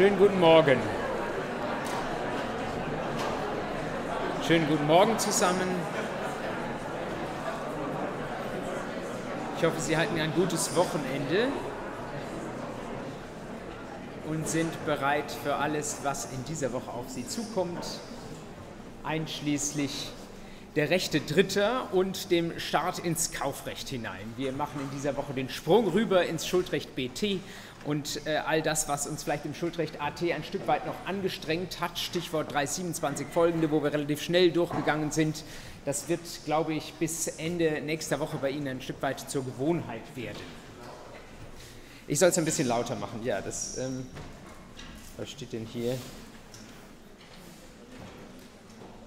Schönen 0.00 0.18
guten 0.18 0.40
Morgen. 0.40 0.78
Schönen 4.46 4.66
guten 4.66 4.86
Morgen 4.86 5.18
zusammen. 5.18 5.68
Ich 9.58 9.64
hoffe, 9.66 9.78
Sie 9.78 9.98
hatten 9.98 10.18
ein 10.18 10.32
gutes 10.32 10.74
Wochenende 10.74 11.48
und 14.26 14.48
sind 14.48 14.72
bereit 14.86 15.30
für 15.44 15.56
alles, 15.56 15.98
was 16.02 16.32
in 16.32 16.46
dieser 16.46 16.72
Woche 16.72 16.90
auf 16.90 17.10
Sie 17.10 17.28
zukommt, 17.28 17.84
einschließlich 19.04 20.12
der 20.76 20.88
Rechte 20.88 21.20
Dritter 21.20 21.88
und 21.92 22.30
dem 22.30 22.58
Start 22.58 23.00
ins 23.00 23.32
Kaufrecht 23.32 23.90
hinein. 23.90 24.32
Wir 24.38 24.52
machen 24.52 24.80
in 24.80 24.96
dieser 24.96 25.16
Woche 25.18 25.34
den 25.34 25.50
Sprung 25.50 25.88
rüber 25.88 26.24
ins 26.24 26.46
Schuldrecht 26.46 26.94
BT 26.94 27.40
und 27.84 28.26
äh, 28.26 28.36
all 28.36 28.62
das, 28.62 28.88
was 28.88 29.06
uns 29.06 29.22
vielleicht 29.22 29.46
im 29.46 29.54
Schuldrecht 29.54 30.00
AT 30.00 30.22
ein 30.22 30.44
Stück 30.44 30.66
weit 30.66 30.86
noch 30.86 30.94
angestrengt 31.06 31.80
hat, 31.80 31.98
Stichwort 31.98 32.52
327 32.52 33.26
folgende, 33.26 33.70
wo 33.70 33.82
wir 33.82 33.92
relativ 33.92 34.22
schnell 34.22 34.50
durchgegangen 34.50 35.10
sind, 35.10 35.44
das 35.84 36.08
wird, 36.08 36.20
glaube 36.44 36.74
ich, 36.74 36.92
bis 36.94 37.26
Ende 37.28 37.80
nächster 37.80 38.20
Woche 38.20 38.36
bei 38.36 38.50
Ihnen 38.50 38.68
ein 38.68 38.82
Stück 38.82 39.00
weit 39.00 39.18
zur 39.30 39.44
Gewohnheit 39.44 40.02
werden. 40.14 40.38
Ich 42.06 42.18
soll 42.18 42.28
es 42.28 42.38
ein 42.38 42.44
bisschen 42.44 42.68
lauter 42.68 42.96
machen, 42.96 43.24
ja, 43.24 43.40
das, 43.40 43.78
ähm, 43.78 44.06
was 45.16 45.30
steht 45.30 45.52
denn 45.52 45.64
hier? 45.64 45.96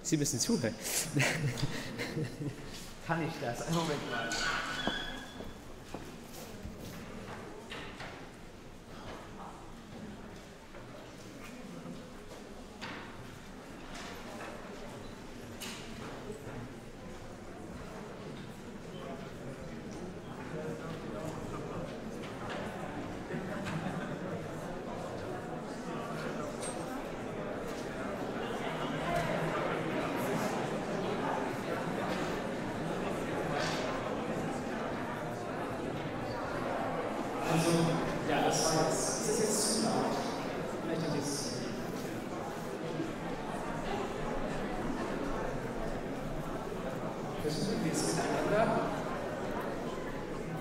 Sie 0.02 0.18
müssen 0.18 0.40
zuhören. 0.40 0.74
Kann 3.08 3.22
ich 3.24 3.34
das? 3.42 3.62
Einen 3.68 3.76
Moment 3.76 4.12
mal. 4.12 4.30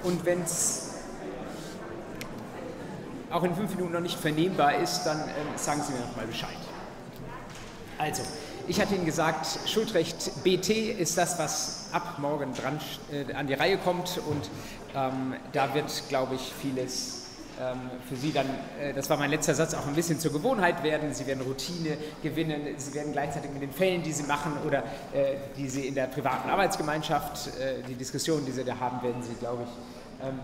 Und 0.03 0.27
wenn 0.27 0.43
es 0.43 0.95
auch 3.31 3.43
in 3.45 3.55
fünf 3.55 3.71
Minuten 3.71 3.82
noch 3.93 4.01
nicht 4.01 4.19
vernehmbar 4.19 4.77
ist, 4.77 5.05
dann 5.05 5.21
äh, 5.21 5.33
sagen 5.57 5.83
Sie 5.87 5.93
mir 5.93 6.01
noch 6.01 6.17
mal 6.17 6.27
Bescheid. 6.27 6.51
Also, 7.98 8.23
ich 8.69 8.81
hatte 8.81 8.95
Ihnen 8.95 9.07
gesagt, 9.07 9.47
Schuldrecht 9.67 10.43
BT 10.43 10.71
ist 10.71 11.19
das, 11.19 11.39
was 11.39 11.89
ab 11.93 12.19
morgen 12.19 12.55
dran, 12.55 12.81
äh, 13.13 13.33
an 13.35 13.47
die 13.47 13.55
Reihe 13.55 13.79
kommt 13.79 14.20
und 14.29 14.51
ähm, 14.95 15.35
da 15.53 15.75
wird, 15.75 16.05
glaube 16.09 16.35
ich, 16.35 16.53
vieles 16.61 17.23
ähm, 17.61 17.91
für 18.09 18.17
Sie 18.17 18.33
dann, 18.33 18.47
äh, 18.81 18.93
das 18.95 19.09
war 19.11 19.17
mein 19.17 19.31
letzter 19.31 19.55
Satz, 19.55 19.75
auch 19.75 19.87
ein 19.87 19.95
bisschen 19.95 20.19
zur 20.19 20.33
Gewohnheit 20.33 20.83
werden. 20.83 21.13
Sie 21.13 21.27
werden 21.27 21.43
Routine 21.43 21.97
gewinnen, 22.23 22.75
Sie 22.77 22.95
werden 22.95 23.13
gleichzeitig 23.13 23.51
mit 23.53 23.63
den 23.63 23.73
Fällen, 23.73 24.03
die 24.03 24.13
Sie 24.13 24.25
machen 24.25 24.57
oder 24.67 24.79
äh, 25.13 25.37
die 25.57 25.69
Sie 25.69 25.86
in 25.86 25.95
der 25.95 26.07
privaten 26.07 26.48
Arbeitsgemeinschaft, 26.48 27.48
äh, 27.59 27.83
die 27.89 27.95
Diskussionen, 27.95 28.47
die 28.47 28.53
Sie 28.53 28.64
da 28.64 28.79
haben, 28.79 29.03
werden 29.03 29.23
Sie, 29.23 29.35
glaube 29.35 29.64
ich, 29.64 30.27
ähm, 30.27 30.39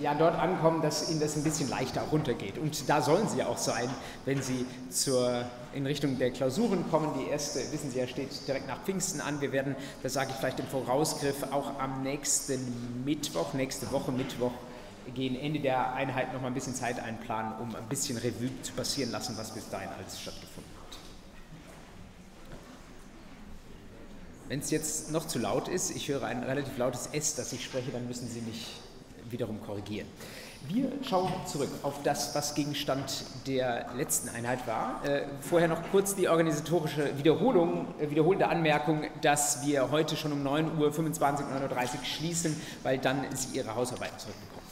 ja, 0.00 0.14
dort 0.14 0.38
ankommen, 0.38 0.82
dass 0.82 1.10
Ihnen 1.10 1.20
das 1.20 1.36
ein 1.36 1.42
bisschen 1.42 1.68
leichter 1.68 2.02
runtergeht. 2.02 2.58
Und 2.58 2.88
da 2.88 3.02
sollen 3.02 3.28
Sie 3.28 3.42
auch 3.42 3.58
sein, 3.58 3.88
wenn 4.24 4.42
Sie 4.42 4.66
zur, 4.90 5.44
in 5.74 5.86
Richtung 5.86 6.18
der 6.18 6.30
Klausuren 6.30 6.88
kommen. 6.90 7.10
Die 7.18 7.30
erste, 7.30 7.60
wissen 7.72 7.90
Sie 7.90 7.98
ja, 7.98 8.06
steht 8.06 8.46
direkt 8.46 8.68
nach 8.68 8.82
Pfingsten 8.84 9.20
an. 9.20 9.40
Wir 9.40 9.52
werden, 9.52 9.76
das 10.02 10.12
sage 10.12 10.30
ich 10.30 10.36
vielleicht 10.36 10.60
im 10.60 10.66
Vorausgriff, 10.66 11.42
auch 11.50 11.78
am 11.78 12.02
nächsten 12.02 13.04
Mittwoch, 13.04 13.54
nächste 13.54 13.90
Woche 13.92 14.12
Mittwoch, 14.12 14.52
gehen 15.14 15.36
Ende 15.36 15.60
der 15.60 15.94
Einheit 15.94 16.32
noch 16.32 16.40
mal 16.40 16.48
ein 16.48 16.54
bisschen 16.54 16.74
Zeit 16.74 17.00
einplanen, 17.00 17.52
um 17.60 17.74
ein 17.74 17.88
bisschen 17.88 18.18
Revue 18.18 18.50
zu 18.62 18.72
passieren 18.72 19.10
lassen, 19.10 19.36
was 19.38 19.52
bis 19.52 19.68
dahin 19.70 19.88
alles 19.96 20.20
stattgefunden 20.20 20.70
hat. 20.86 20.98
Wenn 24.48 24.60
es 24.60 24.70
jetzt 24.70 25.10
noch 25.10 25.26
zu 25.26 25.38
laut 25.38 25.68
ist, 25.68 25.90
ich 25.90 26.08
höre 26.08 26.24
ein 26.24 26.42
relativ 26.42 26.76
lautes 26.76 27.08
S, 27.12 27.34
das 27.34 27.52
ich 27.52 27.64
spreche, 27.64 27.90
dann 27.90 28.06
müssen 28.06 28.28
Sie 28.28 28.40
mich 28.42 28.66
wiederum 29.30 29.60
korrigieren. 29.60 30.06
Wir 30.66 30.90
schauen 31.08 31.32
zurück 31.46 31.70
auf 31.82 32.02
das, 32.02 32.34
was 32.34 32.54
Gegenstand 32.54 33.24
der 33.46 33.86
letzten 33.96 34.28
Einheit 34.28 34.66
war. 34.66 35.00
Äh, 35.04 35.22
vorher 35.40 35.68
noch 35.68 35.80
kurz 35.90 36.14
die 36.16 36.28
organisatorische 36.28 37.16
Wiederholung, 37.16 37.86
äh, 38.00 38.10
wiederholende 38.10 38.48
Anmerkung, 38.48 39.04
dass 39.22 39.64
wir 39.64 39.90
heute 39.90 40.16
schon 40.16 40.32
um 40.32 40.44
9.25 40.46 40.80
Uhr, 40.80 41.68
9.30 41.68 41.80
Uhr 41.80 42.04
schließen, 42.04 42.60
weil 42.82 42.98
dann 42.98 43.24
Sie 43.34 43.56
Ihre 43.56 43.74
Hausarbeiten 43.74 44.18
zurückbekommen. 44.18 44.67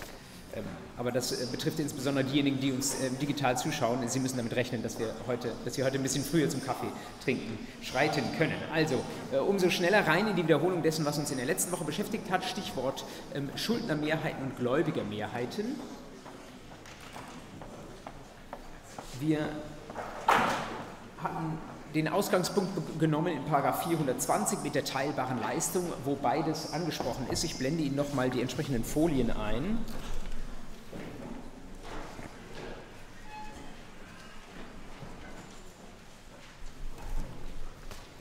Ähm, 0.56 0.64
aber 0.96 1.12
das 1.12 1.32
äh, 1.32 1.46
betrifft 1.52 1.78
insbesondere 1.78 2.24
diejenigen, 2.24 2.58
die 2.60 2.72
uns 2.72 2.96
ähm, 3.02 3.18
digital 3.18 3.56
zuschauen. 3.58 4.08
Sie 4.08 4.18
müssen 4.18 4.38
damit 4.38 4.56
rechnen, 4.56 4.82
dass 4.82 4.98
wir 4.98 5.14
heute, 5.26 5.52
dass 5.64 5.74
Sie 5.74 5.84
heute 5.84 5.98
ein 5.98 6.02
bisschen 6.02 6.24
früher 6.24 6.48
zum 6.48 6.64
Kaffee 6.64 6.88
trinken 7.22 7.58
schreiten 7.82 8.22
können. 8.38 8.54
Also 8.72 9.02
äh, 9.32 9.36
umso 9.36 9.68
schneller 9.68 10.06
rein 10.06 10.26
in 10.26 10.36
die 10.36 10.44
Wiederholung 10.44 10.82
dessen, 10.82 11.04
was 11.04 11.18
uns 11.18 11.30
in 11.30 11.36
der 11.36 11.46
letzten 11.46 11.72
Woche 11.72 11.84
beschäftigt 11.84 12.30
hat. 12.30 12.44
Stichwort 12.44 13.04
ähm, 13.34 13.50
Schuldnermehrheiten 13.54 14.42
und 14.42 14.56
Gläubigermehrheiten. 14.56 15.76
Wir 19.20 19.48
hatten 21.22 21.58
den 21.94 22.08
Ausgangspunkt 22.08 22.98
genommen 22.98 23.32
in 23.32 23.42
420 23.46 24.58
mit 24.62 24.74
der 24.74 24.84
teilbaren 24.84 25.40
Leistung, 25.40 25.84
wo 26.04 26.14
beides 26.14 26.72
angesprochen 26.72 27.26
ist. 27.30 27.44
Ich 27.44 27.56
blende 27.56 27.82
Ihnen 27.82 27.96
nochmal 27.96 28.28
die 28.28 28.42
entsprechenden 28.42 28.84
Folien 28.84 29.30
ein. 29.30 29.78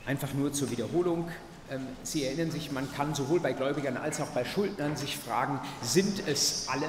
Einfach 0.06 0.32
nur 0.34 0.52
zur 0.52 0.70
Wiederholung. 0.70 1.28
Ähm, 1.68 1.84
Sie 2.04 2.24
erinnern 2.24 2.52
sich, 2.52 2.70
man 2.70 2.90
kann 2.92 3.14
sowohl 3.14 3.40
bei 3.40 3.52
Gläubigern 3.52 3.96
als 3.96 4.20
auch 4.20 4.28
bei 4.28 4.44
Schuldnern 4.44 4.96
sich 4.96 5.16
fragen, 5.16 5.60
sind 5.82 6.22
es 6.28 6.68
alle, 6.68 6.86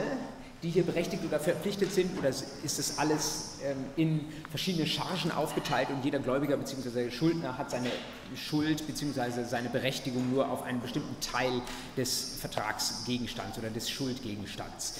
die 0.61 0.69
hier 0.69 0.83
berechtigt 0.83 1.23
oder 1.25 1.39
verpflichtet 1.39 1.91
sind, 1.91 2.15
oder 2.17 2.29
ist 2.29 2.53
es 2.63 2.99
alles 2.99 3.55
ähm, 3.63 3.77
in 3.95 4.25
verschiedene 4.51 4.85
Chargen 4.85 5.31
aufgeteilt 5.31 5.89
und 5.89 6.05
jeder 6.05 6.19
Gläubiger 6.19 6.57
bzw. 6.57 7.09
Schuldner 7.09 7.57
hat 7.57 7.71
seine 7.71 7.89
Schuld 8.35 8.85
bzw. 8.85 9.45
seine 9.45 9.69
Berechtigung 9.69 10.31
nur 10.31 10.49
auf 10.51 10.61
einen 10.61 10.79
bestimmten 10.79 11.19
Teil 11.19 11.61
des 11.95 12.37
Vertragsgegenstands 12.39 13.57
oder 13.57 13.71
des 13.71 13.89
Schuldgegenstands. 13.89 14.99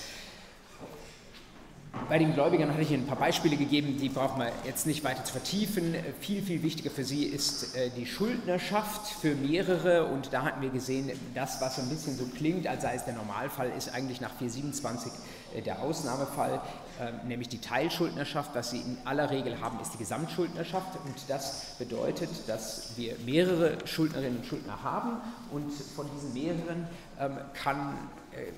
Bei 2.10 2.18
den 2.20 2.34
Gläubigern 2.34 2.72
hatte 2.72 2.82
ich 2.82 2.92
Ihnen 2.92 3.04
ein 3.04 3.08
paar 3.08 3.18
Beispiele 3.18 3.58
gegeben, 3.58 3.98
die 4.00 4.08
brauchen 4.08 4.40
wir 4.40 4.52
jetzt 4.66 4.88
nicht 4.88 5.04
weiter 5.04 5.26
zu 5.26 5.34
vertiefen. 5.34 5.94
Viel, 6.22 6.42
viel 6.42 6.64
wichtiger 6.64 6.90
für 6.90 7.04
Sie 7.04 7.24
ist 7.26 7.76
äh, 7.76 7.90
die 7.90 8.06
Schuldnerschaft 8.06 9.08
für 9.08 9.36
mehrere 9.36 10.06
und 10.06 10.32
da 10.32 10.44
hatten 10.44 10.62
wir 10.62 10.70
gesehen, 10.70 11.12
das, 11.36 11.60
was 11.60 11.80
ein 11.80 11.90
bisschen 11.90 12.18
so 12.18 12.26
klingt, 12.26 12.66
als 12.66 12.84
sei 12.84 12.96
es 12.96 13.04
der 13.04 13.14
Normalfall, 13.14 13.72
ist 13.78 13.94
eigentlich 13.94 14.22
nach 14.22 14.32
427 14.36 15.12
äh, 15.56 15.62
der 15.62 15.82
Ausnahmefall, 15.82 16.62
äh, 17.00 17.28
nämlich 17.28 17.50
die 17.50 17.60
Teilschuldnerschaft. 17.60 18.52
Was 18.54 18.72
Sie 18.72 18.80
in 18.80 18.98
aller 19.04 19.30
Regel 19.30 19.60
haben, 19.60 19.78
ist 19.82 19.94
die 19.94 19.98
Gesamtschuldnerschaft 19.98 20.98
und 21.06 21.16
das 21.28 21.76
bedeutet, 21.78 22.30
dass 22.48 22.92
wir 22.96 23.16
mehrere 23.26 23.86
Schuldnerinnen 23.86 24.38
und 24.38 24.46
Schuldner 24.46 24.82
haben 24.82 25.18
und 25.52 25.72
von 25.74 26.06
diesen 26.16 26.34
mehreren 26.34 26.88
ähm, 27.20 27.38
kann 27.54 27.98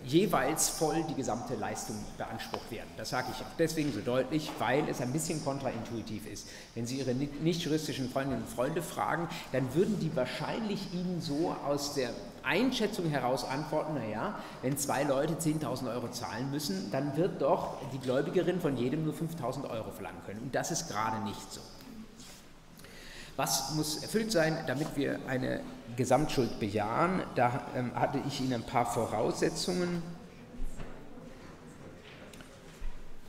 jeweils 0.06 0.70
voll 0.70 1.04
die 1.10 1.16
gesamte 1.16 1.56
Leistung 1.56 1.96
beansprucht 2.18 2.72
werden. 2.72 2.90
Das 2.98 3.10
sage 3.10 3.28
ich 3.31 3.42
auch 3.42 3.56
deswegen 3.58 3.94
so 3.94 4.02
deutlich, 4.02 4.50
weil 4.60 4.88
es 4.90 5.02
ein 5.02 5.12
bisschen 5.12 5.44
kontraintuitiv 5.44 6.28
ist. 6.28 6.48
Wenn 6.76 6.86
Sie 6.86 6.98
Ihre 6.98 7.14
nicht 7.14 7.62
juristischen 7.62 8.10
Freundinnen 8.10 8.44
und 8.44 8.50
Freunde 8.50 8.81
fragen, 8.81 9.28
dann 9.52 9.74
würden 9.74 10.00
die 10.00 10.16
wahrscheinlich 10.16 10.94
Ihnen 10.94 11.22
so 11.22 11.56
aus 11.66 11.94
der 11.94 12.12
Einschätzung 12.44 13.10
heraus 13.10 13.44
antworten, 13.44 13.96
naja, 13.96 14.40
wenn 14.62 14.78
zwei 14.78 15.04
Leute 15.04 15.34
10.000 15.34 15.94
Euro 15.94 16.10
zahlen 16.10 16.50
müssen, 16.52 16.90
dann 16.92 17.16
wird 17.18 17.42
doch 17.42 17.78
die 17.94 18.00
Gläubigerin 18.00 18.60
von 18.60 18.78
jedem 18.78 19.06
nur 19.06 19.14
5.000 19.14 19.70
Euro 19.70 19.92
verlangen 19.92 20.22
können. 20.25 20.42
Und 20.42 20.56
das 20.56 20.72
ist 20.72 20.88
gerade 20.88 21.24
nicht 21.24 21.54
so. 21.54 21.62
Was 23.39 23.74
muss 23.74 24.03
erfüllt 24.03 24.33
sein, 24.33 24.65
damit 24.68 24.97
wir 24.97 25.18
eine 25.25 25.62
Gesamtschuld 25.95 26.59
bejahen? 26.59 27.24
Da 27.36 27.62
ähm, 27.74 27.95
hatte 27.95 28.19
ich 28.27 28.41
Ihnen 28.41 28.56
ein 28.56 28.63
paar 28.63 28.86
Voraussetzungen 28.86 30.03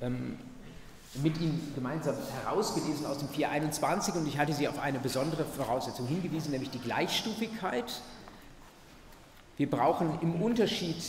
ähm, 0.03 0.37
mit 1.23 1.41
Ihnen 1.41 1.73
gemeinsam 1.77 2.17
herausgelesen 2.43 3.07
aus 3.07 3.19
dem 3.19 3.29
421 3.29 4.15
und 4.17 4.27
ich 4.27 4.37
hatte 4.37 4.53
Sie 4.53 4.67
auf 4.67 4.81
eine 4.81 4.99
besondere 4.99 5.45
Voraussetzung 5.45 6.09
hingewiesen, 6.09 6.51
nämlich 6.51 6.71
die 6.71 6.81
Gleichstufigkeit. 6.81 8.03
Wir 9.59 9.71
brauchen 9.71 10.19
im 10.23 10.43
Unterschied 10.43 11.01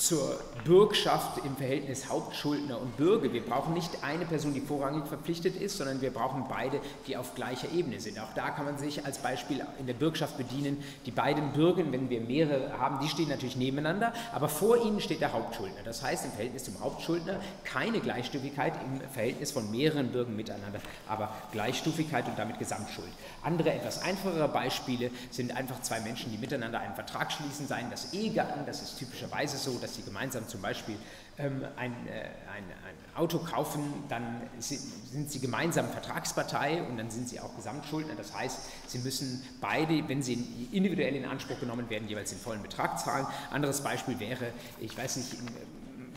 zur 0.00 0.40
Bürgschaft 0.64 1.44
im 1.44 1.54
Verhältnis 1.56 2.08
Hauptschuldner 2.08 2.80
und 2.80 2.96
Bürger. 2.96 3.34
Wir 3.34 3.42
brauchen 3.42 3.74
nicht 3.74 4.02
eine 4.02 4.24
Person, 4.24 4.54
die 4.54 4.62
vorrangig 4.62 5.06
verpflichtet 5.06 5.56
ist, 5.56 5.76
sondern 5.76 6.00
wir 6.00 6.10
brauchen 6.10 6.46
beide, 6.48 6.80
die 7.06 7.18
auf 7.18 7.34
gleicher 7.34 7.70
Ebene 7.70 8.00
sind. 8.00 8.18
Auch 8.18 8.32
da 8.34 8.48
kann 8.50 8.64
man 8.64 8.78
sich 8.78 9.04
als 9.04 9.18
Beispiel 9.18 9.62
in 9.78 9.86
der 9.86 9.92
Bürgschaft 9.92 10.38
bedienen. 10.38 10.82
Die 11.04 11.10
beiden 11.10 11.52
Bürger, 11.52 11.84
wenn 11.92 12.08
wir 12.08 12.22
mehrere 12.22 12.78
haben, 12.78 12.98
die 13.04 13.10
stehen 13.10 13.28
natürlich 13.28 13.56
nebeneinander, 13.56 14.14
aber 14.32 14.48
vor 14.48 14.82
ihnen 14.82 15.00
steht 15.00 15.20
der 15.20 15.34
Hauptschuldner. 15.34 15.82
Das 15.84 16.02
heißt 16.02 16.24
im 16.24 16.32
Verhältnis 16.32 16.64
zum 16.64 16.80
Hauptschuldner 16.80 17.38
keine 17.64 18.00
Gleichstufigkeit 18.00 18.72
im 18.82 19.06
Verhältnis 19.10 19.52
von 19.52 19.70
mehreren 19.70 20.12
Bürgern 20.12 20.34
miteinander, 20.34 20.80
aber 21.08 21.30
Gleichstufigkeit 21.52 22.26
und 22.26 22.38
damit 22.38 22.58
Gesamtschuld. 22.58 23.12
Andere, 23.42 23.74
etwas 23.74 24.02
einfachere 24.02 24.48
Beispiele 24.48 25.10
sind 25.30 25.54
einfach 25.54 25.82
zwei 25.82 26.00
Menschen, 26.00 26.32
die 26.32 26.38
miteinander 26.38 26.80
einen 26.80 26.94
Vertrag 26.94 27.30
schließen, 27.30 27.66
seien 27.66 27.90
das 27.90 28.14
Ehegatten, 28.14 28.64
das 28.64 28.80
ist 28.80 28.98
typischerweise 28.98 29.58
so, 29.58 29.78
dass 29.78 29.89
sie 29.94 30.02
gemeinsam 30.02 30.46
zum 30.48 30.62
Beispiel 30.62 30.96
ähm, 31.38 31.64
ein, 31.76 31.92
äh, 32.06 32.20
ein, 32.54 32.64
ein, 32.64 33.16
Auto 33.16 33.38
kaufen, 33.38 33.82
dann 34.08 34.40
sind 34.58 35.30
sie 35.30 35.40
gemeinsam 35.40 35.88
Vertragspartei 35.88 36.82
und 36.84 36.96
dann 36.96 37.10
sind 37.10 37.28
sie 37.28 37.40
auch 37.40 37.54
Gesamtschuldner. 37.56 38.14
Das 38.14 38.34
heißt, 38.34 38.58
sie 38.88 38.98
müssen 38.98 39.42
beide, 39.60 40.08
wenn 40.08 40.22
sie 40.22 40.34
individuell 40.72 41.14
in 41.16 41.24
Anspruch 41.24 41.58
genommen 41.60 41.90
werden, 41.90 42.08
jeweils 42.08 42.30
den 42.30 42.38
vollen 42.38 42.62
Betrag 42.62 42.98
zahlen. 42.98 43.26
Anderes 43.50 43.82
Beispiel 43.82 44.18
wäre, 44.20 44.52
ich 44.80 44.96
weiß 44.96 45.16
nicht, 45.16 45.36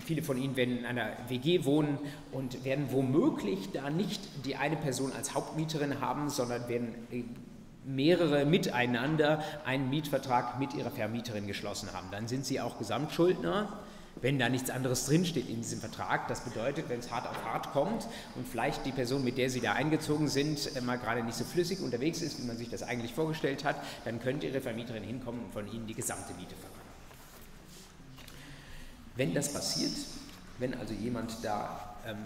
viele 0.05 0.21
von 0.21 0.37
Ihnen 0.37 0.55
werden 0.55 0.79
in 0.79 0.85
einer 0.85 1.11
WG 1.27 1.65
wohnen 1.65 1.97
und 2.31 2.63
werden 2.63 2.87
womöglich 2.91 3.71
da 3.71 3.89
nicht 3.89 4.21
die 4.45 4.55
eine 4.55 4.75
Person 4.75 5.11
als 5.13 5.33
Hauptmieterin 5.33 5.99
haben, 5.99 6.29
sondern 6.29 6.67
werden 6.67 6.93
äh, 7.11 7.23
mehrere 7.85 8.45
miteinander 8.45 9.43
einen 9.65 9.89
Mietvertrag 9.89 10.59
mit 10.59 10.73
ihrer 10.73 10.91
Vermieterin 10.91 11.47
geschlossen 11.47 11.89
haben. 11.93 12.07
Dann 12.11 12.27
sind 12.27 12.45
sie 12.45 12.61
auch 12.61 12.77
Gesamtschuldner, 12.77 13.67
wenn 14.21 14.39
da 14.39 14.47
nichts 14.47 14.69
anderes 14.69 15.05
drinsteht 15.05 15.49
in 15.49 15.57
diesem 15.57 15.79
Vertrag. 15.79 16.27
Das 16.27 16.41
bedeutet, 16.41 16.87
wenn 16.89 16.99
es 16.99 17.11
hart 17.11 17.27
auf 17.27 17.43
hart 17.43 17.71
kommt 17.71 18.07
und 18.35 18.47
vielleicht 18.47 18.85
die 18.85 18.91
Person, 18.91 19.23
mit 19.23 19.37
der 19.37 19.49
Sie 19.49 19.59
da 19.59 19.73
eingezogen 19.73 20.27
sind, 20.27 20.75
äh, 20.75 20.81
mal 20.81 20.97
gerade 20.97 21.23
nicht 21.23 21.35
so 21.35 21.43
flüssig 21.43 21.81
unterwegs 21.81 22.21
ist, 22.21 22.41
wie 22.41 22.45
man 22.45 22.57
sich 22.57 22.69
das 22.69 22.83
eigentlich 22.83 23.13
vorgestellt 23.13 23.63
hat, 23.63 23.75
dann 24.05 24.21
könnte 24.21 24.47
Ihre 24.47 24.61
Vermieterin 24.61 25.03
hinkommen 25.03 25.45
und 25.45 25.53
von 25.53 25.71
Ihnen 25.71 25.87
die 25.87 25.95
gesamte 25.95 26.33
Miete 26.35 26.55
verlangen. 26.55 26.83
Wenn 29.15 29.33
das 29.33 29.51
passiert, 29.51 29.91
wenn 30.59 30.73
also 30.75 30.93
jemand 30.93 31.43
da 31.43 31.95
ähm, 32.07 32.17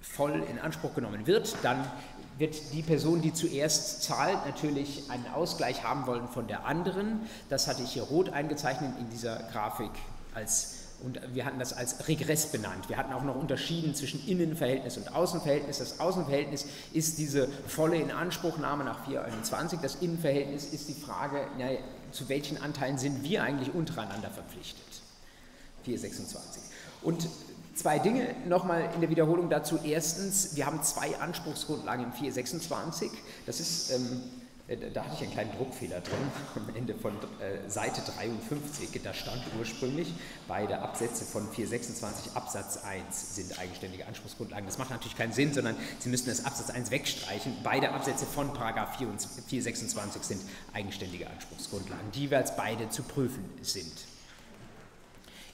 voll 0.00 0.42
in 0.50 0.58
Anspruch 0.58 0.94
genommen 0.94 1.26
wird, 1.26 1.54
dann 1.62 1.84
wird 2.38 2.72
die 2.72 2.82
Person, 2.82 3.22
die 3.22 3.32
zuerst 3.32 4.02
zahlt, 4.02 4.46
natürlich 4.46 5.10
einen 5.10 5.26
Ausgleich 5.28 5.84
haben 5.84 6.06
wollen 6.06 6.28
von 6.28 6.46
der 6.46 6.66
anderen. 6.66 7.20
Das 7.48 7.66
hatte 7.66 7.82
ich 7.82 7.92
hier 7.92 8.02
rot 8.02 8.30
eingezeichnet 8.30 8.92
in 8.98 9.10
dieser 9.10 9.36
Grafik 9.52 9.90
als 10.34 10.82
und 11.02 11.20
wir 11.34 11.44
hatten 11.44 11.58
das 11.58 11.72
als 11.72 12.06
Regress 12.06 12.46
benannt. 12.46 12.88
Wir 12.88 12.96
hatten 12.96 13.12
auch 13.12 13.24
noch 13.24 13.34
unterschieden 13.34 13.94
zwischen 13.94 14.24
Innenverhältnis 14.26 14.96
und 14.96 15.12
Außenverhältnis. 15.12 15.78
Das 15.78 15.98
Außenverhältnis 15.98 16.64
ist 16.92 17.18
diese 17.18 17.48
volle 17.66 17.96
Inanspruchnahme 17.96 18.84
nach 18.84 19.04
421. 19.06 19.80
Das 19.80 19.96
Innenverhältnis 19.96 20.66
ist 20.66 20.88
die 20.88 20.94
Frage, 20.94 21.48
na, 21.58 21.70
zu 22.12 22.28
welchen 22.28 22.60
Anteilen 22.62 22.98
sind 22.98 23.24
wir 23.24 23.42
eigentlich 23.42 23.74
untereinander 23.74 24.30
verpflichtet. 24.30 24.84
426. 25.82 26.62
Und 27.02 27.28
Zwei 27.74 27.98
Dinge 27.98 28.34
nochmal 28.46 28.90
in 28.94 29.00
der 29.00 29.08
Wiederholung 29.08 29.48
dazu. 29.48 29.78
Erstens, 29.82 30.56
wir 30.56 30.66
haben 30.66 30.82
zwei 30.82 31.16
Anspruchsgrundlagen 31.18 32.04
im 32.04 32.12
426. 32.12 33.10
Das 33.46 33.60
ist, 33.60 33.92
ähm, 33.92 34.20
äh, 34.68 34.76
da 34.92 35.04
hatte 35.04 35.14
ich 35.14 35.22
einen 35.22 35.32
kleinen 35.32 35.52
Druckfehler 35.56 36.00
drin 36.00 36.18
am 36.54 36.76
Ende 36.76 36.94
von 36.94 37.12
äh, 37.14 37.70
Seite 37.70 38.02
53. 38.02 39.00
Da 39.02 39.14
stand 39.14 39.42
ursprünglich, 39.58 40.12
beide 40.48 40.80
Absätze 40.80 41.24
von 41.24 41.48
426 41.48 42.32
Absatz 42.34 42.84
1 42.84 43.36
sind 43.36 43.58
eigenständige 43.58 44.06
Anspruchsgrundlagen. 44.06 44.66
Das 44.66 44.76
macht 44.76 44.90
natürlich 44.90 45.16
keinen 45.16 45.32
Sinn, 45.32 45.54
sondern 45.54 45.74
Sie 45.98 46.10
müssen 46.10 46.26
das 46.26 46.44
Absatz 46.44 46.68
1 46.68 46.90
wegstreichen. 46.90 47.56
Beide 47.64 47.92
Absätze 47.92 48.26
von 48.26 48.52
Paragraph 48.52 48.98
426 48.98 50.22
sind 50.22 50.42
eigenständige 50.74 51.26
Anspruchsgrundlagen, 51.30 52.12
die 52.12 52.20
jeweils 52.20 52.54
beide 52.54 52.90
zu 52.90 53.02
prüfen 53.02 53.44
sind 53.62 54.11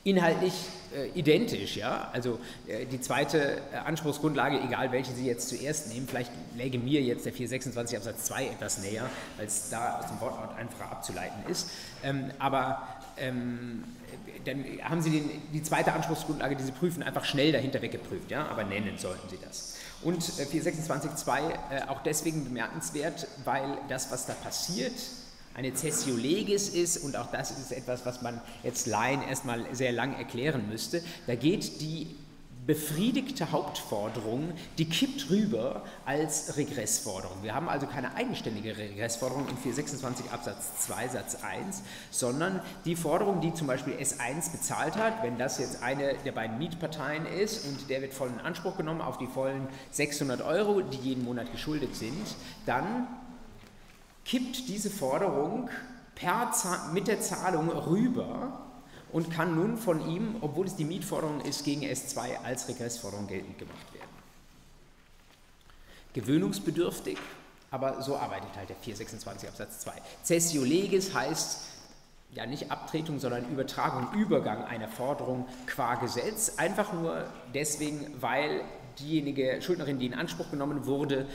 inhaltlich 0.08 0.54
äh, 0.94 1.08
identisch. 1.18 1.76
Ja? 1.76 2.08
Also 2.12 2.38
äh, 2.66 2.86
die 2.86 3.00
zweite 3.00 3.60
äh, 3.72 3.76
Anspruchsgrundlage, 3.84 4.60
egal 4.60 4.90
welche 4.92 5.12
Sie 5.12 5.26
jetzt 5.26 5.48
zuerst 5.48 5.92
nehmen, 5.92 6.08
vielleicht 6.08 6.32
läge 6.56 6.78
mir 6.78 7.02
jetzt 7.02 7.26
der 7.26 7.32
426 7.32 7.98
Absatz 7.98 8.24
2 8.24 8.46
etwas 8.46 8.78
näher, 8.78 9.08
es 9.38 9.68
da 9.70 9.98
aus 9.98 10.06
dem 10.06 10.20
Wortlaut 10.20 10.56
einfacher 10.56 10.90
abzuleiten 10.90 11.50
ist. 11.50 11.70
Ähm, 12.02 12.30
aber 12.38 12.88
ähm, 13.18 13.84
dann 14.44 14.64
haben 14.82 15.02
Sie 15.02 15.10
den, 15.10 15.30
die 15.52 15.62
zweite 15.62 15.92
Anspruchsgrundlage, 15.92 16.56
die 16.56 16.64
Sie 16.64 16.72
prüfen, 16.72 17.02
einfach 17.02 17.24
schnell 17.24 17.52
dahinter 17.52 17.82
weggeprüft, 17.82 18.30
ja? 18.30 18.46
aber 18.46 18.64
nennen 18.64 18.96
sollten 18.96 19.28
Sie 19.28 19.38
das. 19.44 19.76
Und 20.02 20.22
426.2 20.22 21.38
äh, 21.38 21.82
auch 21.88 22.02
deswegen 22.02 22.44
bemerkenswert, 22.44 23.26
weil 23.44 23.76
das, 23.88 24.10
was 24.10 24.26
da 24.26 24.32
passiert, 24.32 24.94
eine 25.58 25.74
Cessio 25.74 26.14
legis 26.14 26.68
ist, 26.68 26.98
und 26.98 27.16
auch 27.16 27.32
das 27.32 27.50
ist 27.50 27.72
etwas, 27.72 28.06
was 28.06 28.22
man 28.22 28.40
jetzt 28.62 28.86
Laien 28.86 29.22
erstmal 29.22 29.66
sehr 29.74 29.90
lang 29.90 30.14
erklären 30.14 30.68
müsste, 30.68 31.02
da 31.26 31.34
geht 31.34 31.80
die 31.80 32.06
befriedigte 32.64 33.50
Hauptforderung, 33.50 34.52
die 34.76 34.84
kippt 34.84 35.30
rüber 35.30 35.82
als 36.04 36.56
Regressforderung. 36.58 37.42
Wir 37.42 37.54
haben 37.54 37.68
also 37.68 37.86
keine 37.86 38.14
eigenständige 38.14 38.76
Regressforderung 38.76 39.48
in 39.48 39.56
426 39.56 40.30
Absatz 40.30 40.86
2 40.86 41.08
Satz 41.08 41.38
1, 41.42 41.82
sondern 42.10 42.60
die 42.84 42.94
Forderung, 42.94 43.40
die 43.40 43.52
zum 43.54 43.66
Beispiel 43.66 43.94
S1 43.94 44.52
bezahlt 44.52 44.96
hat, 44.96 45.24
wenn 45.24 45.38
das 45.38 45.58
jetzt 45.58 45.82
eine 45.82 46.14
der 46.24 46.32
beiden 46.32 46.58
Mietparteien 46.58 47.26
ist 47.26 47.66
und 47.66 47.90
der 47.90 48.02
wird 48.02 48.14
voll 48.14 48.28
in 48.28 48.38
Anspruch 48.38 48.76
genommen 48.76 49.00
auf 49.00 49.18
die 49.18 49.26
vollen 49.26 49.66
600 49.90 50.42
Euro, 50.42 50.82
die 50.82 50.98
jeden 50.98 51.24
Monat 51.24 51.50
geschuldet 51.50 51.96
sind, 51.96 52.36
dann 52.66 53.08
kippt 54.28 54.68
diese 54.68 54.90
Forderung 54.90 55.70
per, 56.14 56.52
mit 56.92 57.08
der 57.08 57.20
Zahlung 57.20 57.70
rüber 57.70 58.66
und 59.10 59.30
kann 59.30 59.54
nun 59.54 59.78
von 59.78 60.06
ihm, 60.06 60.36
obwohl 60.42 60.66
es 60.66 60.76
die 60.76 60.84
Mietforderung 60.84 61.40
ist, 61.40 61.64
gegen 61.64 61.82
S2 61.82 62.44
als 62.44 62.68
Regressforderung 62.68 63.26
geltend 63.26 63.58
gemacht 63.58 63.94
werden. 63.94 64.06
Gewöhnungsbedürftig, 66.12 67.16
aber 67.70 68.02
so 68.02 68.16
arbeitet 68.16 68.54
halt 68.54 68.68
der 68.68 68.76
426 68.76 69.48
Absatz 69.48 69.80
2. 69.80 69.92
Cessio 70.22 70.62
legis 70.62 71.14
heißt 71.14 71.60
ja 72.32 72.44
nicht 72.44 72.70
Abtretung, 72.70 73.20
sondern 73.20 73.48
Übertragung, 73.50 74.12
Übergang 74.12 74.62
einer 74.64 74.88
Forderung 74.88 75.46
qua 75.66 75.94
Gesetz, 75.94 76.58
einfach 76.58 76.92
nur 76.92 77.24
deswegen, 77.54 78.14
weil 78.20 78.62
diejenige 78.98 79.62
Schuldnerin, 79.62 79.98
die 79.98 80.06
in 80.06 80.14
Anspruch 80.14 80.50
genommen 80.50 80.84
wurde, 80.84 81.26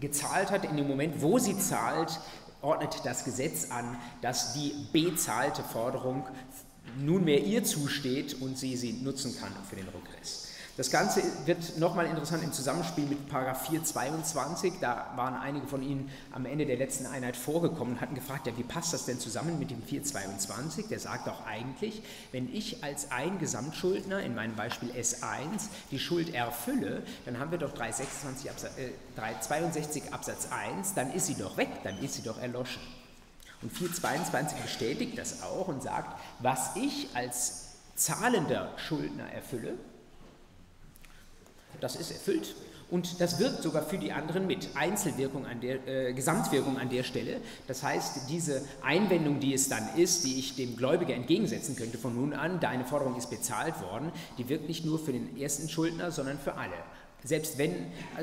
gezahlt 0.00 0.50
hat, 0.50 0.64
in 0.64 0.76
dem 0.76 0.88
Moment, 0.88 1.20
wo 1.22 1.38
sie 1.38 1.58
zahlt, 1.58 2.20
ordnet 2.62 3.00
das 3.04 3.24
Gesetz 3.24 3.70
an, 3.70 3.96
dass 4.22 4.54
die 4.54 4.74
bezahlte 4.92 5.62
Forderung 5.62 6.24
nunmehr 6.98 7.42
ihr 7.42 7.64
zusteht 7.64 8.40
und 8.40 8.58
sie 8.58 8.76
sie 8.76 8.92
nutzen 8.92 9.36
kann 9.38 9.52
für 9.68 9.76
den 9.76 9.86
Regress. 9.86 10.09
Das 10.80 10.90
Ganze 10.90 11.22
wird 11.44 11.76
nochmal 11.76 12.06
interessant 12.06 12.42
im 12.42 12.54
Zusammenspiel 12.54 13.04
mit 13.04 13.28
Paragraph 13.28 13.66
422. 13.66 14.72
Da 14.80 15.12
waren 15.14 15.34
einige 15.34 15.66
von 15.66 15.82
Ihnen 15.82 16.10
am 16.32 16.46
Ende 16.46 16.64
der 16.64 16.78
letzten 16.78 17.04
Einheit 17.04 17.36
vorgekommen 17.36 17.96
und 17.96 18.00
hatten 18.00 18.14
gefragt, 18.14 18.46
ja, 18.46 18.56
wie 18.56 18.62
passt 18.62 18.94
das 18.94 19.04
denn 19.04 19.20
zusammen 19.20 19.58
mit 19.58 19.70
dem 19.70 19.82
422? 19.82 20.86
Der 20.88 20.98
sagt 20.98 21.26
doch 21.26 21.44
eigentlich, 21.44 22.02
wenn 22.32 22.50
ich 22.50 22.82
als 22.82 23.10
ein 23.10 23.38
Gesamtschuldner, 23.38 24.22
in 24.22 24.34
meinem 24.34 24.56
Beispiel 24.56 24.90
S1, 24.92 25.68
die 25.90 25.98
Schuld 25.98 26.32
erfülle, 26.32 27.02
dann 27.26 27.38
haben 27.38 27.50
wir 27.50 27.58
doch 27.58 27.74
326 27.74 28.50
Absatz, 28.50 28.78
äh, 28.78 28.92
362 29.16 30.14
Absatz 30.14 30.48
1, 30.50 30.94
dann 30.94 31.12
ist 31.12 31.26
sie 31.26 31.34
doch 31.34 31.58
weg, 31.58 31.68
dann 31.84 31.98
ist 31.98 32.14
sie 32.14 32.22
doch 32.22 32.40
erloschen. 32.40 32.80
Und 33.60 33.70
422 33.70 34.58
bestätigt 34.60 35.18
das 35.18 35.42
auch 35.42 35.68
und 35.68 35.82
sagt, 35.82 36.18
was 36.38 36.74
ich 36.76 37.08
als 37.12 37.66
zahlender 37.96 38.72
Schuldner 38.78 39.30
erfülle, 39.30 39.74
das 41.80 41.96
ist 41.96 42.10
erfüllt 42.10 42.54
und 42.90 43.20
das 43.20 43.38
wirkt 43.38 43.62
sogar 43.62 43.82
für 43.82 43.98
die 43.98 44.12
anderen 44.12 44.46
mit. 44.46 44.68
Einzelwirkung 44.74 45.46
an 45.46 45.60
der, 45.60 45.86
äh, 45.86 46.12
Gesamtwirkung 46.12 46.78
an 46.78 46.90
der 46.90 47.04
Stelle. 47.04 47.40
Das 47.68 47.82
heißt, 47.82 48.28
diese 48.28 48.62
Einwendung, 48.82 49.40
die 49.40 49.54
es 49.54 49.68
dann 49.68 49.96
ist, 49.96 50.24
die 50.24 50.38
ich 50.38 50.56
dem 50.56 50.76
Gläubiger 50.76 51.14
entgegensetzen 51.14 51.76
könnte 51.76 51.98
von 51.98 52.14
nun 52.14 52.32
an, 52.32 52.58
deine 52.58 52.84
Forderung 52.84 53.16
ist 53.16 53.30
bezahlt 53.30 53.80
worden, 53.80 54.10
die 54.38 54.48
wirkt 54.48 54.68
nicht 54.68 54.84
nur 54.84 54.98
für 54.98 55.12
den 55.12 55.40
ersten 55.40 55.68
Schuldner, 55.68 56.10
sondern 56.10 56.38
für 56.38 56.56
alle. 56.56 56.74
Selbst 57.22 57.58
wenn 57.58 57.74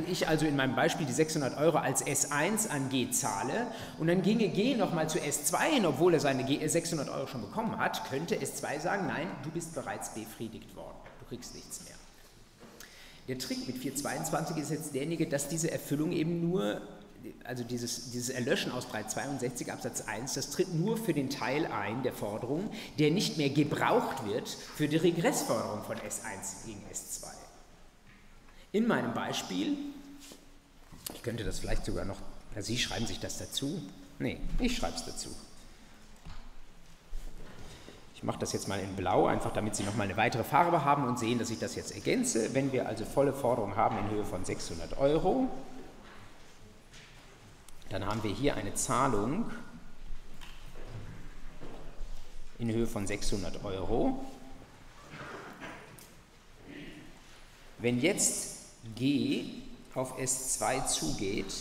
ich 0.09 0.27
also 0.27 0.47
in 0.47 0.55
meinem 0.55 0.75
Beispiel 0.75 1.05
die 1.05 1.13
600 1.13 1.55
Euro 1.57 1.77
als 1.77 2.03
S1 2.03 2.69
an 2.69 2.89
G 2.89 3.11
zahle 3.11 3.67
und 3.99 4.07
dann 4.07 4.23
ginge 4.23 4.49
G 4.49 4.75
nochmal 4.75 5.07
zu 5.07 5.19
S2 5.19 5.59
hin, 5.65 5.85
obwohl 5.85 6.15
er 6.15 6.19
seine 6.19 6.45
600 6.67 7.07
Euro 7.07 7.27
schon 7.27 7.41
bekommen 7.41 7.77
hat, 7.77 8.09
könnte 8.09 8.35
S2 8.35 8.79
sagen, 8.79 9.05
nein, 9.05 9.27
du 9.43 9.51
bist 9.51 9.75
bereits 9.75 10.09
befriedigt 10.15 10.75
worden, 10.75 10.97
du 11.19 11.25
kriegst 11.27 11.53
nichts 11.53 11.83
mehr. 11.83 11.96
Der 13.27 13.37
Trick 13.37 13.67
mit 13.67 13.77
422 13.77 14.57
ist 14.57 14.71
jetzt 14.71 14.93
derjenige, 14.93 15.27
dass 15.27 15.49
diese 15.49 15.69
Erfüllung 15.69 16.13
eben 16.13 16.49
nur, 16.49 16.81
also 17.43 17.63
dieses, 17.63 18.11
dieses 18.11 18.29
Erlöschen 18.29 18.71
aus 18.71 18.85
Breit 18.85 19.11
62 19.11 19.71
Absatz 19.71 20.01
1, 20.01 20.33
das 20.35 20.49
tritt 20.51 20.73
nur 20.73 20.97
für 20.97 21.13
den 21.13 21.29
Teil 21.29 21.65
ein 21.65 22.03
der 22.03 22.13
Forderung, 22.13 22.71
der 22.99 23.11
nicht 23.11 23.37
mehr 23.37 23.49
gebraucht 23.49 24.25
wird 24.25 24.47
für 24.47 24.87
die 24.87 24.95
Regressforderung 24.95 25.83
von 25.83 25.97
S1 25.97 26.65
gegen 26.65 26.81
S2. 26.91 27.27
In 28.71 28.87
meinem 28.87 29.13
Beispiel, 29.13 29.77
ich 31.13 31.23
könnte 31.23 31.43
das 31.43 31.59
vielleicht 31.59 31.85
sogar 31.85 32.05
noch, 32.05 32.17
ja, 32.55 32.61
Sie 32.61 32.77
schreiben 32.77 33.07
sich 33.07 33.19
das 33.19 33.37
dazu. 33.37 33.81
Nee, 34.19 34.37
ich 34.59 34.77
schreibe 34.77 34.95
es 34.95 35.05
dazu. 35.05 35.29
Ich 38.17 38.23
mache 38.23 38.39
das 38.39 38.51
jetzt 38.51 38.67
mal 38.67 38.79
in 38.79 38.95
Blau, 38.95 39.27
einfach 39.27 39.53
damit 39.53 39.75
Sie 39.75 39.83
nochmal 39.83 40.07
eine 40.07 40.17
weitere 40.17 40.43
Farbe 40.43 40.83
haben 40.83 41.03
und 41.07 41.19
sehen, 41.19 41.37
dass 41.37 41.51
ich 41.51 41.59
das 41.59 41.75
jetzt 41.75 41.91
ergänze. 41.91 42.55
Wenn 42.55 42.71
wir 42.71 42.87
also 42.87 43.05
volle 43.05 43.31
Forderung 43.31 43.75
haben 43.75 43.95
in 43.99 44.09
Höhe 44.09 44.25
von 44.25 44.43
600 44.43 44.97
Euro, 44.97 45.47
dann 47.89 48.07
haben 48.07 48.23
wir 48.23 48.31
hier 48.31 48.55
eine 48.55 48.73
Zahlung 48.73 49.45
in 52.57 52.71
Höhe 52.71 52.87
von 52.87 53.05
600 53.05 53.63
Euro. 53.63 54.25
Wenn 57.77 58.01
jetzt 58.01 58.65
G 58.95 59.45
auf 59.93 60.17
S2 60.17 60.87
zugeht, 60.87 61.53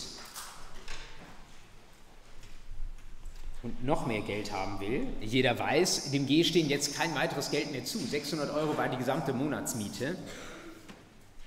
und 3.63 3.83
noch 3.83 4.05
mehr 4.05 4.21
Geld 4.21 4.51
haben 4.51 4.79
will. 4.79 5.07
Jeder 5.21 5.57
weiß, 5.57 6.11
dem 6.11 6.27
G 6.27 6.43
stehen 6.43 6.69
jetzt 6.69 6.95
kein 6.95 7.13
weiteres 7.15 7.51
Geld 7.51 7.71
mehr 7.71 7.83
zu. 7.83 7.97
600 7.97 8.53
Euro 8.53 8.77
war 8.77 8.87
die 8.89 8.97
gesamte 8.97 9.33
Monatsmiete. 9.33 10.15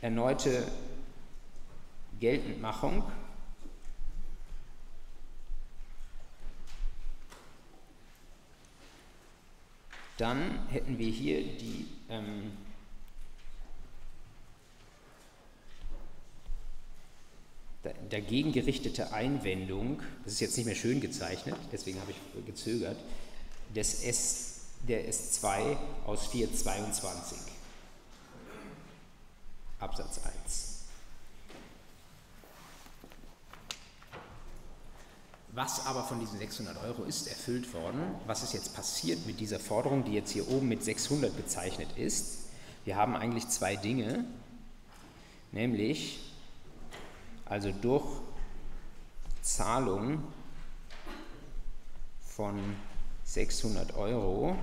Erneute 0.03 0.67
Geltendmachung. 2.19 3.05
Dann 10.19 10.69
hätten 10.69 10.99
wir 10.99 11.11
hier 11.11 11.43
die 11.43 11.87
ähm, 12.11 12.53
dagegen 18.11 18.53
gerichtete 18.53 19.13
Einwendung, 19.13 20.01
das 20.25 20.35
ist 20.35 20.41
jetzt 20.41 20.57
nicht 20.57 20.67
mehr 20.67 20.75
schön 20.75 21.01
gezeichnet, 21.01 21.57
deswegen 21.73 22.01
habe 22.01 22.13
ich 22.13 22.47
gezögert, 22.47 22.97
des 23.75 24.03
S, 24.03 24.61
der 24.87 25.11
S2 25.11 25.77
aus 26.07 26.27
422 26.27 27.39
Absatz 29.79 30.21
1. 30.45 30.71
Was 35.53 35.85
aber 35.87 36.05
von 36.05 36.21
diesen 36.21 36.39
600 36.39 36.77
Euro 36.85 37.03
ist 37.05 37.27
erfüllt 37.27 37.73
worden? 37.75 38.01
Was 38.27 38.43
ist 38.43 38.55
jetzt 38.55 38.75
passiert 38.75 39.27
mit 39.27 39.41
dieser 39.41 39.59
Forderung, 39.59 40.05
die 40.05 40.13
jetzt 40.13 40.31
hier 40.31 40.49
oben 40.49 40.69
mit 40.69 40.85
600 40.85 41.37
bezeichnet 41.37 41.89
ist? 41.97 42.51
Wir 42.85 42.97
haben 42.97 43.17
eigentlich 43.17 43.49
zwei 43.49 43.75
Dinge, 43.75 44.25
nämlich 45.51 46.30
also 47.51 47.73
durch 47.73 48.07
Zahlung 49.43 50.23
von 52.21 52.77
600 53.25 53.93
Euro 53.97 54.57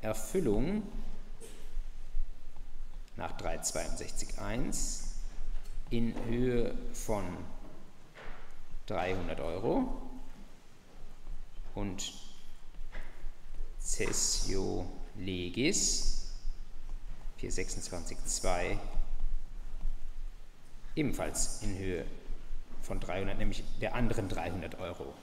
Erfüllung 0.00 0.84
nach 3.16 3.36
362.1 3.36 5.06
in 5.90 6.14
Höhe 6.26 6.78
von 6.92 7.24
300 8.86 9.40
Euro 9.40 10.00
und 11.74 12.14
Cessio 13.80 14.86
Legis 15.16 16.17
426,2 17.40 18.78
ebenfalls 20.96 21.62
in 21.62 21.78
Höhe 21.78 22.04
von 22.82 22.98
300, 22.98 23.38
nämlich 23.38 23.62
der 23.80 23.94
anderen 23.94 24.28
300 24.28 24.78
Euro. 24.80 25.14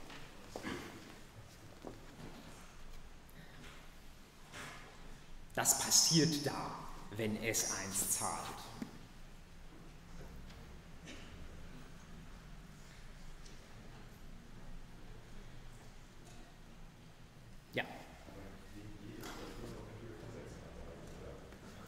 Das 5.54 5.78
passiert 5.78 6.46
da, 6.46 6.70
wenn 7.16 7.38
S1 7.38 8.10
zahlt. 8.10 8.85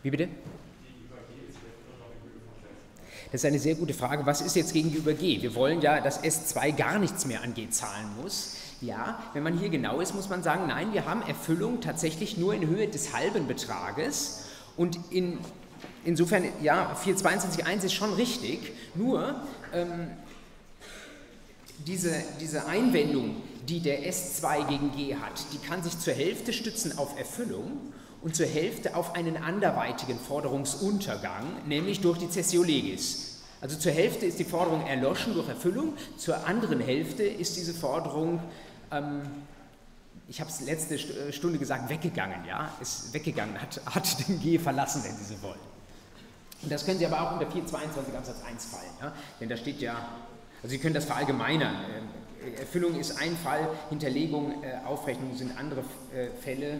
Wie 0.02 0.10
bitte? 0.10 0.28
Das 3.32 3.42
ist 3.42 3.44
eine 3.44 3.58
sehr 3.58 3.74
gute 3.74 3.92
Frage. 3.92 4.24
Was 4.24 4.40
ist 4.40 4.56
jetzt 4.56 4.72
gegenüber 4.72 5.12
G? 5.12 5.42
Wir 5.42 5.54
wollen 5.54 5.82
ja, 5.82 6.00
dass 6.00 6.22
S2 6.22 6.72
gar 6.72 6.98
nichts 6.98 7.26
mehr 7.26 7.42
an 7.42 7.52
G 7.52 7.68
zahlen 7.68 8.06
muss. 8.22 8.56
Ja, 8.80 9.22
wenn 9.34 9.42
man 9.42 9.58
hier 9.58 9.68
genau 9.68 10.00
ist, 10.00 10.14
muss 10.14 10.28
man 10.28 10.42
sagen, 10.42 10.68
nein, 10.68 10.92
wir 10.92 11.04
haben 11.04 11.20
Erfüllung 11.22 11.80
tatsächlich 11.80 12.38
nur 12.38 12.54
in 12.54 12.66
Höhe 12.66 12.86
des 12.88 13.12
halben 13.12 13.46
Betrages. 13.48 14.44
Und 14.76 14.98
in, 15.10 15.38
insofern, 16.04 16.44
ja, 16.62 16.96
422.1 17.04 17.84
ist 17.84 17.92
schon 17.92 18.14
richtig. 18.14 18.72
Nur 18.94 19.34
ähm, 19.74 20.06
diese, 21.86 22.14
diese 22.40 22.66
Einwendung, 22.66 23.42
die 23.68 23.80
der 23.80 24.10
S2 24.10 24.68
gegen 24.68 24.92
G 24.92 25.16
hat, 25.16 25.44
die 25.52 25.58
kann 25.58 25.82
sich 25.82 25.98
zur 25.98 26.14
Hälfte 26.14 26.52
stützen 26.52 26.96
auf 26.96 27.18
Erfüllung 27.18 27.92
und 28.22 28.34
zur 28.34 28.46
Hälfte 28.46 28.96
auf 28.96 29.14
einen 29.14 29.36
anderweitigen 29.36 30.18
Forderungsuntergang, 30.18 31.44
nämlich 31.66 32.00
durch 32.00 32.18
die 32.18 32.28
Cessio 32.28 32.62
Legis. 32.62 33.40
Also 33.60 33.76
zur 33.76 33.92
Hälfte 33.92 34.26
ist 34.26 34.38
die 34.38 34.44
Forderung 34.44 34.86
erloschen 34.86 35.34
durch 35.34 35.48
Erfüllung, 35.48 35.94
zur 36.16 36.46
anderen 36.46 36.80
Hälfte 36.80 37.24
ist 37.24 37.56
diese 37.56 37.74
Forderung, 37.74 38.40
ähm, 38.92 39.22
ich 40.28 40.40
habe 40.40 40.50
es 40.50 40.60
letzte 40.60 40.94
äh, 40.94 41.32
Stunde 41.32 41.58
gesagt, 41.58 41.88
weggegangen, 41.88 42.44
ja, 42.46 42.70
ist 42.80 43.12
weggegangen, 43.12 43.60
hat, 43.60 43.80
hat 43.86 44.28
den 44.28 44.40
G 44.40 44.58
verlassen, 44.58 45.02
wenn 45.04 45.16
Sie 45.16 45.34
so 45.34 45.42
wollen. 45.42 45.58
Und 46.62 46.72
das 46.72 46.84
können 46.84 46.98
Sie 46.98 47.06
aber 47.06 47.20
auch 47.20 47.32
unter 47.32 47.50
422 47.50 48.16
Absatz 48.16 48.42
1 48.44 48.64
fallen, 48.66 48.90
ja? 49.00 49.12
denn 49.40 49.48
da 49.48 49.56
steht 49.56 49.80
ja, 49.80 50.08
also 50.62 50.70
Sie 50.70 50.78
können 50.78 50.94
das 50.94 51.04
verallgemeinern. 51.04 51.74
Ähm, 51.96 52.54
Erfüllung 52.58 52.98
ist 52.98 53.20
ein 53.20 53.36
Fall, 53.36 53.68
Hinterlegung, 53.90 54.62
äh, 54.62 54.86
Aufrechnung 54.86 55.36
sind 55.36 55.56
andere 55.58 55.80
äh, 56.14 56.28
Fälle, 56.40 56.78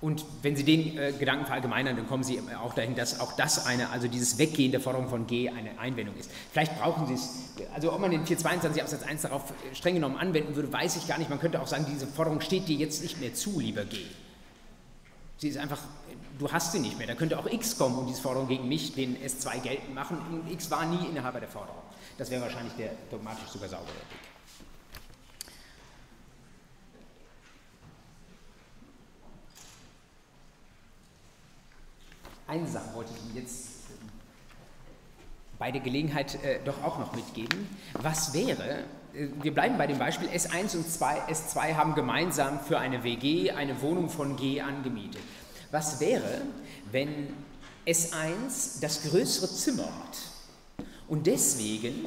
Und 0.00 0.24
wenn 0.42 0.54
Sie 0.54 0.62
den 0.62 0.96
äh, 0.96 1.12
Gedanken 1.12 1.44
verallgemeinern, 1.44 1.96
dann 1.96 2.06
kommen 2.06 2.22
Sie 2.22 2.40
auch 2.62 2.74
dahin, 2.74 2.94
dass 2.94 3.18
auch 3.18 3.32
das 3.32 3.66
eine, 3.66 3.90
also 3.90 4.06
dieses 4.06 4.38
Weggehen 4.38 4.70
der 4.70 4.80
Forderung 4.80 5.08
von 5.08 5.26
G 5.26 5.48
eine 5.48 5.76
Einwendung 5.80 6.14
ist. 6.16 6.30
Vielleicht 6.52 6.78
brauchen 6.78 7.08
Sie 7.08 7.14
es, 7.14 7.66
also 7.74 7.92
ob 7.92 8.00
man 8.00 8.12
den 8.12 8.24
422 8.24 8.80
Absatz 8.80 9.02
1 9.02 9.22
darauf 9.22 9.50
äh, 9.50 9.74
streng 9.74 9.94
genommen 9.94 10.16
anwenden 10.16 10.54
würde, 10.54 10.72
weiß 10.72 10.96
ich 10.96 11.08
gar 11.08 11.18
nicht. 11.18 11.30
Man 11.30 11.40
könnte 11.40 11.60
auch 11.60 11.66
sagen, 11.66 11.84
diese 11.92 12.06
Forderung 12.06 12.40
steht 12.40 12.68
dir 12.68 12.76
jetzt 12.76 13.02
nicht 13.02 13.20
mehr 13.20 13.34
zu, 13.34 13.58
lieber 13.58 13.84
G. 13.84 13.98
Sie 15.38 15.48
ist 15.48 15.58
einfach, 15.58 15.80
du 16.38 16.50
hast 16.50 16.72
sie 16.72 16.78
nicht 16.78 16.96
mehr. 16.98 17.08
Da 17.08 17.14
könnte 17.14 17.36
auch 17.36 17.46
X 17.46 17.76
kommen 17.76 17.98
und 17.98 18.06
diese 18.06 18.22
Forderung 18.22 18.46
gegen 18.46 18.68
mich, 18.68 18.94
den 18.94 19.16
S2 19.16 19.60
geltend 19.60 19.94
machen. 19.94 20.18
Und 20.30 20.50
X 20.50 20.70
war 20.70 20.86
nie 20.86 21.08
Inhaber 21.08 21.40
der 21.40 21.48
Forderung. 21.48 21.82
Das 22.18 22.30
wäre 22.30 22.42
wahrscheinlich 22.42 22.74
der 22.74 22.90
dogmatisch 23.10 23.48
sogar 23.48 23.68
saubere 23.68 23.88
Weg. 23.88 24.37
Eine 32.48 32.66
Sache 32.66 32.94
wollte 32.94 33.12
ich 33.14 33.22
Ihnen 33.26 33.36
jetzt 33.36 33.66
ähm, 33.90 34.08
bei 35.58 35.70
der 35.70 35.82
Gelegenheit 35.82 36.42
äh, 36.42 36.60
doch 36.64 36.82
auch 36.82 36.98
noch 36.98 37.14
mitgeben. 37.14 37.68
Was 37.92 38.32
wäre, 38.32 38.84
äh, 39.12 39.28
wir 39.42 39.52
bleiben 39.52 39.76
bei 39.76 39.86
dem 39.86 39.98
Beispiel, 39.98 40.28
S1 40.28 40.74
und 40.78 40.90
2, 40.90 41.28
S2 41.30 41.74
haben 41.74 41.94
gemeinsam 41.94 42.58
für 42.58 42.78
eine 42.78 43.04
WG 43.04 43.50
eine 43.50 43.82
Wohnung 43.82 44.08
von 44.08 44.36
G 44.36 44.62
angemietet. 44.62 45.20
Was 45.70 46.00
wäre, 46.00 46.40
wenn 46.90 47.34
S1 47.86 48.80
das 48.80 49.02
größere 49.02 49.48
Zimmer 49.48 49.84
hat 49.84 50.18
und 51.06 51.26
deswegen 51.26 52.06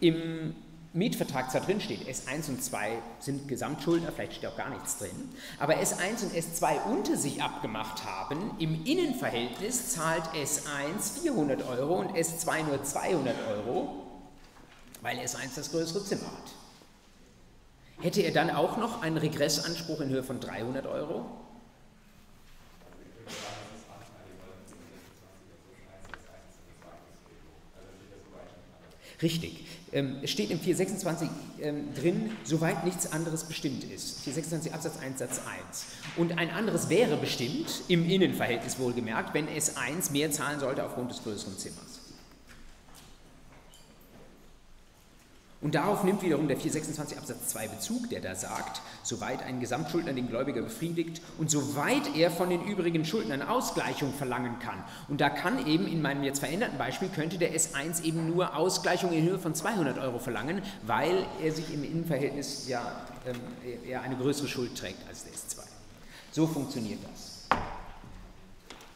im 0.00 0.54
Mietvertrag 0.92 1.52
zwar 1.52 1.60
drin 1.60 1.80
steht, 1.80 2.08
S1 2.08 2.48
und 2.48 2.64
2 2.64 2.98
sind 3.20 3.46
Gesamtschuldner, 3.46 4.10
vielleicht 4.10 4.34
steht 4.34 4.50
auch 4.50 4.56
gar 4.56 4.70
nichts 4.70 4.98
drin, 4.98 5.30
aber 5.60 5.74
S1 5.74 6.24
und 6.24 6.34
S2 6.34 6.84
unter 6.90 7.16
sich 7.16 7.40
abgemacht 7.40 8.04
haben, 8.04 8.56
im 8.58 8.84
Innenverhältnis 8.84 9.90
zahlt 9.90 10.24
S1 10.34 11.22
400 11.22 11.62
Euro 11.62 12.00
und 12.00 12.16
S2 12.16 12.64
nur 12.64 12.82
200 12.82 13.36
Euro, 13.48 14.04
weil 15.00 15.18
S1 15.18 15.50
das 15.54 15.70
größere 15.70 16.04
Zimmer 16.04 16.26
hat. 16.26 16.50
Hätte 18.00 18.22
er 18.22 18.32
dann 18.32 18.50
auch 18.50 18.76
noch 18.76 19.02
einen 19.02 19.16
Regressanspruch 19.18 20.00
in 20.00 20.08
Höhe 20.08 20.24
von 20.24 20.40
300 20.40 20.86
Euro? 20.86 21.26
Richtig. 29.22 29.69
Ähm, 29.92 30.18
es 30.22 30.30
steht 30.30 30.50
im 30.50 30.60
426 30.60 31.28
ähm, 31.60 31.92
drin, 31.94 32.30
soweit 32.44 32.84
nichts 32.84 33.10
anderes 33.12 33.44
bestimmt 33.44 33.82
ist. 33.84 34.20
426 34.20 34.72
Absatz 34.72 34.98
1 35.00 35.18
Satz 35.18 35.40
1. 35.68 35.84
Und 36.16 36.38
ein 36.38 36.50
anderes 36.50 36.88
wäre 36.88 37.16
bestimmt, 37.16 37.82
im 37.88 38.08
Innenverhältnis 38.08 38.78
wohlgemerkt, 38.78 39.34
wenn 39.34 39.48
S1 39.48 40.12
mehr 40.12 40.30
zahlen 40.30 40.60
sollte 40.60 40.84
aufgrund 40.84 41.10
des 41.10 41.22
größeren 41.22 41.58
Zimmers. 41.58 41.89
Und 45.62 45.74
darauf 45.74 46.04
nimmt 46.04 46.22
wiederum 46.22 46.48
der 46.48 46.56
426 46.56 47.18
Absatz 47.18 47.48
2 47.48 47.68
Bezug, 47.68 48.08
der 48.08 48.20
da 48.20 48.34
sagt, 48.34 48.80
soweit 49.02 49.42
ein 49.42 49.60
Gesamtschuldner 49.60 50.14
den 50.14 50.28
Gläubiger 50.28 50.62
befriedigt 50.62 51.20
und 51.36 51.50
soweit 51.50 52.16
er 52.16 52.30
von 52.30 52.48
den 52.48 52.64
übrigen 52.64 53.04
Schuldnern 53.04 53.42
Ausgleichung 53.42 54.14
verlangen 54.14 54.58
kann. 54.60 54.82
Und 55.08 55.20
da 55.20 55.28
kann 55.28 55.66
eben 55.66 55.86
in 55.86 56.00
meinem 56.00 56.24
jetzt 56.24 56.38
veränderten 56.38 56.78
Beispiel, 56.78 57.08
könnte 57.08 57.36
der 57.36 57.54
S1 57.54 58.02
eben 58.04 58.26
nur 58.26 58.56
Ausgleichung 58.56 59.12
in 59.12 59.22
Höhe 59.28 59.38
von 59.38 59.54
200 59.54 59.98
Euro 59.98 60.18
verlangen, 60.18 60.62
weil 60.86 61.26
er 61.42 61.52
sich 61.52 61.74
im 61.74 61.84
Innenverhältnis 61.84 62.66
ja 62.66 63.04
ähm, 63.26 63.36
eher 63.86 64.00
eine 64.00 64.16
größere 64.16 64.48
Schuld 64.48 64.78
trägt 64.78 65.06
als 65.08 65.24
der 65.24 65.32
S2. 65.34 65.62
So 66.32 66.46
funktioniert 66.46 67.00
das. 67.12 67.19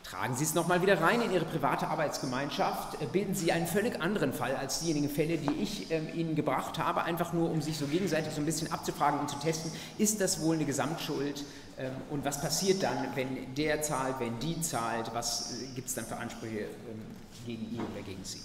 Tragen 0.05 0.37
Sie 0.37 0.45
es 0.45 0.53
nochmal 0.55 0.83
wieder 0.83 1.01
rein 1.01 1.23
in 1.23 1.33
Ihre 1.33 1.47
private 1.47 1.89
Arbeitsgemeinschaft, 1.89 3.01
äh, 3.01 3.07
bilden 3.07 3.35
Sie 3.35 3.53
einen 3.53 3.67
völlig 3.67 4.01
anderen 4.03 4.35
Fall 4.35 4.55
als 4.55 4.81
diejenigen 4.81 5.09
Fälle, 5.09 5.39
die 5.39 5.51
ich 5.63 5.91
ähm, 5.91 6.09
Ihnen 6.15 6.35
gebracht 6.35 6.79
habe, 6.79 7.05
einfach 7.05 7.33
nur 7.33 7.51
um 7.51 7.63
sich 7.63 7.79
so 7.79 7.87
gegenseitig 7.87 8.33
so 8.35 8.41
ein 8.41 8.45
bisschen 8.45 8.71
abzufragen 8.71 9.19
und 9.19 9.31
zu 9.31 9.39
testen, 9.39 9.73
ist 9.97 10.21
das 10.21 10.43
wohl 10.43 10.57
eine 10.57 10.67
Gesamtschuld? 10.67 11.45
Ähm, 11.79 11.91
und 12.11 12.25
was 12.25 12.41
passiert 12.41 12.83
dann, 12.83 13.09
wenn 13.15 13.55
der 13.55 13.81
zahlt, 13.81 14.17
wenn 14.21 14.39
die 14.41 14.61
zahlt, 14.61 15.11
was 15.15 15.55
äh, 15.63 15.75
gibt 15.75 15.89
es 15.89 15.95
dann 15.95 16.05
für 16.05 16.17
Ansprüche 16.19 16.61
ähm, 16.61 17.01
gegen 17.47 17.63
ihn 17.73 17.81
oder 17.81 18.03
gegen 18.03 18.25
sie. 18.25 18.41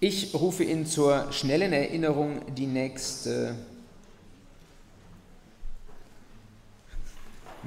Ich 0.00 0.34
rufe 0.34 0.64
Ihnen 0.64 0.86
zur 0.86 1.32
schnellen 1.32 1.72
Erinnerung 1.72 2.42
die 2.56 2.66
nächste 2.66 3.54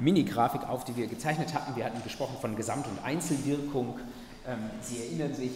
Mini-Grafik 0.00 0.68
auf, 0.68 0.84
die 0.84 0.96
wir 0.96 1.06
gezeichnet 1.06 1.54
hatten. 1.54 1.76
Wir 1.76 1.84
hatten 1.84 2.02
gesprochen 2.02 2.36
von 2.40 2.56
Gesamt- 2.56 2.86
und 2.86 3.04
Einzelwirkung. 3.04 3.98
Ähm, 4.46 4.58
Sie 4.80 4.98
erinnern 4.98 5.34
sich, 5.34 5.52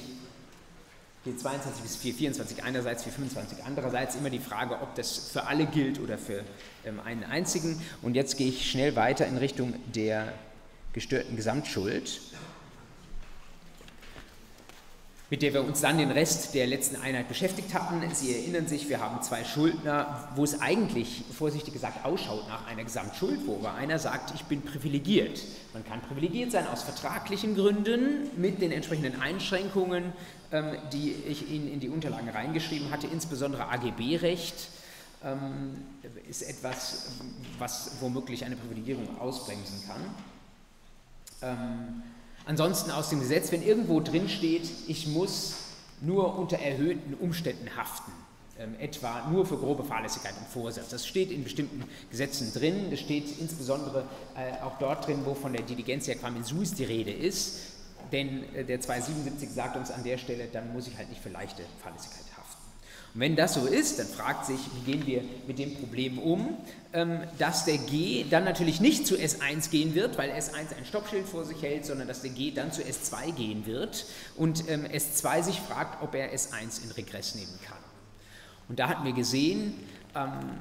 422 1.24 1.82
bis 1.82 1.96
424 1.96 2.64
einerseits, 2.64 3.04
425 3.04 3.64
andererseits, 3.64 4.16
immer 4.16 4.30
die 4.30 4.40
Frage, 4.40 4.74
ob 4.82 4.96
das 4.96 5.30
für 5.30 5.46
alle 5.46 5.66
gilt 5.66 6.00
oder 6.00 6.18
für 6.18 6.42
ähm, 6.84 6.98
einen 7.04 7.22
einzigen. 7.22 7.80
Und 8.02 8.14
jetzt 8.14 8.36
gehe 8.36 8.48
ich 8.48 8.68
schnell 8.68 8.96
weiter 8.96 9.26
in 9.26 9.36
Richtung 9.36 9.74
der 9.94 10.32
gestörten 10.92 11.36
Gesamtschuld 11.36 12.20
mit 15.32 15.40
der 15.40 15.54
wir 15.54 15.64
uns 15.64 15.80
dann 15.80 15.96
den 15.96 16.10
Rest 16.10 16.52
der 16.52 16.66
letzten 16.66 16.96
Einheit 16.96 17.26
beschäftigt 17.26 17.72
hatten. 17.72 18.02
Sie 18.12 18.34
erinnern 18.34 18.66
sich, 18.66 18.90
wir 18.90 19.00
haben 19.00 19.22
zwei 19.22 19.44
Schuldner, 19.44 20.28
wo 20.36 20.44
es 20.44 20.60
eigentlich, 20.60 21.24
vorsichtig 21.32 21.72
gesagt, 21.72 22.04
ausschaut 22.04 22.46
nach 22.48 22.66
einer 22.66 22.84
Gesamtschuld, 22.84 23.46
wo 23.46 23.54
aber 23.54 23.72
einer 23.72 23.98
sagt, 23.98 24.34
ich 24.34 24.42
bin 24.42 24.60
privilegiert. 24.60 25.42
Man 25.72 25.86
kann 25.86 26.02
privilegiert 26.02 26.52
sein 26.52 26.66
aus 26.66 26.82
vertraglichen 26.82 27.56
Gründen 27.56 28.28
mit 28.36 28.60
den 28.60 28.72
entsprechenden 28.72 29.22
Einschränkungen, 29.22 30.12
ähm, 30.52 30.76
die 30.92 31.14
ich 31.26 31.48
Ihnen 31.48 31.72
in 31.72 31.80
die 31.80 31.88
Unterlagen 31.88 32.28
reingeschrieben 32.28 32.90
hatte, 32.90 33.06
insbesondere 33.06 33.68
AGB-Recht 33.68 34.68
ähm, 35.24 35.78
ist 36.28 36.42
etwas, 36.42 37.12
was 37.58 37.92
womöglich 38.00 38.44
eine 38.44 38.56
Privilegierung 38.56 39.18
ausbremsen 39.18 39.80
kann. 41.40 42.02
Ansonsten 42.44 42.90
aus 42.90 43.10
dem 43.10 43.20
Gesetz, 43.20 43.52
wenn 43.52 43.62
irgendwo 43.62 44.00
drin 44.00 44.28
steht, 44.28 44.68
ich 44.88 45.06
muss 45.06 45.54
nur 46.00 46.38
unter 46.38 46.58
erhöhten 46.58 47.14
Umständen 47.14 47.76
haften, 47.76 48.12
ähm, 48.58 48.74
etwa 48.80 49.28
nur 49.30 49.46
für 49.46 49.56
grobe 49.56 49.84
Fahrlässigkeit 49.84 50.34
und 50.38 50.48
Vorsatz. 50.48 50.88
Das 50.88 51.06
steht 51.06 51.30
in 51.30 51.44
bestimmten 51.44 51.84
Gesetzen 52.10 52.52
drin. 52.52 52.90
Das 52.90 53.00
steht 53.00 53.38
insbesondere 53.40 54.04
äh, 54.36 54.62
auch 54.64 54.78
dort 54.78 55.06
drin, 55.06 55.20
wo 55.24 55.34
von 55.34 55.52
der 55.52 55.62
Diligentia 55.62 56.14
quam 56.14 56.36
in 56.36 56.44
suis 56.44 56.74
die 56.74 56.84
Rede 56.84 57.12
ist. 57.12 57.60
Denn 58.10 58.42
äh, 58.54 58.64
der 58.64 58.80
277 58.80 59.50
sagt 59.50 59.76
uns 59.76 59.90
an 59.90 60.02
der 60.02 60.18
Stelle, 60.18 60.48
dann 60.52 60.72
muss 60.72 60.88
ich 60.88 60.96
halt 60.96 61.08
nicht 61.08 61.22
für 61.22 61.30
leichte 61.30 61.62
Fahrlässigkeit 61.82 62.21
und 63.14 63.20
wenn 63.20 63.36
das 63.36 63.54
so 63.54 63.66
ist, 63.66 63.98
dann 63.98 64.06
fragt 64.06 64.46
sich, 64.46 64.58
wie 64.84 64.92
gehen 64.92 65.06
wir 65.06 65.22
mit 65.46 65.58
dem 65.58 65.74
Problem 65.74 66.18
um, 66.18 66.56
ähm, 66.94 67.20
dass 67.38 67.66
der 67.66 67.76
G 67.76 68.24
dann 68.30 68.44
natürlich 68.44 68.80
nicht 68.80 69.06
zu 69.06 69.16
S1 69.16 69.70
gehen 69.70 69.94
wird, 69.94 70.16
weil 70.16 70.30
S1 70.30 70.74
ein 70.76 70.86
Stoppschild 70.86 71.26
vor 71.26 71.44
sich 71.44 71.60
hält, 71.60 71.84
sondern 71.84 72.08
dass 72.08 72.22
der 72.22 72.30
G 72.30 72.52
dann 72.52 72.72
zu 72.72 72.80
S2 72.80 73.32
gehen 73.32 73.66
wird 73.66 74.06
und 74.36 74.68
ähm, 74.70 74.86
S2 74.86 75.42
sich 75.42 75.60
fragt, 75.60 76.02
ob 76.02 76.14
er 76.14 76.32
S1 76.32 76.84
in 76.84 76.90
Regress 76.92 77.34
nehmen 77.34 77.58
kann. 77.66 77.78
Und 78.68 78.78
da 78.78 78.88
hatten 78.88 79.04
wir 79.04 79.12
gesehen, 79.12 79.74
ähm, 80.14 80.60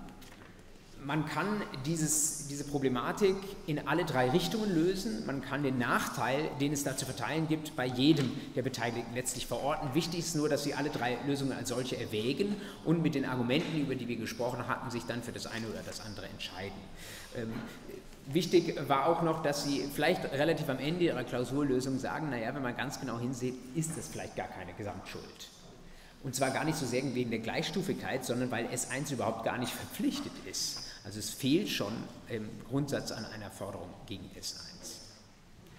man 1.03 1.25
kann 1.25 1.61
dieses, 1.85 2.47
diese 2.47 2.63
Problematik 2.63 3.35
in 3.65 3.87
alle 3.87 4.05
drei 4.05 4.29
Richtungen 4.29 4.73
lösen. 4.73 5.25
Man 5.25 5.41
kann 5.41 5.63
den 5.63 5.79
Nachteil, 5.79 6.49
den 6.59 6.73
es 6.73 6.83
da 6.83 6.95
zu 6.95 7.05
verteilen 7.05 7.47
gibt, 7.47 7.75
bei 7.75 7.87
jedem 7.87 8.31
der 8.55 8.61
Beteiligten 8.61 9.15
letztlich 9.15 9.47
verorten. 9.47 9.95
Wichtig 9.95 10.19
ist 10.19 10.35
nur, 10.35 10.47
dass 10.47 10.63
Sie 10.63 10.75
alle 10.75 10.89
drei 10.89 11.17
Lösungen 11.25 11.53
als 11.53 11.69
solche 11.69 11.99
erwägen 11.99 12.55
und 12.85 13.01
mit 13.01 13.15
den 13.15 13.25
Argumenten, 13.25 13.81
über 13.81 13.95
die 13.95 14.07
wir 14.07 14.17
gesprochen 14.17 14.67
hatten, 14.67 14.91
sich 14.91 15.03
dann 15.05 15.23
für 15.23 15.31
das 15.31 15.47
eine 15.47 15.67
oder 15.67 15.81
das 15.83 16.01
andere 16.01 16.27
entscheiden. 16.27 16.77
Ähm, 17.35 17.51
wichtig 18.27 18.75
war 18.87 19.07
auch 19.07 19.23
noch, 19.23 19.41
dass 19.41 19.63
Sie 19.63 19.83
vielleicht 19.91 20.23
relativ 20.31 20.69
am 20.69 20.77
Ende 20.77 21.05
Ihrer 21.05 21.23
Klausurlösung 21.23 21.97
sagen, 21.97 22.29
naja, 22.29 22.53
wenn 22.53 22.61
man 22.61 22.77
ganz 22.77 22.99
genau 22.99 23.17
hinsieht, 23.17 23.55
ist 23.75 23.97
das 23.97 24.07
vielleicht 24.07 24.35
gar 24.35 24.47
keine 24.47 24.73
Gesamtschuld. 24.73 25.49
Und 26.23 26.35
zwar 26.35 26.51
gar 26.51 26.63
nicht 26.63 26.77
so 26.77 26.85
sehr 26.85 27.03
wegen 27.15 27.31
der 27.31 27.39
Gleichstufigkeit, 27.39 28.23
sondern 28.23 28.51
weil 28.51 28.67
S1 28.67 29.11
überhaupt 29.11 29.43
gar 29.43 29.57
nicht 29.57 29.73
verpflichtet 29.73 30.33
ist. 30.45 30.80
Also 31.03 31.19
es 31.19 31.29
fehlt 31.29 31.69
schon 31.69 31.93
im 32.29 32.49
Grundsatz 32.69 33.11
an 33.11 33.25
einer 33.25 33.49
Forderung 33.49 33.89
gegen 34.07 34.25
S1. 34.39 35.01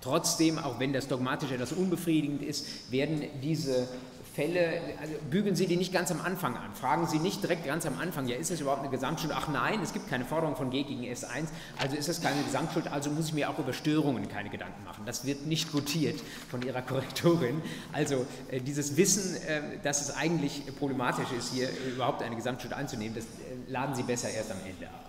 Trotzdem, 0.00 0.58
auch 0.58 0.80
wenn 0.80 0.92
das 0.92 1.06
dogmatisch 1.06 1.52
etwas 1.52 1.72
unbefriedigend 1.72 2.42
ist, 2.42 2.90
werden 2.90 3.24
diese 3.40 3.86
Fälle, 4.34 4.80
also 5.00 5.12
bügeln 5.30 5.54
Sie 5.54 5.66
die 5.66 5.76
nicht 5.76 5.92
ganz 5.92 6.10
am 6.10 6.20
Anfang 6.20 6.56
an. 6.56 6.74
Fragen 6.74 7.06
Sie 7.06 7.18
nicht 7.18 7.42
direkt 7.42 7.66
ganz 7.66 7.84
am 7.84 7.98
Anfang, 7.98 8.26
ja, 8.26 8.36
ist 8.36 8.50
das 8.50 8.60
überhaupt 8.60 8.80
eine 8.80 8.90
Gesamtschuld? 8.90 9.32
Ach 9.36 9.48
nein, 9.48 9.80
es 9.82 9.92
gibt 9.92 10.08
keine 10.08 10.24
Forderung 10.24 10.56
von 10.56 10.70
G 10.70 10.84
gegen 10.84 11.02
S1, 11.02 11.48
also 11.78 11.96
ist 11.96 12.08
das 12.08 12.22
keine 12.22 12.42
Gesamtschuld, 12.42 12.88
also 12.88 13.10
muss 13.10 13.26
ich 13.26 13.34
mir 13.34 13.50
auch 13.50 13.58
über 13.58 13.74
Störungen 13.74 14.28
keine 14.28 14.48
Gedanken 14.48 14.82
machen. 14.84 15.04
Das 15.04 15.26
wird 15.26 15.46
nicht 15.46 15.70
gutiert 15.70 16.18
von 16.50 16.62
Ihrer 16.62 16.80
Korrektorin. 16.80 17.60
Also 17.92 18.26
äh, 18.50 18.60
dieses 18.60 18.96
Wissen, 18.96 19.36
äh, 19.42 19.78
dass 19.82 20.00
es 20.00 20.16
eigentlich 20.16 20.62
problematisch 20.78 21.30
ist, 21.38 21.52
hier 21.52 21.68
überhaupt 21.94 22.22
eine 22.22 22.34
Gesamtschuld 22.34 22.72
anzunehmen, 22.72 23.14
das 23.14 23.24
äh, 23.24 23.70
laden 23.70 23.94
Sie 23.94 24.02
besser 24.02 24.30
erst 24.30 24.50
am 24.50 24.58
Ende 24.66 24.88
ab. 24.88 25.01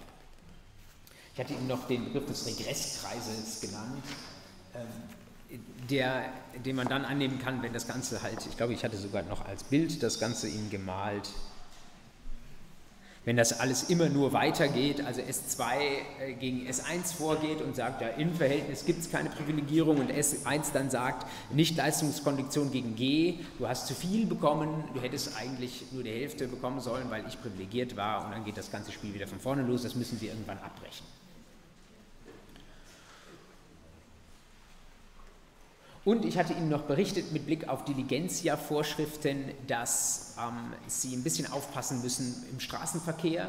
Ich 1.33 1.39
hatte 1.39 1.53
Ihnen 1.53 1.67
noch 1.67 1.87
den 1.87 2.05
Begriff 2.05 2.27
des 2.27 2.45
Regresskreises 2.45 3.61
genannt, 3.61 4.03
ähm, 4.75 5.59
der, 5.89 6.25
den 6.63 6.75
man 6.75 6.87
dann 6.87 7.05
annehmen 7.05 7.39
kann, 7.39 7.63
wenn 7.63 7.73
das 7.73 7.87
Ganze 7.87 8.21
halt, 8.21 8.45
ich 8.47 8.55
glaube, 8.55 8.73
ich 8.73 8.83
hatte 8.83 8.97
sogar 8.97 9.23
noch 9.23 9.45
als 9.45 9.63
Bild 9.63 10.03
das 10.03 10.19
Ganze 10.19 10.47
Ihnen 10.47 10.69
gemalt, 10.69 11.29
wenn 13.25 13.37
das 13.37 13.59
alles 13.59 13.83
immer 13.83 14.09
nur 14.09 14.33
weitergeht, 14.33 15.03
also 15.05 15.21
S2 15.21 15.77
äh, 16.19 16.33
gegen 16.33 16.67
S1 16.67 17.15
vorgeht 17.15 17.61
und 17.61 17.75
sagt, 17.75 18.01
ja, 18.01 18.09
im 18.09 18.35
Verhältnis 18.35 18.85
gibt 18.85 18.99
es 18.99 19.09
keine 19.09 19.29
Privilegierung 19.29 19.97
und 19.97 20.11
S1 20.11 20.73
dann 20.73 20.89
sagt, 20.89 21.25
nicht 21.51 21.77
Leistungskondition 21.77 22.71
gegen 22.71 22.95
G, 22.95 23.39
du 23.57 23.67
hast 23.67 23.87
zu 23.87 23.95
viel 23.95 24.25
bekommen, 24.25 24.83
du 24.93 25.01
hättest 25.01 25.37
eigentlich 25.37 25.85
nur 25.91 26.03
die 26.03 26.11
Hälfte 26.11 26.47
bekommen 26.47 26.81
sollen, 26.81 27.09
weil 27.09 27.25
ich 27.27 27.41
privilegiert 27.41 27.95
war 27.95 28.25
und 28.25 28.33
dann 28.33 28.43
geht 28.43 28.57
das 28.57 28.71
ganze 28.71 28.91
Spiel 28.91 29.13
wieder 29.13 29.27
von 29.27 29.39
vorne 29.39 29.63
los, 29.63 29.83
das 29.83 29.95
müssen 29.95 30.19
wir 30.19 30.29
irgendwann 30.29 30.59
abbrechen. 30.59 31.05
Und 36.05 36.25
ich 36.25 36.37
hatte 36.37 36.51
Ihnen 36.51 36.67
noch 36.67 36.81
berichtet 36.81 37.31
mit 37.31 37.45
Blick 37.45 37.69
auf 37.69 37.85
Diligentia-Vorschriften, 37.85 39.51
dass 39.67 40.35
ähm, 40.37 40.73
Sie 40.87 41.15
ein 41.15 41.23
bisschen 41.23 41.49
aufpassen 41.49 42.01
müssen 42.01 42.45
im 42.51 42.59
Straßenverkehr. 42.59 43.47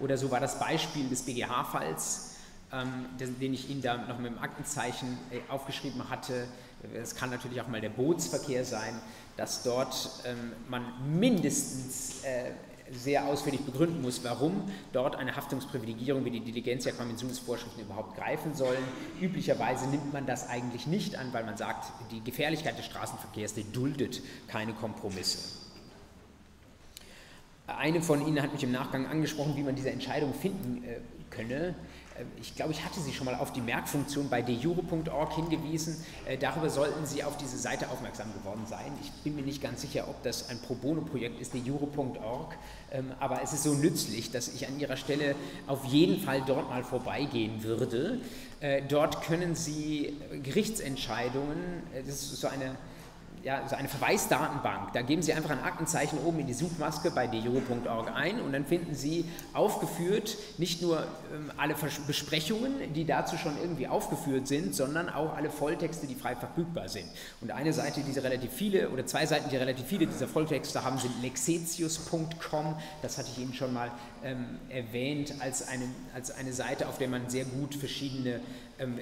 Oder 0.00 0.18
so 0.18 0.30
war 0.30 0.40
das 0.40 0.58
Beispiel 0.58 1.08
des 1.08 1.22
BGH-Falls, 1.22 2.34
ähm, 2.72 3.06
den 3.18 3.54
ich 3.54 3.70
Ihnen 3.70 3.80
da 3.80 3.96
noch 3.96 4.18
mit 4.18 4.32
dem 4.32 4.38
Aktenzeichen 4.38 5.16
äh, 5.30 5.40
aufgeschrieben 5.50 6.10
hatte. 6.10 6.46
Es 6.94 7.14
kann 7.14 7.30
natürlich 7.30 7.62
auch 7.62 7.68
mal 7.68 7.80
der 7.80 7.88
Bootsverkehr 7.88 8.66
sein, 8.66 9.00
dass 9.38 9.62
dort 9.62 10.10
ähm, 10.26 10.52
man 10.68 10.84
mindestens 11.18 12.22
äh, 12.22 12.50
sehr 12.96 13.26
ausführlich 13.26 13.62
begründen 13.62 14.02
muss, 14.02 14.24
warum 14.24 14.62
dort 14.92 15.16
eine 15.16 15.36
Haftungsprivilegierung 15.36 16.24
wie 16.24 16.30
die 16.30 16.40
Diligentia 16.40 16.92
Konventionsvorschriften 16.92 17.84
überhaupt 17.84 18.16
greifen 18.16 18.54
sollen. 18.54 18.82
Üblicherweise 19.20 19.88
nimmt 19.88 20.12
man 20.12 20.26
das 20.26 20.48
eigentlich 20.48 20.86
nicht 20.86 21.16
an, 21.16 21.32
weil 21.32 21.44
man 21.44 21.56
sagt, 21.56 21.92
die 22.10 22.22
Gefährlichkeit 22.22 22.78
des 22.78 22.86
Straßenverkehrs, 22.86 23.54
die 23.54 23.70
duldet 23.72 24.22
keine 24.48 24.72
Kompromisse. 24.72 25.38
Eine 27.66 28.02
von 28.02 28.26
Ihnen 28.26 28.42
hat 28.42 28.52
mich 28.52 28.62
im 28.62 28.72
Nachgang 28.72 29.06
angesprochen, 29.06 29.56
wie 29.56 29.62
man 29.62 29.74
diese 29.74 29.90
Entscheidung 29.90 30.34
finden 30.34 30.84
äh, 30.84 30.98
könne. 31.30 31.74
Äh, 32.18 32.24
ich 32.40 32.54
glaube, 32.54 32.72
ich 32.72 32.84
hatte 32.84 33.00
Sie 33.00 33.12
schon 33.12 33.24
mal 33.24 33.34
auf 33.34 33.52
die 33.52 33.60
Merkfunktion 33.60 34.28
bei 34.28 34.42
dejure.org 34.42 35.32
hingewiesen. 35.34 36.04
Äh, 36.26 36.36
darüber 36.36 36.68
sollten 36.68 37.06
Sie 37.06 37.24
auf 37.24 37.36
diese 37.36 37.56
Seite 37.56 37.90
aufmerksam 37.90 38.32
geworden 38.34 38.64
sein. 38.66 38.92
Ich 39.02 39.10
bin 39.22 39.34
mir 39.34 39.42
nicht 39.42 39.62
ganz 39.62 39.80
sicher, 39.80 40.08
ob 40.08 40.22
das 40.22 40.50
ein 40.50 40.60
Pro 40.60 40.74
Bono-Projekt 40.74 41.40
ist, 41.40 41.54
dejure.org, 41.54 42.56
aber 43.20 43.42
es 43.42 43.52
ist 43.52 43.64
so 43.64 43.74
nützlich, 43.74 44.30
dass 44.30 44.48
ich 44.48 44.66
an 44.66 44.78
Ihrer 44.78 44.96
Stelle 44.96 45.34
auf 45.66 45.84
jeden 45.84 46.20
Fall 46.20 46.42
dort 46.46 46.68
mal 46.68 46.84
vorbeigehen 46.84 47.62
würde. 47.64 48.20
Äh, 48.60 48.82
dort 48.88 49.22
können 49.22 49.54
Sie 49.54 50.16
Gerichtsentscheidungen, 50.42 51.82
das 52.06 52.22
ist 52.22 52.40
so 52.40 52.48
eine 52.48 52.76
ja, 53.44 53.68
so 53.68 53.76
eine 53.76 53.88
Verweisdatenbank. 53.88 54.94
Da 54.94 55.02
geben 55.02 55.20
Sie 55.20 55.34
einfach 55.34 55.50
ein 55.50 55.62
Aktenzeichen 55.62 56.18
oben 56.24 56.40
in 56.40 56.46
die 56.46 56.54
Suchmaske 56.54 57.10
bei 57.10 57.26
dejo.org 57.26 58.10
ein 58.14 58.40
und 58.40 58.52
dann 58.52 58.64
finden 58.64 58.94
Sie 58.94 59.26
aufgeführt 59.52 60.38
nicht 60.56 60.80
nur 60.80 61.06
ähm, 61.32 61.52
alle 61.58 61.74
Besprechungen, 62.06 62.94
die 62.94 63.04
dazu 63.04 63.36
schon 63.36 63.58
irgendwie 63.60 63.86
aufgeführt 63.86 64.48
sind, 64.48 64.74
sondern 64.74 65.10
auch 65.10 65.36
alle 65.36 65.50
Volltexte, 65.50 66.06
die 66.06 66.14
frei 66.14 66.34
verfügbar 66.34 66.88
sind. 66.88 67.04
Und 67.42 67.50
eine 67.50 67.74
Seite, 67.74 68.00
die 68.00 68.18
relativ 68.18 68.50
viele, 68.50 68.88
oder 68.88 69.04
zwei 69.04 69.26
Seiten, 69.26 69.50
die 69.50 69.56
relativ 69.56 69.86
viele 69.86 70.06
dieser 70.06 70.26
Volltexte 70.26 70.82
haben, 70.82 70.96
sind 70.96 71.12
lexetius.com. 71.20 72.76
Das 73.02 73.18
hatte 73.18 73.28
ich 73.30 73.42
Ihnen 73.42 73.52
schon 73.52 73.74
mal 73.74 73.90
ähm, 74.24 74.58
erwähnt 74.70 75.34
als 75.40 75.68
eine, 75.68 75.84
als 76.14 76.30
eine 76.30 76.54
Seite, 76.54 76.88
auf 76.88 76.96
der 76.96 77.08
man 77.08 77.28
sehr 77.28 77.44
gut 77.44 77.74
verschiedene 77.74 78.40
ähm, 78.78 78.98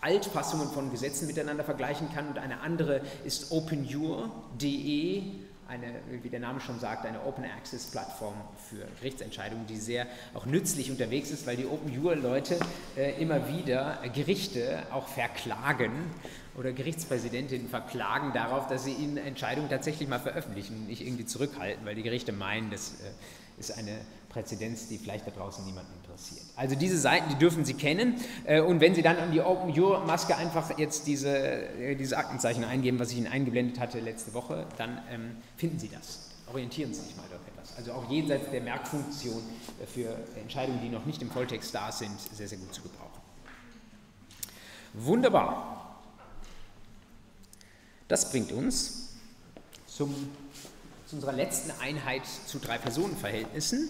Altfassungen 0.00 0.70
von 0.70 0.90
Gesetzen 0.90 1.26
miteinander 1.26 1.64
vergleichen 1.64 2.12
kann. 2.12 2.28
Und 2.28 2.38
eine 2.38 2.60
andere 2.60 3.00
ist 3.24 3.52
openure.de, 3.52 5.22
eine, 5.68 5.86
wie 6.22 6.28
der 6.28 6.40
Name 6.40 6.60
schon 6.60 6.80
sagt, 6.80 7.06
eine 7.06 7.22
Open 7.24 7.44
Access 7.44 7.86
Plattform 7.86 8.34
für 8.68 8.84
Gerichtsentscheidungen, 8.98 9.66
die 9.66 9.76
sehr 9.76 10.06
auch 10.34 10.44
nützlich 10.44 10.90
unterwegs 10.90 11.30
ist, 11.30 11.46
weil 11.46 11.56
die 11.56 11.66
OpenJur-Leute 11.66 12.58
äh, 12.96 13.20
immer 13.22 13.48
wieder 13.48 13.98
Gerichte 14.12 14.82
auch 14.90 15.06
verklagen 15.06 15.92
oder 16.56 16.72
Gerichtspräsidentinnen 16.72 17.68
verklagen 17.68 18.32
darauf, 18.32 18.66
dass 18.66 18.84
sie 18.84 18.92
ihnen 18.92 19.16
Entscheidungen 19.16 19.68
tatsächlich 19.68 20.08
mal 20.08 20.18
veröffentlichen 20.18 20.76
und 20.76 20.86
nicht 20.88 21.06
irgendwie 21.06 21.24
zurückhalten, 21.24 21.86
weil 21.86 21.94
die 21.94 22.02
Gerichte 22.02 22.32
meinen, 22.32 22.70
das 22.70 22.94
äh, 23.00 23.60
ist 23.60 23.78
eine 23.78 24.00
Präzedenz, 24.30 24.88
die 24.88 24.96
vielleicht 24.96 25.26
da 25.26 25.32
draußen 25.32 25.64
niemanden 25.66 25.92
interessiert. 26.02 26.46
Also 26.56 26.76
diese 26.76 26.98
Seiten, 26.98 27.28
die 27.28 27.34
dürfen 27.34 27.64
Sie 27.64 27.74
kennen 27.74 28.14
äh, 28.44 28.60
und 28.60 28.80
wenn 28.80 28.94
Sie 28.94 29.02
dann 29.02 29.16
an 29.18 29.32
die 29.32 29.40
Open 29.40 29.78
Your 29.78 30.04
Maske 30.06 30.36
einfach 30.36 30.78
jetzt 30.78 31.06
diese, 31.06 31.36
äh, 31.36 31.96
diese 31.96 32.16
Aktenzeichen 32.16 32.64
eingeben, 32.64 32.98
was 32.98 33.10
ich 33.10 33.18
Ihnen 33.18 33.26
eingeblendet 33.26 33.78
hatte 33.80 34.00
letzte 34.00 34.32
Woche, 34.32 34.66
dann 34.78 35.02
ähm, 35.10 35.36
finden 35.56 35.78
Sie 35.78 35.88
das. 35.88 36.30
Orientieren 36.46 36.94
Sie 36.94 37.02
sich 37.02 37.16
mal 37.16 37.26
dort 37.28 37.42
etwas. 37.46 37.76
Also 37.76 37.92
auch 37.92 38.08
jenseits 38.08 38.50
der 38.50 38.60
Merkfunktion 38.60 39.42
äh, 39.82 39.86
für 39.86 40.16
Entscheidungen, 40.40 40.80
die 40.80 40.88
noch 40.88 41.04
nicht 41.04 41.20
im 41.22 41.30
Volltext 41.30 41.74
da 41.74 41.90
sind, 41.90 42.18
sehr, 42.32 42.48
sehr 42.48 42.58
gut 42.58 42.72
zu 42.72 42.82
gebrauchen. 42.82 43.20
Wunderbar. 44.94 45.98
Das 48.06 48.30
bringt 48.30 48.52
uns 48.52 49.10
zum, 49.86 50.14
zu 51.06 51.16
unserer 51.16 51.32
letzten 51.32 51.72
Einheit 51.80 52.22
zu 52.46 52.58
Drei-Personen-Verhältnissen. 52.58 53.88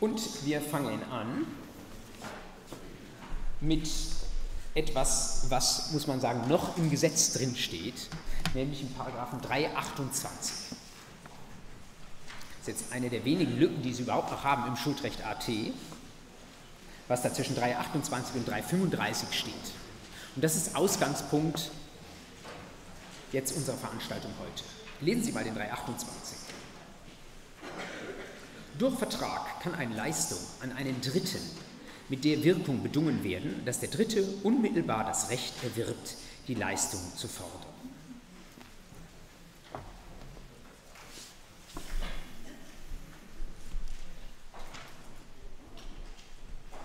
Und 0.00 0.46
wir 0.46 0.62
fangen 0.62 1.02
an 1.10 1.46
mit 3.60 3.88
etwas, 4.74 5.46
was, 5.50 5.92
muss 5.92 6.06
man 6.06 6.20
sagen, 6.20 6.48
noch 6.48 6.78
im 6.78 6.90
Gesetz 6.90 7.34
drin 7.34 7.54
steht, 7.54 8.08
nämlich 8.54 8.80
im 8.80 8.92
Paragraphen 8.94 9.42
328. 9.42 10.54
Das 12.60 12.68
ist 12.68 12.68
jetzt 12.68 12.92
eine 12.92 13.10
der 13.10 13.24
wenigen 13.24 13.58
Lücken, 13.58 13.82
die 13.82 13.92
Sie 13.92 14.02
überhaupt 14.02 14.30
noch 14.30 14.42
haben 14.42 14.66
im 14.66 14.76
Schuldrecht 14.76 15.24
AT, 15.24 15.48
was 17.08 17.22
da 17.22 17.32
zwischen 17.32 17.54
328 17.56 18.36
und 18.36 18.48
335 18.48 19.38
steht. 19.38 19.54
Und 20.34 20.42
das 20.42 20.56
ist 20.56 20.76
Ausgangspunkt 20.76 21.70
jetzt 23.32 23.54
unserer 23.54 23.76
Veranstaltung 23.76 24.30
heute. 24.40 24.64
Lesen 25.00 25.24
Sie 25.24 25.32
mal 25.32 25.44
den 25.44 25.54
328. 25.54 26.39
Durch 28.80 28.94
Vertrag 28.94 29.60
kann 29.60 29.74
eine 29.74 29.94
Leistung 29.94 30.38
an 30.62 30.72
einen 30.72 31.02
Dritten 31.02 31.42
mit 32.08 32.24
der 32.24 32.42
Wirkung 32.42 32.82
bedungen 32.82 33.22
werden, 33.22 33.62
dass 33.66 33.78
der 33.78 33.90
Dritte 33.90 34.24
unmittelbar 34.42 35.04
das 35.04 35.28
Recht 35.28 35.52
erwirbt, 35.62 36.16
die 36.48 36.54
Leistung 36.54 37.00
zu 37.14 37.28
fordern. 37.28 37.74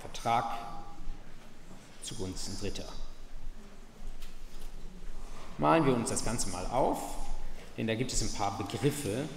Vertrag 0.01 0.57
zugunsten 2.03 2.59
Dritter. 2.59 2.91
Malen 5.57 5.85
wir 5.85 5.95
uns 5.95 6.09
das 6.09 6.25
Ganze 6.25 6.49
mal 6.49 6.65
auf, 6.65 6.99
denn 7.77 7.87
da 7.87 7.95
gibt 7.95 8.11
es 8.11 8.21
ein 8.21 8.33
paar 8.33 8.57
Begriffe, 8.57 9.29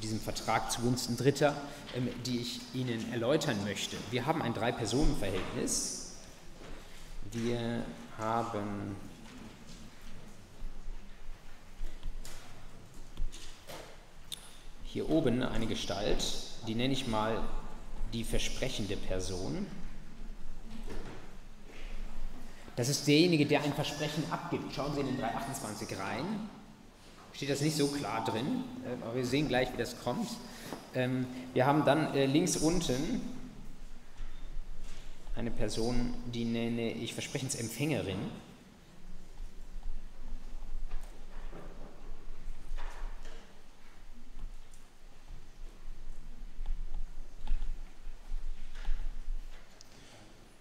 diesem 0.00 0.20
Vertrag 0.20 0.70
zugunsten 0.72 1.16
Dritter, 1.16 1.54
ähm, 1.94 2.08
die 2.26 2.38
ich 2.38 2.60
Ihnen 2.74 3.12
erläutern 3.12 3.56
möchte. 3.64 3.96
Wir 4.10 4.26
haben 4.26 4.42
ein 4.42 4.54
Drei-Personen-Verhältnis. 4.54 6.16
Wir 7.32 7.84
haben 8.18 8.96
hier 14.84 15.08
oben 15.08 15.42
eine 15.42 15.66
Gestalt, 15.66 16.24
die 16.66 16.74
nenne 16.74 16.92
ich 16.92 17.06
mal 17.06 17.40
die 18.12 18.24
versprechende 18.24 18.96
Person. 18.96 19.66
Das 22.74 22.88
ist 22.88 23.06
derjenige, 23.06 23.46
der 23.46 23.62
ein 23.62 23.72
Versprechen 23.74 24.24
abgibt. 24.30 24.74
Schauen 24.74 24.94
Sie 24.94 25.00
in 25.00 25.06
den 25.06 25.18
328 25.18 25.98
rein 25.98 26.48
steht 27.40 27.48
das 27.48 27.62
nicht 27.62 27.78
so 27.78 27.86
klar 27.88 28.22
drin, 28.22 28.64
äh, 28.84 29.02
aber 29.02 29.16
wir 29.16 29.24
sehen 29.24 29.48
gleich, 29.48 29.72
wie 29.72 29.78
das 29.78 29.98
kommt. 30.04 30.28
Ähm, 30.94 31.24
wir 31.54 31.64
haben 31.64 31.86
dann 31.86 32.12
äh, 32.14 32.26
links 32.26 32.58
unten 32.58 33.22
eine 35.34 35.50
Person, 35.50 36.12
die 36.26 36.44
nenne 36.44 36.92
ich 36.92 37.14
Versprechensempfängerin. 37.14 38.18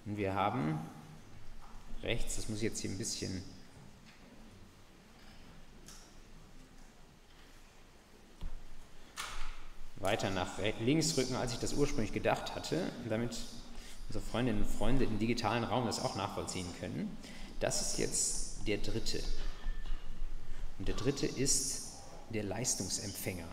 Und 0.06 0.16
wir 0.16 0.34
haben 0.34 0.80
rechts, 2.04 2.38
das 2.38 2.48
muss 2.48 2.60
ich 2.60 2.64
jetzt 2.64 2.80
hier 2.80 2.90
ein 2.90 2.98
bisschen 2.98 3.44
weiter 10.00 10.30
nach 10.30 10.58
links 10.80 11.18
rücken, 11.18 11.36
als 11.36 11.54
ich 11.54 11.60
das 11.60 11.74
ursprünglich 11.74 12.14
gedacht 12.14 12.56
hatte, 12.56 12.92
damit 13.10 13.38
unsere 14.08 14.24
Freundinnen 14.24 14.64
und 14.64 14.70
Freunde 14.70 15.06
im 15.06 15.20
digitalen 15.20 15.64
Raum 15.64 15.86
das 15.86 16.00
auch 16.00 16.16
nachvollziehen 16.16 16.68
können. 16.80 17.16
Das 17.60 17.82
ist 17.82 18.00
jetzt 18.00 18.68
der 18.68 18.78
dritte. 18.78 19.22
Und 20.78 20.88
der 20.88 20.96
dritte 20.96 21.26
ist 21.26 21.94
der 22.30 22.44
Leistungsempfänger. 22.44 23.48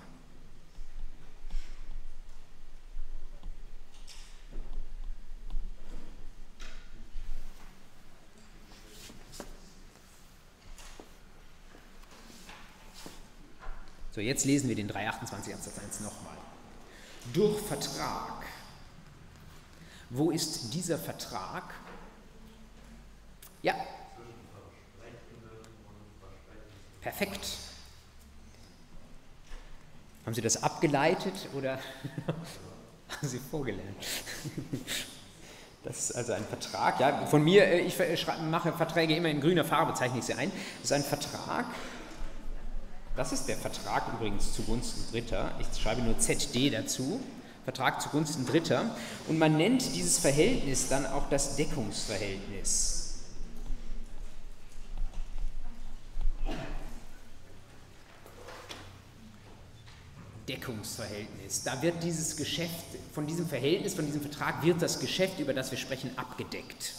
So, 14.16 14.22
jetzt 14.22 14.46
lesen 14.46 14.70
wir 14.70 14.74
den 14.74 14.88
328 14.88 15.52
Absatz 15.52 15.78
1 15.78 16.00
nochmal. 16.00 16.38
Durch 17.34 17.60
Vertrag. 17.60 18.46
Wo 20.08 20.30
ist 20.30 20.72
dieser 20.72 20.98
Vertrag? 20.98 21.64
Ja. 23.60 23.74
Perfekt. 27.02 27.46
Haben 30.24 30.32
Sie 30.32 30.40
das 30.40 30.62
abgeleitet 30.62 31.34
oder 31.54 31.72
haben 32.26 33.28
Sie 33.28 33.38
vorgelernt? 33.38 33.96
Das 35.84 36.10
ist 36.10 36.16
also 36.16 36.32
ein 36.32 36.44
Vertrag. 36.44 36.98
Ja, 36.98 37.26
von 37.26 37.44
mir, 37.44 37.64
äh, 37.64 37.78
ich 37.78 38.26
mache 38.50 38.72
Verträge 38.72 39.14
immer 39.14 39.28
in 39.28 39.40
grüner 39.40 39.64
Farbe, 39.64 39.94
zeichne 39.94 40.18
ich 40.18 40.24
sie 40.24 40.34
ein. 40.34 40.50
Das 40.82 40.90
ist 40.90 40.92
ein 40.92 41.04
Vertrag 41.04 41.66
das 43.16 43.32
ist 43.32 43.46
der 43.48 43.56
Vertrag 43.56 44.12
übrigens 44.12 44.52
zugunsten 44.52 45.10
Dritter. 45.10 45.50
Ich 45.58 45.80
schreibe 45.80 46.02
nur 46.02 46.18
ZD 46.18 46.70
dazu. 46.70 47.18
Vertrag 47.64 48.02
zugunsten 48.02 48.44
Dritter. 48.44 48.94
Und 49.26 49.38
man 49.38 49.56
nennt 49.56 49.94
dieses 49.94 50.18
Verhältnis 50.18 50.88
dann 50.88 51.06
auch 51.06 51.30
das 51.30 51.56
Deckungsverhältnis. 51.56 53.14
Deckungsverhältnis. 60.46 61.62
Da 61.64 61.80
wird 61.80 62.02
dieses 62.02 62.36
Geschäft, 62.36 62.84
von 63.14 63.26
diesem 63.26 63.48
Verhältnis, 63.48 63.94
von 63.94 64.04
diesem 64.04 64.20
Vertrag 64.20 64.62
wird 64.62 64.82
das 64.82 65.00
Geschäft, 65.00 65.40
über 65.40 65.54
das 65.54 65.70
wir 65.70 65.78
sprechen, 65.78 66.10
abgedeckt. 66.16 66.92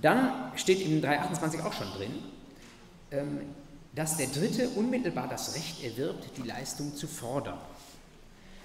Dann 0.00 0.52
steht 0.56 0.80
in 0.80 1.02
328 1.02 1.60
auch 1.62 1.72
schon 1.72 1.90
drin, 1.92 2.12
ähm, 3.10 3.40
dass 3.94 4.16
der 4.16 4.28
Dritte 4.28 4.68
unmittelbar 4.70 5.28
das 5.28 5.54
Recht 5.54 5.82
erwirbt, 5.84 6.36
die 6.36 6.42
Leistung 6.42 6.96
zu 6.96 7.06
fordern. 7.06 7.58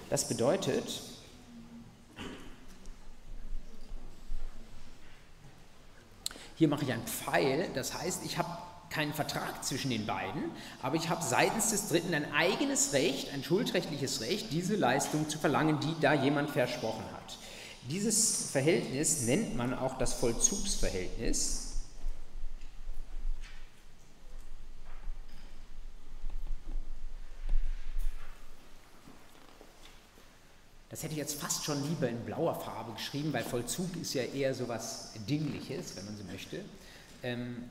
Das 0.08 0.26
bedeutet, 0.26 1.02
hier 6.56 6.68
mache 6.68 6.84
ich 6.84 6.92
einen 6.92 7.06
Pfeil, 7.06 7.68
das 7.74 7.92
heißt, 7.94 8.24
ich 8.24 8.38
habe 8.38 8.48
keinen 8.90 9.12
Vertrag 9.12 9.64
zwischen 9.64 9.90
den 9.90 10.06
beiden, 10.06 10.44
aber 10.80 10.96
ich 10.96 11.10
habe 11.10 11.22
seitens 11.22 11.70
des 11.70 11.88
Dritten 11.88 12.14
ein 12.14 12.32
eigenes 12.32 12.94
Recht, 12.94 13.32
ein 13.34 13.44
schuldrechtliches 13.44 14.22
Recht, 14.22 14.50
diese 14.50 14.76
Leistung 14.76 15.28
zu 15.28 15.38
verlangen, 15.38 15.78
die 15.80 15.94
da 16.00 16.14
jemand 16.14 16.50
versprochen 16.50 17.04
hat. 17.12 17.38
Dieses 17.90 18.50
Verhältnis 18.50 19.22
nennt 19.22 19.56
man 19.56 19.74
auch 19.74 19.98
das 19.98 20.14
Vollzugsverhältnis. 20.14 21.67
Das 30.90 31.02
hätte 31.02 31.12
ich 31.12 31.18
jetzt 31.18 31.38
fast 31.38 31.64
schon 31.64 31.82
lieber 31.86 32.08
in 32.08 32.24
blauer 32.24 32.54
Farbe 32.54 32.92
geschrieben, 32.92 33.32
weil 33.32 33.44
Vollzug 33.44 33.94
ist 34.00 34.14
ja 34.14 34.22
eher 34.22 34.54
so 34.54 34.64
etwas 34.64 35.10
Dingliches, 35.28 35.96
wenn 35.96 36.06
man 36.06 36.16
so 36.16 36.24
möchte. 36.24 36.64
Ähm, 37.22 37.64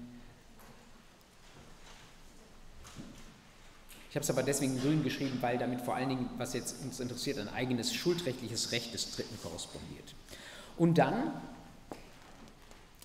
ich 4.10 4.16
habe 4.16 4.24
es 4.24 4.30
aber 4.30 4.44
deswegen 4.44 4.80
grün 4.80 5.04
geschrieben, 5.04 5.40
weil 5.42 5.58
damit 5.58 5.82
vor 5.82 5.96
allen 5.96 6.10
Dingen, 6.10 6.30
was 6.38 6.54
jetzt 6.54 6.76
uns 6.84 7.00
interessiert, 7.00 7.40
ein 7.40 7.50
eigenes 7.50 7.94
schuldrechtliches 7.94 8.72
Recht 8.72 8.94
des 8.94 9.16
Dritten 9.16 9.38
korrespondiert. 9.42 10.14
Und 10.78 11.00
dann 11.00 11.34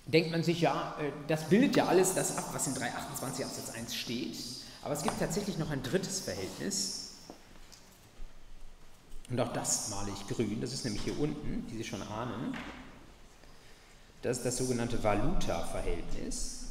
denkt 0.05 0.31
man 0.31 0.43
sich, 0.43 0.61
ja, 0.61 0.95
äh, 0.99 1.11
das 1.27 1.49
bildet 1.49 1.75
ja 1.75 1.87
alles 1.87 2.13
das 2.13 2.37
ab, 2.37 2.49
was 2.53 2.67
in 2.67 2.75
328 2.75 3.45
Absatz 3.45 3.71
1 3.71 3.95
steht. 3.95 4.37
Aber 4.83 4.93
es 4.93 5.01
gibt 5.01 5.19
tatsächlich 5.19 5.57
noch 5.57 5.71
ein 5.71 5.81
drittes 5.81 6.19
Verhältnis, 6.19 7.02
und 9.33 9.41
auch 9.41 9.51
das 9.51 9.89
male 9.89 10.11
ich 10.11 10.27
grün, 10.27 10.61
das 10.61 10.73
ist 10.73 10.85
nämlich 10.85 11.01
hier 11.01 11.19
unten, 11.19 11.65
wie 11.67 11.77
Sie 11.77 11.83
schon 11.83 12.03
ahnen. 12.03 12.55
Das 14.21 14.37
ist 14.37 14.45
das 14.45 14.57
sogenannte 14.57 15.03
Valuta-Verhältnis. 15.03 16.67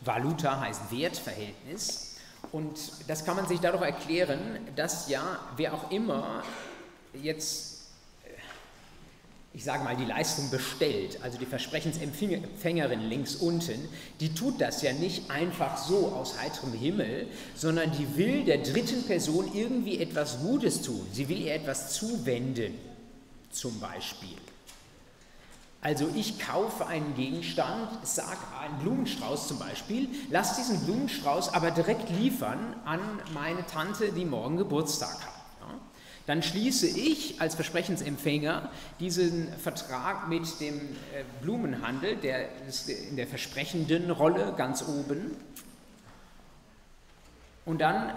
Valuta 0.00 0.58
heißt 0.58 0.90
Wertverhältnis. 0.90 2.16
Und 2.50 3.08
das 3.08 3.24
kann 3.24 3.36
man 3.36 3.46
sich 3.46 3.60
dadurch 3.60 3.84
erklären, 3.84 4.66
dass 4.74 5.08
ja, 5.08 5.38
wer 5.56 5.74
auch 5.74 5.92
immer 5.92 6.42
jetzt 7.12 7.73
ich 9.54 9.62
sage 9.62 9.84
mal, 9.84 9.96
die 9.96 10.04
Leistung 10.04 10.50
bestellt, 10.50 11.20
also 11.22 11.38
die 11.38 11.46
Versprechensempfängerin 11.46 13.08
links 13.08 13.36
unten, 13.36 13.88
die 14.18 14.34
tut 14.34 14.60
das 14.60 14.82
ja 14.82 14.92
nicht 14.92 15.30
einfach 15.30 15.78
so 15.78 16.08
aus 16.08 16.40
heiterem 16.40 16.72
Himmel, 16.72 17.28
sondern 17.54 17.92
die 17.92 18.16
will 18.16 18.44
der 18.44 18.58
dritten 18.58 19.04
Person 19.04 19.48
irgendwie 19.54 20.00
etwas 20.00 20.40
Gutes 20.40 20.82
tun. 20.82 21.06
Sie 21.12 21.28
will 21.28 21.38
ihr 21.38 21.54
etwas 21.54 21.94
zuwenden, 21.94 22.74
zum 23.52 23.78
Beispiel. 23.78 24.36
Also 25.80 26.08
ich 26.16 26.40
kaufe 26.40 26.88
einen 26.88 27.14
Gegenstand, 27.14 28.04
sage 28.04 28.38
einen 28.60 28.78
Blumenstrauß 28.80 29.46
zum 29.46 29.60
Beispiel, 29.60 30.08
lass 30.30 30.56
diesen 30.56 30.80
Blumenstrauß 30.80 31.54
aber 31.54 31.70
direkt 31.70 32.10
liefern 32.10 32.74
an 32.84 33.00
meine 33.32 33.64
Tante, 33.66 34.10
die 34.10 34.24
morgen 34.24 34.56
Geburtstag 34.56 35.14
hat 35.22 35.43
dann 36.26 36.42
schließe 36.42 36.86
ich 36.86 37.40
als 37.40 37.54
Versprechensempfänger 37.54 38.70
diesen 38.98 39.48
Vertrag 39.58 40.28
mit 40.28 40.60
dem 40.60 40.76
äh, 40.76 41.24
Blumenhandel, 41.42 42.16
der 42.16 42.48
ist 42.66 42.88
in 42.88 43.16
der 43.16 43.26
versprechenden 43.26 44.10
Rolle 44.10 44.54
ganz 44.56 44.82
oben. 44.82 45.36
Und 47.66 47.80
dann 47.80 48.12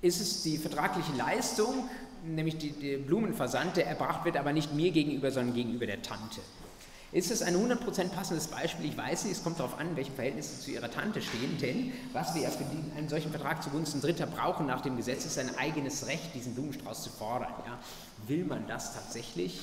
ist 0.00 0.20
es 0.20 0.42
die 0.42 0.56
vertragliche 0.56 1.12
Leistung, 1.12 1.88
nämlich 2.24 2.56
der 2.58 2.98
Blumenversand, 2.98 3.76
der 3.76 3.86
erbracht 3.86 4.24
wird, 4.24 4.36
aber 4.36 4.52
nicht 4.52 4.72
mir 4.72 4.90
gegenüber, 4.90 5.30
sondern 5.30 5.54
gegenüber 5.54 5.86
der 5.86 6.00
Tante. 6.02 6.40
Ist 7.12 7.32
es 7.32 7.42
ein 7.42 7.56
100% 7.56 8.10
passendes 8.10 8.46
Beispiel? 8.46 8.86
Ich 8.86 8.96
weiß 8.96 9.24
nicht, 9.24 9.36
es 9.36 9.42
kommt 9.42 9.58
darauf 9.58 9.76
an, 9.78 9.88
in 9.88 9.96
welchem 9.96 10.14
Verhältnis 10.14 10.58
Sie 10.58 10.64
zu 10.64 10.70
Ihrer 10.70 10.90
Tante 10.90 11.20
stehen, 11.20 11.58
denn 11.60 11.92
was 12.12 12.34
wir 12.36 12.42
ja 12.42 12.50
für 12.50 12.64
einen 12.96 13.08
solchen 13.08 13.30
Vertrag 13.30 13.62
zugunsten 13.64 14.00
Dritter 14.00 14.26
brauchen 14.26 14.66
nach 14.66 14.80
dem 14.80 14.96
Gesetz, 14.96 15.24
ist 15.24 15.38
ein 15.38 15.50
eigenes 15.58 16.06
Recht, 16.06 16.34
diesen 16.34 16.54
Blumenstrauß 16.54 17.02
zu 17.02 17.10
fordern. 17.10 17.52
Ja? 17.66 17.78
Will 18.28 18.44
man 18.44 18.66
das 18.68 18.94
tatsächlich? 18.94 19.60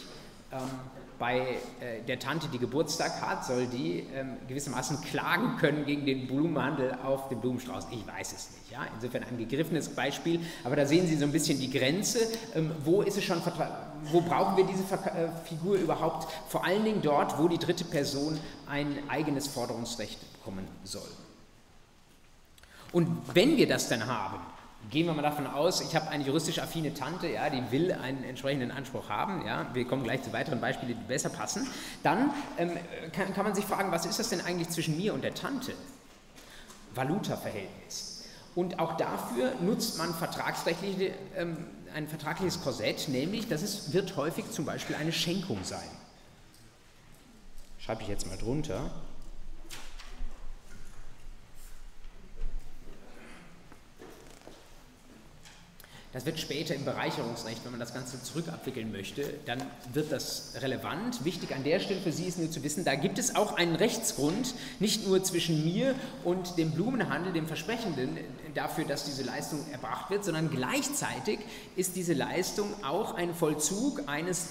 Ähm, 0.51 0.59
bei 1.19 1.57
äh, 1.79 2.01
der 2.07 2.19
Tante, 2.19 2.47
die 2.47 2.59
Geburtstag 2.59 3.21
hat, 3.21 3.45
soll 3.45 3.65
die 3.65 4.05
ähm, 4.13 4.37
gewissermaßen 4.47 5.01
klagen 5.01 5.57
können 5.57 5.85
gegen 5.85 6.05
den 6.05 6.27
Blumenhandel 6.27 6.95
auf 7.03 7.29
den 7.29 7.41
Blumenstrauß. 7.41 7.87
Ich 7.91 8.05
weiß 8.05 8.33
es 8.33 8.51
nicht. 8.51 8.71
Ja? 8.71 8.85
Insofern 8.93 9.23
ein 9.23 9.37
gegriffenes 9.37 9.89
Beispiel, 9.89 10.39
aber 10.63 10.75
da 10.75 10.85
sehen 10.85 11.07
Sie 11.07 11.15
so 11.15 11.25
ein 11.25 11.31
bisschen 11.31 11.59
die 11.59 11.71
Grenze. 11.71 12.19
Ähm, 12.55 12.71
wo 12.83 13.01
ist 13.01 13.17
es 13.17 13.23
schon, 13.23 13.41
wo 14.11 14.21
brauchen 14.21 14.57
wir 14.57 14.65
diese 14.65 14.83
äh, 14.83 15.29
Figur 15.45 15.77
überhaupt? 15.77 16.27
Vor 16.49 16.65
allen 16.65 16.83
Dingen 16.83 17.01
dort, 17.01 17.37
wo 17.37 17.47
die 17.47 17.57
dritte 17.57 17.85
Person 17.85 18.39
ein 18.67 19.09
eigenes 19.09 19.47
Forderungsrecht 19.47 20.19
bekommen 20.33 20.67
soll. 20.83 21.09
Und 22.91 23.09
wenn 23.33 23.57
wir 23.57 23.67
das 23.67 23.89
dann 23.89 24.07
haben, 24.07 24.39
Gehen 24.89 25.05
wir 25.05 25.13
mal 25.13 25.21
davon 25.21 25.47
aus, 25.47 25.81
ich 25.81 25.93
habe 25.97 26.07
eine 26.07 26.23
juristisch 26.23 26.59
affine 26.59 26.93
Tante, 26.93 27.27
ja, 27.27 27.49
die 27.49 27.61
will 27.71 27.91
einen 27.91 28.23
entsprechenden 28.23 28.71
Anspruch 28.71 29.09
haben. 29.09 29.45
Ja, 29.45 29.67
wir 29.73 29.85
kommen 29.85 30.03
gleich 30.03 30.23
zu 30.23 30.31
weiteren 30.31 30.61
Beispielen, 30.61 30.87
die 30.87 30.93
besser 30.93 31.29
passen. 31.29 31.67
Dann 32.03 32.31
ähm, 32.57 32.71
kann, 33.11 33.33
kann 33.33 33.43
man 33.43 33.53
sich 33.53 33.65
fragen, 33.65 33.91
was 33.91 34.05
ist 34.05 34.17
das 34.17 34.29
denn 34.29 34.39
eigentlich 34.39 34.69
zwischen 34.69 34.95
mir 34.95 35.13
und 35.13 35.25
der 35.25 35.33
Tante? 35.33 35.73
Valuta-Verhältnis. 36.95 38.16
Und 38.57 38.79
auch 38.79 38.97
dafür 38.97 39.53
nutzt 39.61 39.99
man 39.99 40.15
vertragsrechtliche, 40.15 41.13
ähm, 41.35 41.57
ein 41.93 42.07
vertragliches 42.07 42.59
Korsett, 42.63 43.07
nämlich, 43.07 43.47
dass 43.47 43.61
es 43.61 43.93
wird 43.93 44.15
häufig 44.15 44.49
zum 44.49 44.65
Beispiel 44.65 44.95
eine 44.95 45.11
Schenkung 45.11 45.59
sein. 45.63 45.87
Schreibe 47.77 48.01
ich 48.01 48.07
jetzt 48.07 48.25
mal 48.25 48.35
drunter. 48.35 48.89
Das 56.17 56.25
wird 56.25 56.39
später 56.39 56.73
im 56.73 56.83
Bereicherungsrecht, 56.83 57.63
wenn 57.63 57.69
man 57.69 57.79
das 57.79 57.93
Ganze 57.93 58.19
zurückabwickeln 58.23 58.91
möchte, 58.91 59.35
dann 59.45 59.61
wird 59.93 60.11
das 60.11 60.53
relevant. 60.61 61.23
Wichtig 61.23 61.53
an 61.53 61.63
der 61.63 61.79
Stelle 61.79 62.01
für 62.01 62.11
Sie 62.11 62.25
ist 62.25 62.39
nur 62.39 62.49
zu 62.49 62.63
wissen, 62.63 62.83
da 62.83 62.95
gibt 62.95 63.19
es 63.19 63.35
auch 63.35 63.55
einen 63.55 63.75
Rechtsgrund, 63.75 64.55
nicht 64.79 65.05
nur 65.05 65.23
zwischen 65.23 65.63
mir 65.63 65.93
und 66.23 66.57
dem 66.57 66.71
Blumenhandel, 66.71 67.33
dem 67.33 67.45
Versprechenden, 67.45 68.17
dafür, 68.55 68.85
dass 68.85 69.05
diese 69.05 69.21
Leistung 69.21 69.59
erbracht 69.71 70.09
wird, 70.09 70.25
sondern 70.25 70.49
gleichzeitig 70.49 71.37
ist 71.75 71.95
diese 71.95 72.13
Leistung 72.13 72.73
auch 72.83 73.13
ein 73.13 73.35
Vollzug 73.35 74.09
eines 74.09 74.47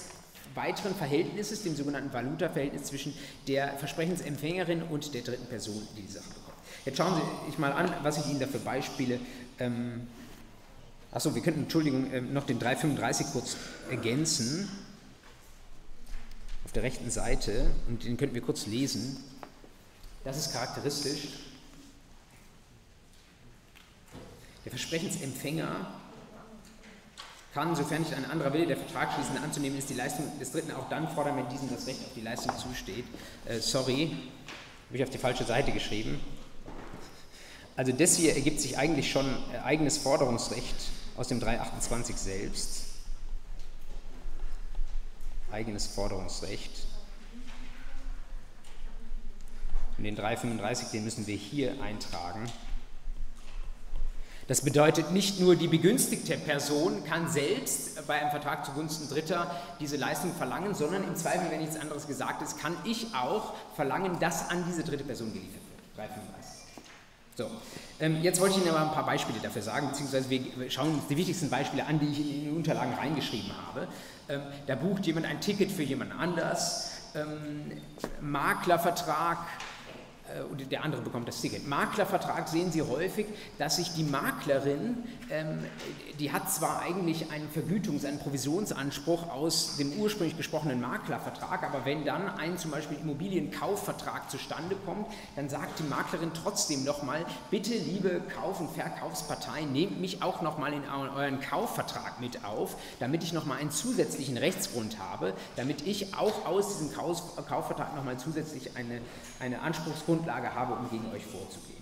weiteren 0.55 0.94
Verhältnisses, 0.94 1.64
dem 1.64 1.74
sogenannten 1.74 2.12
Valuta-Verhältnis 2.12 2.85
zwischen 2.85 3.12
der 3.48 3.76
Versprechensempfängerin 3.79 4.85
und 4.85 5.14
der 5.14 5.22
dritten 5.22 5.46
Person, 5.46 5.83
die 5.96 6.02
die 6.02 6.12
Sache 6.12 6.29
bekommt. 6.29 6.59
Jetzt 6.85 6.98
schauen 6.98 7.14
Sie 7.16 7.50
sich 7.50 7.59
mal 7.59 7.72
an, 7.72 7.92
was 8.05 8.18
ich 8.18 8.31
Ihnen 8.31 8.38
da 8.38 8.46
für 8.46 8.61
Beispiele 8.61 9.18
ähm, 9.59 10.07
Achso, 11.12 11.35
wir 11.35 11.42
könnten, 11.42 11.62
Entschuldigung, 11.62 12.12
ähm, 12.12 12.33
noch 12.33 12.45
den 12.45 12.59
335 12.59 13.29
kurz 13.33 13.57
ergänzen. 13.90 14.69
Auf 16.64 16.73
der 16.73 16.83
rechten 16.83 17.11
Seite, 17.11 17.71
und 17.88 18.05
den 18.05 18.16
könnten 18.16 18.35
wir 18.35 18.42
kurz 18.42 18.66
lesen. 18.66 19.16
Das 20.25 20.37
ist 20.37 20.53
charakteristisch. 20.53 21.29
Der 24.64 24.71
Versprechensempfänger 24.73 25.87
kann, 27.55 27.75
sofern 27.75 28.03
nicht 28.03 28.12
ein 28.12 28.29
anderer 28.31 28.53
Wille 28.53 28.66
der 28.66 28.77
Vertragsschließende 28.77 29.40
anzunehmen 29.40 29.79
ist, 29.79 29.88
die 29.88 29.95
Leistung 29.95 30.27
des 30.38 30.53
Dritten 30.53 30.73
auch 30.73 30.90
dann 30.90 31.09
fordern, 31.09 31.37
wenn 31.37 31.49
diesem 31.49 31.71
das 31.71 31.87
Recht 31.87 32.01
auf 32.01 32.12
die 32.14 32.21
Leistung 32.21 32.53
zusteht. 32.59 33.07
Äh, 33.47 33.61
sorry, 33.61 34.14
habe 34.88 34.97
ich 34.97 35.03
auf 35.03 35.09
die 35.11 35.19
falsche 35.19 35.45
Seite 35.45 35.73
geschrieben. 35.73 36.21
Also 37.77 37.92
das 37.92 38.16
hier 38.16 38.35
ergibt 38.35 38.61
sich 38.61 38.77
eigentlich 38.77 39.11
schon 39.11 39.27
äh, 39.55 39.59
eigenes 39.64 39.99
Forderungsrecht 39.99 40.75
aus 41.16 41.29
dem 41.29 41.40
328 41.40 42.16
selbst. 42.16 42.83
Eigenes 45.50 45.87
Forderungsrecht. 45.87 46.87
Und 49.96 50.05
den 50.05 50.16
335, 50.16 50.88
den 50.88 51.05
müssen 51.05 51.26
wir 51.26 51.37
hier 51.37 51.81
eintragen. 51.83 52.50
Das 54.48 54.61
bedeutet, 54.61 55.11
nicht 55.11 55.40
nur 55.40 55.57
die 55.57 55.66
begünstigte 55.66 56.37
Person 56.37 57.02
kann 57.05 57.29
selbst 57.29 58.07
bei 58.07 58.20
einem 58.20 58.31
Vertrag 58.31 58.64
zugunsten 58.64 59.09
Dritter 59.09 59.50
diese 59.81 59.96
Leistung 59.96 60.33
verlangen, 60.35 60.72
sondern 60.74 61.02
im 61.02 61.16
Zweifel, 61.16 61.50
wenn 61.50 61.61
nichts 61.61 61.76
anderes 61.76 62.07
gesagt 62.07 62.42
ist, 62.42 62.59
kann 62.59 62.76
ich 62.85 63.12
auch 63.14 63.55
verlangen, 63.74 64.20
dass 64.20 64.48
an 64.50 64.64
diese 64.68 64.85
dritte 64.85 65.02
Person 65.02 65.33
geliefert 65.33 65.55
wird. 65.55 65.96
335. 65.96 66.36
So, 67.37 67.51
ähm, 68.01 68.22
jetzt 68.22 68.40
wollte 68.40 68.55
ich 68.57 68.64
Ihnen 68.64 68.75
aber 68.75 68.88
ein 68.88 68.94
paar 68.94 69.05
Beispiele 69.05 69.38
dafür 69.40 69.61
sagen, 69.61 69.88
beziehungsweise 69.88 70.31
wir 70.31 70.70
schauen 70.70 70.94
uns 70.94 71.07
die 71.07 71.18
wichtigsten 71.18 71.51
Beispiele 71.51 71.85
an, 71.85 72.01
die 72.01 72.07
ich 72.07 72.18
in 72.18 72.44
die 72.44 72.51
Unterlagen 72.51 72.94
reingeschrieben 72.94 73.51
habe. 73.66 73.88
Ähm, 74.31 74.40
da 74.66 74.75
bucht 74.75 75.05
jemand 75.05 75.27
ein 75.27 75.38
Ticket 75.42 75.70
für 75.70 75.83
jemand 75.83 76.18
anders, 76.18 76.92
ähm, 77.14 77.72
Maklervertrag, 78.22 79.37
äh, 80.35 80.44
und 80.44 80.72
der 80.72 80.83
andere 80.83 81.03
bekommt 81.03 81.29
das 81.29 81.42
Ticket. 81.42 81.68
Maklervertrag 81.68 82.49
sehen 82.49 82.72
Sie 82.72 82.81
häufig, 82.81 83.27
dass 83.59 83.77
sich 83.77 83.92
die 83.92 84.05
Maklerin, 84.05 84.96
ähm, 85.31 85.62
die 86.18 86.33
hat 86.33 86.50
zwar 86.50 86.81
eigentlich 86.81 87.31
einen 87.31 87.48
Vergütungs-, 87.48 88.05
einen 88.05 88.18
Provisionsanspruch 88.18 89.31
aus 89.31 89.76
dem 89.76 89.92
ursprünglich 89.94 90.37
gesprochenen 90.37 90.81
Maklervertrag, 90.81 91.62
aber 91.62 91.85
wenn 91.85 92.05
dann 92.05 92.29
ein 92.29 92.59
zum 92.59 92.72
Beispiel 92.72 92.98
Immobilienkaufvertrag 92.98 94.31
zustande 94.31 94.76
kommt, 94.85 95.07
dann 95.37 95.48
sagt 95.48 95.79
die 95.79 95.85
Maklerin 95.85 96.33
trotzdem 96.35 96.85
nochmal, 96.85 97.24
bitte 97.50 97.74
liebe 97.74 98.20
Kauf- 98.35 98.61
und 98.61 98.70
Verkaufspartei, 98.70 99.62
nehmt 99.62 100.00
mich 100.00 100.22
auch 100.22 100.42
nochmal 100.42 100.72
in 100.72 100.83
euren 100.88 101.40
Kaufvertrag 101.40 102.20
mit 102.20 102.44
auf, 102.44 102.76
damit 102.98 103.22
ich 103.22 103.33
nochmal 103.33 103.59
einen 103.59 103.70
zusätzlichen 103.70 104.37
Rechtsgrund 104.37 104.98
habe, 104.98 105.35
damit 105.55 105.87
ich 105.87 106.14
auch 106.14 106.46
aus 106.46 106.79
diesem 106.79 106.92
Kaufvertrag 106.94 107.94
nochmal 107.94 108.18
zusätzlich 108.18 108.76
eine, 108.76 109.00
eine 109.38 109.61
Anspruchsgrund 109.62 110.16
Grundlage 110.16 110.55
habe, 110.55 110.74
um 110.74 110.90
gegen 110.90 111.07
euch 111.12 111.24
vorzugehen. 111.24 111.75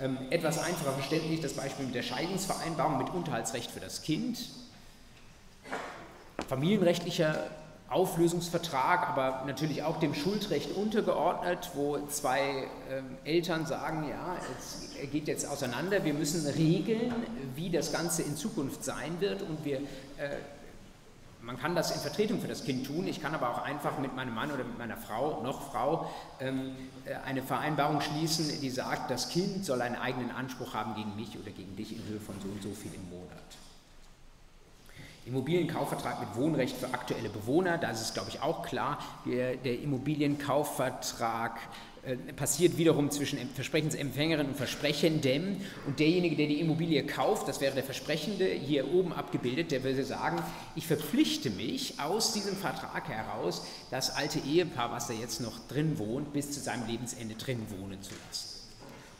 Ähm, 0.00 0.18
etwas 0.30 0.58
einfacher 0.58 0.92
verständlich 0.92 1.40
das 1.40 1.52
Beispiel 1.52 1.86
mit 1.86 1.94
der 1.94 2.02
Scheidungsvereinbarung 2.02 2.98
mit 2.98 3.10
Unterhaltsrecht 3.10 3.70
für 3.70 3.80
das 3.80 4.02
Kind, 4.02 4.38
familienrechtlicher 6.48 7.46
Auflösungsvertrag, 7.88 9.08
aber 9.08 9.44
natürlich 9.46 9.84
auch 9.84 10.00
dem 10.00 10.14
Schuldrecht 10.14 10.74
untergeordnet, 10.74 11.70
wo 11.74 11.98
zwei 12.08 12.66
ähm, 12.90 13.18
Eltern 13.24 13.66
sagen, 13.66 14.08
ja, 14.08 14.36
es 14.58 15.10
geht 15.12 15.28
jetzt 15.28 15.46
auseinander, 15.46 16.04
wir 16.04 16.14
müssen 16.14 16.44
regeln, 16.44 17.14
wie 17.54 17.70
das 17.70 17.92
Ganze 17.92 18.22
in 18.22 18.36
Zukunft 18.36 18.82
sein 18.82 19.20
wird 19.20 19.42
und 19.42 19.64
wir 19.64 19.76
äh, 19.76 20.38
man 21.44 21.58
kann 21.58 21.74
das 21.74 21.90
in 21.90 22.00
Vertretung 22.00 22.40
für 22.40 22.48
das 22.48 22.64
Kind 22.64 22.86
tun, 22.86 23.06
ich 23.06 23.20
kann 23.20 23.34
aber 23.34 23.50
auch 23.50 23.62
einfach 23.62 23.98
mit 23.98 24.14
meinem 24.14 24.34
Mann 24.34 24.50
oder 24.50 24.64
mit 24.64 24.78
meiner 24.78 24.96
Frau, 24.96 25.42
noch 25.42 25.70
Frau, 25.70 26.10
ähm, 26.40 26.74
äh, 27.04 27.14
eine 27.26 27.42
Vereinbarung 27.42 28.00
schließen, 28.00 28.60
die 28.60 28.70
sagt, 28.70 29.10
das 29.10 29.28
Kind 29.28 29.64
soll 29.64 29.82
einen 29.82 29.96
eigenen 29.96 30.30
Anspruch 30.30 30.74
haben 30.74 30.94
gegen 30.94 31.14
mich 31.16 31.38
oder 31.38 31.50
gegen 31.50 31.76
dich 31.76 31.96
in 31.96 32.04
Höhe 32.06 32.20
von 32.20 32.34
so 32.40 32.48
und 32.48 32.62
so 32.62 32.70
viel 32.70 32.92
im 32.94 33.10
Monat. 33.10 33.38
Immobilienkaufvertrag 35.26 36.20
mit 36.20 36.36
Wohnrecht 36.36 36.76
für 36.76 36.92
aktuelle 36.92 37.30
Bewohner, 37.30 37.78
da 37.78 37.90
ist 37.90 38.00
es, 38.00 38.14
glaube 38.14 38.30
ich, 38.30 38.42
auch 38.42 38.62
klar, 38.62 38.98
der, 39.24 39.56
der 39.56 39.80
Immobilienkaufvertrag 39.80 41.58
passiert 42.36 42.76
wiederum 42.76 43.10
zwischen 43.10 43.38
Versprechensempfängerin 43.54 44.48
und 44.48 44.56
Versprechendem 44.56 45.56
und 45.86 46.00
derjenige, 46.00 46.36
der 46.36 46.46
die 46.46 46.60
Immobilie 46.60 47.04
kauft, 47.04 47.48
das 47.48 47.60
wäre 47.60 47.74
der 47.74 47.84
Versprechende, 47.84 48.46
hier 48.46 48.92
oben 48.92 49.12
abgebildet, 49.12 49.70
der 49.70 49.82
würde 49.82 50.04
sagen, 50.04 50.42
ich 50.76 50.86
verpflichte 50.86 51.50
mich 51.50 51.98
aus 51.98 52.32
diesem 52.32 52.56
Vertrag 52.56 53.08
heraus, 53.08 53.66
das 53.90 54.14
alte 54.14 54.38
Ehepaar, 54.40 54.92
was 54.92 55.08
da 55.08 55.14
jetzt 55.14 55.40
noch 55.40 55.66
drin 55.68 55.98
wohnt, 55.98 56.32
bis 56.32 56.50
zu 56.50 56.60
seinem 56.60 56.86
Lebensende 56.86 57.34
drin 57.34 57.62
wohnen 57.78 58.00
zu 58.02 58.12
lassen. 58.26 58.53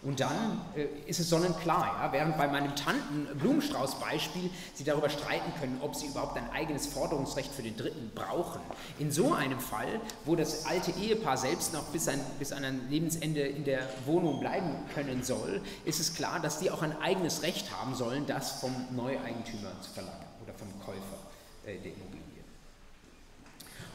Und 0.04 0.20
dann 0.20 0.60
äh, 0.76 0.86
ist 1.08 1.18
es 1.18 1.30
sonnenklar, 1.30 1.98
ja? 2.02 2.12
während 2.12 2.36
bei 2.36 2.46
meinem 2.46 2.76
Tanten-Blumenstrauß-Beispiel 2.76 4.50
Sie 4.74 4.84
darüber 4.84 5.08
streiten 5.08 5.52
können, 5.58 5.78
ob 5.80 5.94
Sie 5.94 6.06
überhaupt 6.06 6.36
ein 6.36 6.48
eigenes 6.50 6.86
Forderungsrecht 6.86 7.50
für 7.50 7.62
den 7.62 7.76
Dritten 7.76 8.12
brauchen. 8.14 8.60
In 8.98 9.10
so 9.10 9.32
einem 9.32 9.58
Fall, 9.58 10.00
wo 10.26 10.36
das 10.36 10.66
alte 10.66 10.90
Ehepaar 10.90 11.38
selbst 11.38 11.72
noch 11.72 11.84
bis, 11.84 12.06
ein, 12.08 12.20
bis 12.38 12.52
an 12.52 12.64
ein 12.64 12.90
Lebensende 12.90 13.40
in 13.40 13.64
der 13.64 13.88
Wohnung 14.04 14.40
bleiben 14.40 14.74
können 14.94 15.22
soll, 15.22 15.62
ist 15.86 16.00
es 16.00 16.14
klar, 16.14 16.38
dass 16.38 16.58
die 16.58 16.70
auch 16.70 16.82
ein 16.82 16.96
eigenes 17.00 17.42
Recht 17.42 17.74
haben 17.74 17.94
sollen, 17.94 18.26
das 18.26 18.60
vom 18.60 18.74
Neueigentümer 18.94 19.72
zu 19.80 19.90
verlangen 19.90 20.26
oder 20.42 20.52
vom 20.52 20.68
Käufer 20.84 21.18
äh, 21.64 21.78
der 21.78 21.92
Immobilie. 21.92 22.24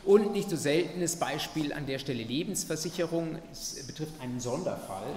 Und 0.06 0.32
nicht 0.32 0.50
so 0.50 0.56
seltenes 0.56 1.18
Beispiel 1.18 1.72
an 1.72 1.86
der 1.86 2.00
Stelle 2.00 2.24
Lebensversicherung, 2.24 3.38
es 3.52 3.86
betrifft 3.86 4.20
einen 4.22 4.40
Sonderfall 4.40 5.14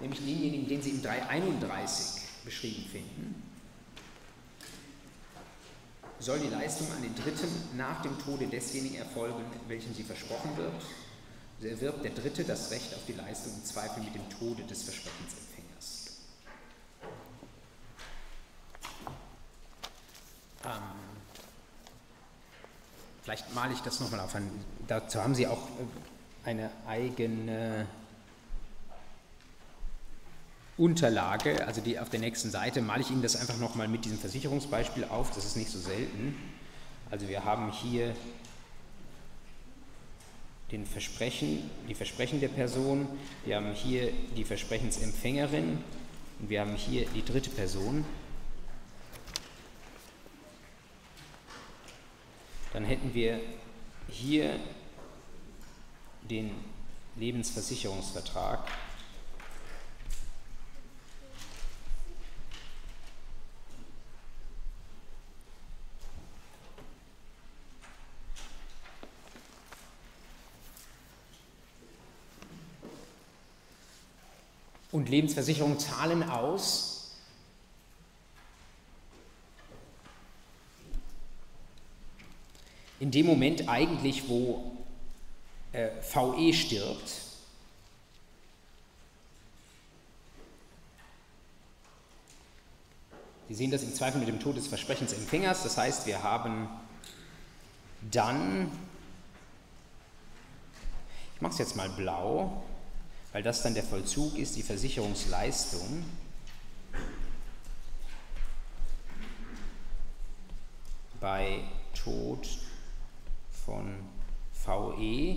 nämlich 0.00 0.20
denjenigen, 0.20 0.68
den 0.68 0.82
Sie 0.82 0.90
im 0.90 1.02
331 1.02 2.22
beschrieben 2.44 2.84
finden, 2.90 3.42
soll 6.20 6.38
die 6.38 6.48
Leistung 6.48 6.86
an 6.92 7.02
den 7.02 7.14
Dritten 7.14 7.48
nach 7.76 8.02
dem 8.02 8.18
Tode 8.18 8.46
desjenigen 8.46 8.96
erfolgen, 8.96 9.42
welchem 9.68 9.94
sie 9.94 10.02
versprochen 10.02 10.54
wird. 10.56 10.82
So 11.60 11.66
erwirbt 11.66 12.04
der 12.04 12.12
Dritte 12.12 12.44
das 12.44 12.70
Recht 12.70 12.94
auf 12.94 13.00
die 13.06 13.12
Leistung 13.12 13.54
im 13.54 13.64
Zweifel 13.64 14.02
mit 14.02 14.14
dem 14.14 14.28
Tode 14.38 14.62
des 14.64 14.82
Versprechensempfängers. 14.82 16.20
Ähm, 20.64 20.70
vielleicht 23.22 23.54
male 23.54 23.72
ich 23.72 23.80
das 23.80 24.00
nochmal 24.00 24.20
auf. 24.20 24.34
Ein, 24.34 24.50
dazu 24.88 25.22
haben 25.22 25.34
Sie 25.34 25.46
auch 25.46 25.68
äh, 26.44 26.48
eine 26.48 26.70
eigene 26.86 27.86
Unterlage, 30.80 31.66
also 31.66 31.82
die 31.82 31.98
auf 31.98 32.08
der 32.08 32.20
nächsten 32.20 32.50
Seite, 32.50 32.80
male 32.80 33.02
ich 33.02 33.10
Ihnen 33.10 33.20
das 33.20 33.36
einfach 33.36 33.58
nochmal 33.58 33.86
mit 33.86 34.06
diesem 34.06 34.18
Versicherungsbeispiel 34.18 35.04
auf, 35.04 35.30
das 35.34 35.44
ist 35.44 35.56
nicht 35.56 35.70
so 35.70 35.78
selten. 35.78 36.34
Also 37.10 37.28
wir 37.28 37.44
haben 37.44 37.70
hier 37.70 38.14
den 40.72 40.86
Versprechen, 40.86 41.70
die 41.86 41.94
Versprechen 41.94 42.40
der 42.40 42.48
Person, 42.48 43.06
wir 43.44 43.56
haben 43.56 43.72
hier 43.74 44.10
die 44.36 44.44
Versprechensempfängerin 44.44 45.84
und 46.38 46.48
wir 46.48 46.62
haben 46.62 46.74
hier 46.76 47.06
die 47.14 47.24
dritte 47.24 47.50
Person. 47.50 48.06
Dann 52.72 52.84
hätten 52.84 53.12
wir 53.12 53.38
hier 54.08 54.58
den 56.22 56.52
Lebensversicherungsvertrag 57.16 58.60
und 75.00 75.08
Lebensversicherungen 75.08 75.78
zahlen 75.78 76.22
aus. 76.28 77.12
In 82.98 83.10
dem 83.10 83.24
Moment 83.24 83.66
eigentlich, 83.66 84.28
wo 84.28 84.76
äh, 85.72 85.88
VE 86.02 86.52
stirbt, 86.52 87.12
Sie 93.48 93.56
sehen 93.56 93.72
das 93.72 93.82
im 93.82 93.92
Zweifel 93.92 94.18
mit 94.20 94.28
dem 94.28 94.38
Tod 94.38 94.56
des 94.56 94.68
Versprechensempfängers, 94.68 95.64
das 95.64 95.76
heißt, 95.76 96.06
wir 96.06 96.22
haben 96.22 96.68
dann, 98.12 98.70
ich 101.34 101.40
mache 101.40 101.54
es 101.54 101.58
jetzt 101.58 101.74
mal 101.74 101.88
blau, 101.88 102.62
weil 103.32 103.42
das 103.42 103.62
dann 103.62 103.74
der 103.74 103.84
Vollzug 103.84 104.36
ist, 104.36 104.56
die 104.56 104.62
Versicherungsleistung. 104.62 106.04
bei 111.20 111.62
Tod 111.94 112.48
von 113.66 113.94
VE. 114.64 115.36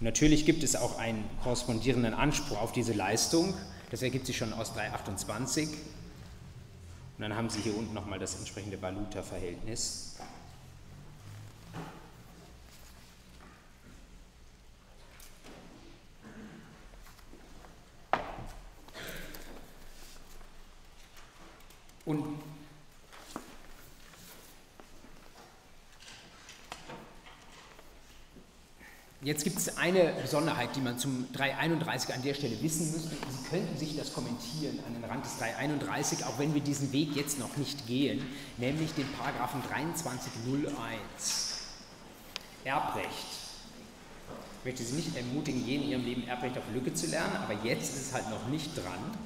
Und 0.00 0.04
natürlich 0.04 0.46
gibt 0.46 0.62
es 0.62 0.76
auch 0.76 0.98
einen 0.98 1.24
korrespondierenden 1.42 2.14
Anspruch 2.14 2.58
auf 2.58 2.72
diese 2.72 2.94
Leistung. 2.94 3.54
Das 3.90 4.02
ergibt 4.02 4.26
sich 4.26 4.38
schon 4.38 4.52
aus 4.52 4.72
328. 4.72 5.68
Und 5.68 5.74
dann 7.18 7.36
haben 7.36 7.50
Sie 7.50 7.60
hier 7.60 7.76
unten 7.76 7.92
nochmal 7.92 8.18
das 8.18 8.36
entsprechende 8.36 8.80
Valuta-Verhältnis. 8.80 10.16
Und 22.04 22.24
Jetzt 29.22 29.44
gibt 29.44 29.58
es 29.58 29.76
eine 29.76 30.14
Besonderheit, 30.22 30.74
die 30.76 30.80
man 30.80 30.98
zum 30.98 31.30
331 31.34 32.14
an 32.14 32.22
der 32.22 32.32
Stelle 32.32 32.62
wissen 32.62 32.90
muss. 32.90 33.02
Sie 33.02 33.48
könnten 33.50 33.76
sich 33.76 33.94
das 33.94 34.14
kommentieren 34.14 34.78
an 34.86 34.94
den 34.94 35.04
Rand 35.04 35.26
des 35.26 35.36
331, 35.36 36.24
auch 36.24 36.38
wenn 36.38 36.54
wir 36.54 36.62
diesen 36.62 36.90
Weg 36.92 37.14
jetzt 37.14 37.38
noch 37.38 37.54
nicht 37.58 37.86
gehen, 37.86 38.24
nämlich 38.56 38.94
den 38.94 39.06
Paragraphen 39.12 39.62
2301. 39.62 41.58
Erbrecht. 42.64 43.08
Ich 44.60 44.64
möchte 44.64 44.84
Sie 44.84 44.94
nicht 44.94 45.14
ermutigen, 45.14 45.66
je 45.66 45.76
in 45.76 45.88
Ihrem 45.90 46.04
Leben 46.04 46.26
Erbrecht 46.26 46.56
auf 46.56 46.64
Lücke 46.72 46.94
zu 46.94 47.06
lernen, 47.08 47.36
aber 47.36 47.62
jetzt 47.62 47.94
ist 47.94 48.06
es 48.06 48.14
halt 48.14 48.30
noch 48.30 48.46
nicht 48.48 48.74
dran. 48.74 49.18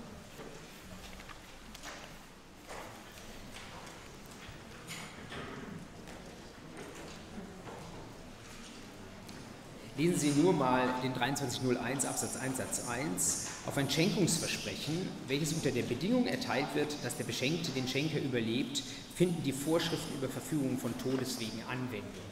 Lesen 9.97 10.19
Sie 10.19 10.31
nur 10.31 10.53
mal 10.53 10.89
den 11.05 11.15
2301 11.15 12.05
Absatz 12.05 12.37
1 12.37 12.57
Satz 12.57 12.89
1 12.89 13.47
auf 13.67 13.77
ein 13.77 13.89
Schenkungsversprechen, 13.89 15.09
welches 15.29 15.53
unter 15.53 15.71
der 15.71 15.85
Bedingung 15.85 16.27
erteilt 16.27 16.67
wird, 16.75 16.97
dass 17.05 17.17
der 17.17 17.23
Beschenkte 17.23 17.71
den 17.71 17.87
Schenker 17.87 18.21
überlebt, 18.21 18.83
finden 19.15 19.41
die 19.45 19.53
Vorschriften 19.53 20.17
über 20.17 20.29
Verfügung 20.29 20.79
von 20.79 20.99
Todeswegen 20.99 21.63
Anwendung. 21.71 22.25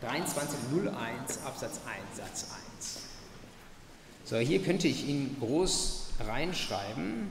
2301 0.00 1.40
Absatz 1.44 1.80
1 1.86 2.16
Satz 2.16 2.46
1. 2.78 2.98
So, 4.24 4.38
hier 4.38 4.62
könnte 4.62 4.88
ich 4.88 5.06
Ihnen 5.06 5.36
groß 5.40 6.06
reinschreiben. 6.20 7.28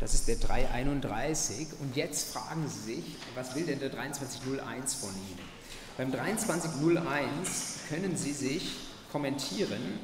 Das 0.00 0.14
ist 0.14 0.26
der 0.26 0.36
331. 0.36 1.68
Und 1.78 1.94
jetzt 1.94 2.32
fragen 2.32 2.68
Sie 2.68 2.94
sich, 2.94 3.04
was 3.36 3.54
will 3.54 3.66
denn 3.66 3.78
der 3.78 3.92
2301 3.92 4.94
von 4.94 5.10
Ihnen? 5.10 5.57
Beim 5.98 6.12
2301 6.12 7.80
können 7.88 8.16
Sie 8.16 8.32
sich 8.32 8.76
kommentieren, 9.10 9.98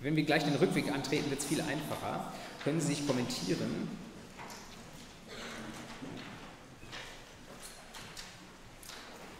wenn 0.00 0.16
wir 0.16 0.24
gleich 0.24 0.44
den 0.44 0.54
Rückweg 0.54 0.90
antreten, 0.90 1.28
wird 1.28 1.40
es 1.40 1.46
viel 1.46 1.60
einfacher, 1.60 2.32
können 2.64 2.80
Sie 2.80 2.94
sich 2.94 3.06
kommentieren. 3.06 3.86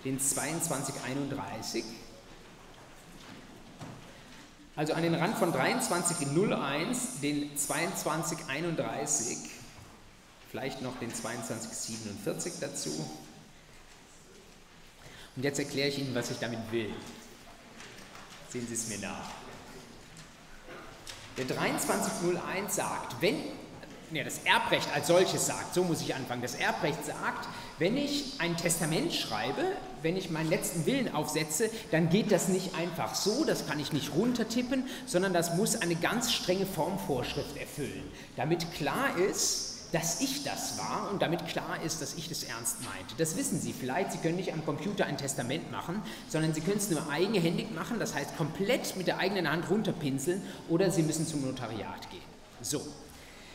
Den 0.05 0.21
2231. 0.21 1.83
Also 4.77 4.93
an 4.93 5.03
den 5.03 5.15
Rand 5.15 5.39
von 5.39 5.51
2301 5.51 7.21
den 7.23 7.57
2231, 7.57 9.39
vielleicht 10.51 10.83
noch 10.83 10.99
den 10.99 11.15
2247 11.15 12.53
dazu. 12.61 12.91
Und 15.41 15.45
jetzt 15.45 15.59
erkläre 15.59 15.89
ich 15.89 15.99
Ihnen, 15.99 16.15
was 16.15 16.31
ich 16.31 16.39
damit 16.39 16.59
will. 16.71 16.91
Sehen 18.51 18.67
Sie 18.69 18.75
es 18.75 18.89
mir 18.89 18.99
nach. 18.99 19.31
Der 21.39 21.49
2301 21.49 22.77
sagt, 22.77 23.23
wenn, 23.23 23.37
ne, 24.11 24.23
das 24.23 24.41
Erbrecht 24.45 24.87
als 24.95 25.07
solches 25.07 25.47
sagt, 25.47 25.73
so 25.73 25.83
muss 25.83 26.03
ich 26.03 26.15
anfangen, 26.15 26.43
das 26.43 26.57
Erbrecht 26.57 27.07
sagt, 27.07 27.49
wenn 27.79 27.97
ich 27.97 28.35
ein 28.39 28.55
Testament 28.59 29.15
schreibe, 29.15 29.65
wenn 30.03 30.15
ich 30.19 30.29
meinen 30.29 30.51
letzten 30.51 30.85
Willen 30.85 31.15
aufsetze, 31.15 31.71
dann 31.91 32.11
geht 32.11 32.33
das 32.33 32.49
nicht 32.49 32.75
einfach 32.75 33.15
so, 33.15 33.47
das 33.47 33.67
kann 33.67 33.81
ich 33.81 33.95
nicht 33.95 34.13
runtertippen, 34.13 34.91
sondern 35.07 35.33
das 35.33 35.57
muss 35.57 35.75
eine 35.75 35.95
ganz 35.95 36.35
strenge 36.35 36.67
Formvorschrift 36.67 37.57
erfüllen, 37.57 38.13
damit 38.37 38.71
klar 38.75 39.17
ist, 39.17 39.70
dass 39.93 40.21
ich 40.21 40.45
das 40.45 40.79
war 40.79 41.09
und 41.11 41.23
damit 41.23 41.47
klar 41.47 41.83
ist, 41.85 42.01
dass 42.01 42.15
ich 42.15 42.29
das 42.29 42.45
ernst 42.45 42.77
meinte. 42.85 43.15
Das 43.19 43.37
wissen 43.37 43.61
Sie 43.61 43.73
vielleicht. 43.73 44.13
Sie 44.13 44.19
können 44.19 44.37
nicht 44.37 44.53
am 44.53 44.65
Computer 44.65 45.07
ein 45.07 45.17
Testament 45.17 45.71
machen, 45.73 46.03
sondern 46.29 46.55
Sie 46.55 46.61
können 46.61 46.79
es 46.79 46.91
nur 46.91 47.09
eigenhändig 47.11 47.73
machen, 47.73 47.99
das 47.99 48.15
heißt 48.15 48.37
komplett 48.37 48.97
mit 48.97 49.07
der 49.07 49.19
eigenen 49.19 49.51
Hand 49.51 49.69
runterpinseln 49.69 50.43
oder 50.69 50.91
Sie 50.91 51.03
müssen 51.03 51.27
zum 51.27 51.43
Notariat 51.43 52.11
gehen. 52.11 52.21
So, 52.63 52.81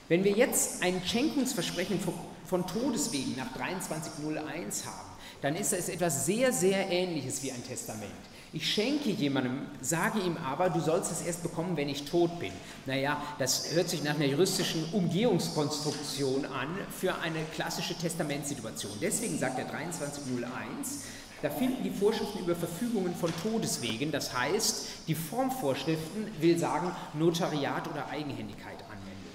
wenn 0.07 0.23
wir 0.23 0.31
jetzt 0.31 0.83
ein 0.83 1.01
Schenkungsversprechen 1.03 1.99
von, 2.45 2.67
Todeswegen 2.67 3.35
nach 3.37 3.53
2301 3.55 4.85
haben, 4.85 5.09
dann 5.41 5.55
ist 5.55 5.73
es 5.73 5.89
etwas 5.89 6.25
sehr, 6.25 6.51
sehr 6.51 6.89
Ähnliches 6.89 7.41
wie 7.43 7.51
ein 7.51 7.63
Testament. 7.63 8.11
Ich 8.55 8.73
schenke 8.73 9.09
jemandem, 9.09 9.63
sage 9.81 10.17
ihm 10.19 10.37
aber, 10.37 10.69
du 10.69 10.79
sollst 10.79 11.11
es 11.11 11.21
erst 11.21 11.43
bekommen, 11.43 11.75
wenn 11.75 11.89
ich 11.89 12.05
tot 12.05 12.39
bin. 12.39 12.53
Naja, 12.85 13.21
das 13.37 13.73
hört 13.73 13.89
sich 13.89 14.01
nach 14.01 14.15
einer 14.15 14.27
juristischen 14.27 14.93
Umgehungskonstruktion 14.93 16.45
an 16.45 16.69
für 16.97 17.15
eine 17.15 17.43
klassische 17.53 17.95
Testamentssituation. 17.95 18.93
Deswegen 19.01 19.37
sagt 19.37 19.57
der 19.57 19.67
2301, 19.67 21.03
da 21.41 21.49
finden 21.49 21.83
die 21.83 21.89
Vorschriften 21.89 22.39
über 22.39 22.55
Verfügungen 22.55 23.13
von 23.13 23.29
Todeswegen, 23.43 24.13
das 24.13 24.33
heißt, 24.33 24.87
die 25.09 25.15
Formvorschriften 25.15 26.27
will 26.39 26.57
sagen 26.57 26.95
Notariat 27.13 27.89
oder 27.89 28.07
Eigenhändigkeit 28.07 28.79
Anwendung. 28.83 29.33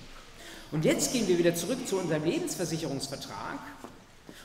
Und 0.73 0.87
jetzt 0.87 1.13
gehen 1.13 1.29
wir 1.29 1.37
wieder 1.37 1.55
zurück 1.55 1.87
zu 1.87 1.99
unserem 1.99 2.25
Lebensversicherungsvertrag 2.25 3.59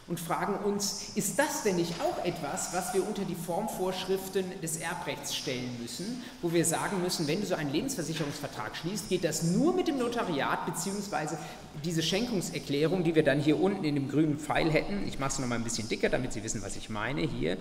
und 0.08 0.20
fragen 0.20 0.64
uns, 0.64 1.12
ist 1.16 1.40
das 1.40 1.64
denn 1.64 1.78
nicht 1.78 1.94
auch 2.00 2.24
etwas, 2.24 2.74
was 2.74 2.94
wir 2.94 3.08
unter 3.08 3.24
die 3.24 3.34
Formvorschriften 3.34 4.62
des 4.62 4.78
Erbrechts 4.78 5.36
stellen 5.36 5.78
müssen, 5.82 6.24
wo 6.44 6.54
wir 6.54 6.64
sagen 6.64 7.02
müssen, 7.02 7.28
wenn 7.28 7.42
du 7.42 7.48
so 7.48 7.56
einen 7.56 7.72
Lebensversicherungsvertrag 7.72 8.76
schließt, 8.76 9.10
geht 9.10 9.24
das 9.24 9.44
nur 9.44 9.74
mit 9.74 9.88
dem 9.88 9.98
Notariat, 9.98 10.66
beziehungsweise 10.68 11.40
diese 11.84 12.04
Schenkungserklärung, 12.04 13.04
die 13.04 13.16
wir 13.16 13.24
dann 13.24 13.40
hier 13.40 13.60
unten 13.60 13.84
in 13.84 13.96
dem 13.96 14.08
grünen 14.08 14.38
Pfeil 14.38 14.72
hätten, 14.72 15.08
ich 15.08 15.18
mache 15.18 15.32
es 15.32 15.40
nochmal 15.40 15.58
ein 15.58 15.64
bisschen 15.64 15.90
dicker, 15.90 16.10
damit 16.10 16.34
Sie 16.34 16.44
wissen, 16.44 16.62
was 16.62 16.76
ich 16.76 16.90
meine, 16.90 17.22
hier, 17.22 17.58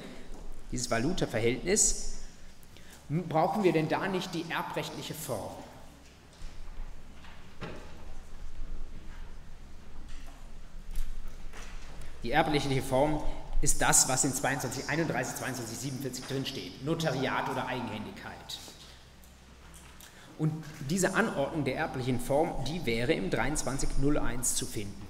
dieses 0.71 0.91
Valuta-Verhältnis, 0.91 2.19
brauchen 3.09 3.65
wir 3.65 3.73
denn 3.73 3.89
da 3.89 4.07
nicht 4.09 4.35
die 4.35 4.45
erbrechtliche 4.51 5.15
Form? 5.15 5.53
Die 12.25 12.33
erbliche 12.33 12.83
Form 12.83 13.23
ist 13.61 13.83
das, 13.83 14.09
was 14.09 14.25
in 14.25 14.33
22, 14.33 14.89
31, 14.89 15.37
22, 15.37 15.79
47 15.79 16.25
drinsteht. 16.27 16.85
Notariat 16.85 17.51
oder 17.51 17.67
Eigenhändigkeit. 17.67 18.59
Und 20.39 20.65
diese 20.89 21.15
Anordnung 21.15 21.65
der 21.65 21.77
erblichen 21.77 22.19
Form, 22.19 22.65
die 22.65 22.85
wäre 22.87 23.13
im 23.13 23.31
2301 23.31 24.55
zu 24.55 24.67
finden. 24.67 25.07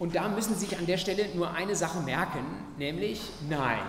Und 0.00 0.16
da 0.16 0.28
müssen 0.28 0.54
Sie 0.54 0.66
sich 0.66 0.76
an 0.76 0.86
der 0.86 0.98
Stelle 0.98 1.32
nur 1.34 1.52
eine 1.52 1.76
Sache 1.76 2.00
merken, 2.00 2.44
nämlich 2.76 3.22
nein. 3.48 3.82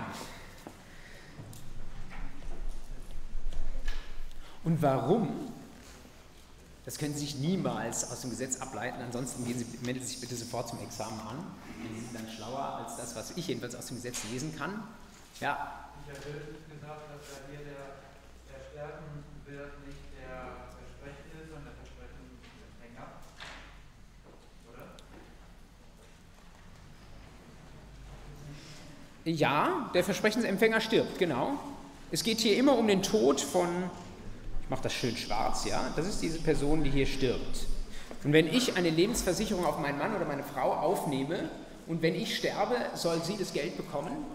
Und 4.63 4.81
warum? 4.81 5.54
Das 6.85 6.99
können 6.99 7.15
Sie 7.15 7.21
sich 7.21 7.35
niemals 7.35 8.11
aus 8.11 8.21
dem 8.21 8.29
Gesetz 8.29 8.61
ableiten, 8.61 9.01
ansonsten 9.01 9.43
gehen 9.43 9.57
Sie, 9.57 9.65
melden 9.83 10.01
Sie 10.01 10.05
sich 10.05 10.21
bitte 10.21 10.35
sofort 10.35 10.69
zum 10.69 10.79
Examen 10.81 11.19
an. 11.19 11.43
Sie 11.81 11.99
sind 11.99 12.13
dann 12.13 12.29
schlauer 12.29 12.85
als 12.85 12.95
das, 12.97 13.15
was 13.15 13.35
ich 13.35 13.47
jedenfalls 13.47 13.73
aus 13.73 13.87
dem 13.87 13.97
Gesetz 13.97 14.19
lesen 14.31 14.55
kann. 14.55 14.83
Ja. 15.41 15.89
Ich 16.05 16.15
habe 16.15 16.29
gesagt, 16.29 17.01
dass 17.09 17.27
da 17.27 17.41
hier 17.49 17.65
der, 17.65 17.97
der 18.53 18.59
sterben 18.69 19.23
wird 19.47 19.87
nicht 19.87 19.97
der 20.13 20.61
Versprechende, 20.77 21.49
sondern 21.49 21.63
der 21.65 21.73
Versprechenempfänger. 21.73 23.07
Oder? 29.25 29.33
Ja, 29.33 29.89
der 29.95 30.03
Versprechensempfänger 30.03 30.81
stirbt, 30.81 31.17
genau. 31.17 31.59
Es 32.11 32.21
geht 32.21 32.39
hier 32.41 32.57
immer 32.57 32.77
um 32.77 32.87
den 32.87 33.01
Tod 33.01 33.41
von 33.41 33.89
ich 34.65 34.69
mache 34.71 34.81
das 34.81 34.93
schön 34.93 35.15
schwarz, 35.15 35.65
ja, 35.65 35.93
das 35.95 36.07
ist 36.07 36.23
diese 36.23 36.39
Person, 36.39 36.83
die 36.83 36.89
hier 36.89 37.05
stirbt. 37.05 37.67
Und 38.23 38.33
wenn 38.33 38.47
ich 38.47 38.75
eine 38.75 38.89
Lebensversicherung 38.89 39.63
auf 39.63 39.77
meinen 39.77 39.99
Mann 39.99 40.15
oder 40.15 40.25
meine 40.25 40.41
Frau 40.41 40.73
aufnehme 40.73 41.51
und 41.85 42.01
wenn 42.01 42.15
ich 42.15 42.35
sterbe, 42.35 42.75
soll 42.95 43.21
sie 43.23 43.37
das 43.37 43.53
Geld 43.53 43.77
bekommen? 43.77 44.25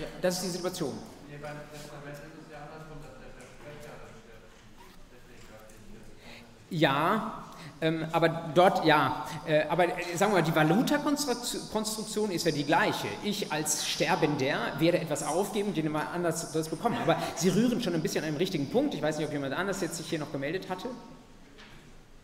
Ja, 0.00 0.06
das 0.20 0.36
ist 0.36 0.44
die 0.44 0.50
Situation. 0.50 0.96
Nee, 1.28 1.38
beim 1.42 1.56
Testament 1.72 2.14
ist 2.14 2.46
es 2.46 2.52
ja 2.52 2.58
andersrum, 2.72 2.98
dass 3.02 3.18
der 3.18 3.32
Versprecher 3.34 3.98
stirbt. 4.22 4.46
Ja, 6.70 7.44
ähm, 7.82 8.06
aber 8.12 8.28
dort, 8.54 8.84
ja, 8.84 9.26
äh, 9.44 9.64
aber 9.68 9.86
äh, 9.86 10.16
sagen 10.16 10.32
wir 10.32 10.40
mal, 10.40 10.42
die 10.42 10.54
Valuta-Konstruktion 10.54 12.30
ist 12.30 12.46
ja 12.46 12.52
die 12.52 12.62
gleiche. 12.62 13.08
Ich 13.24 13.50
als 13.50 13.88
Sterbender 13.88 14.54
werde 14.78 15.00
etwas 15.00 15.24
aufgeben 15.24 15.70
und 15.70 15.76
jemand 15.76 16.14
anders 16.14 16.52
das 16.52 16.68
bekommen. 16.68 16.96
Aber 17.02 17.16
Sie 17.34 17.48
rühren 17.48 17.82
schon 17.82 17.94
ein 17.94 18.00
bisschen 18.00 18.22
an 18.22 18.28
einem 18.28 18.36
richtigen 18.36 18.70
Punkt. 18.70 18.94
Ich 18.94 19.02
weiß 19.02 19.18
nicht, 19.18 19.26
ob 19.26 19.32
jemand 19.32 19.54
anders 19.54 19.80
jetzt 19.80 19.96
sich 19.96 20.08
hier 20.08 20.20
noch 20.20 20.30
gemeldet 20.30 20.70
hatte. 20.70 20.86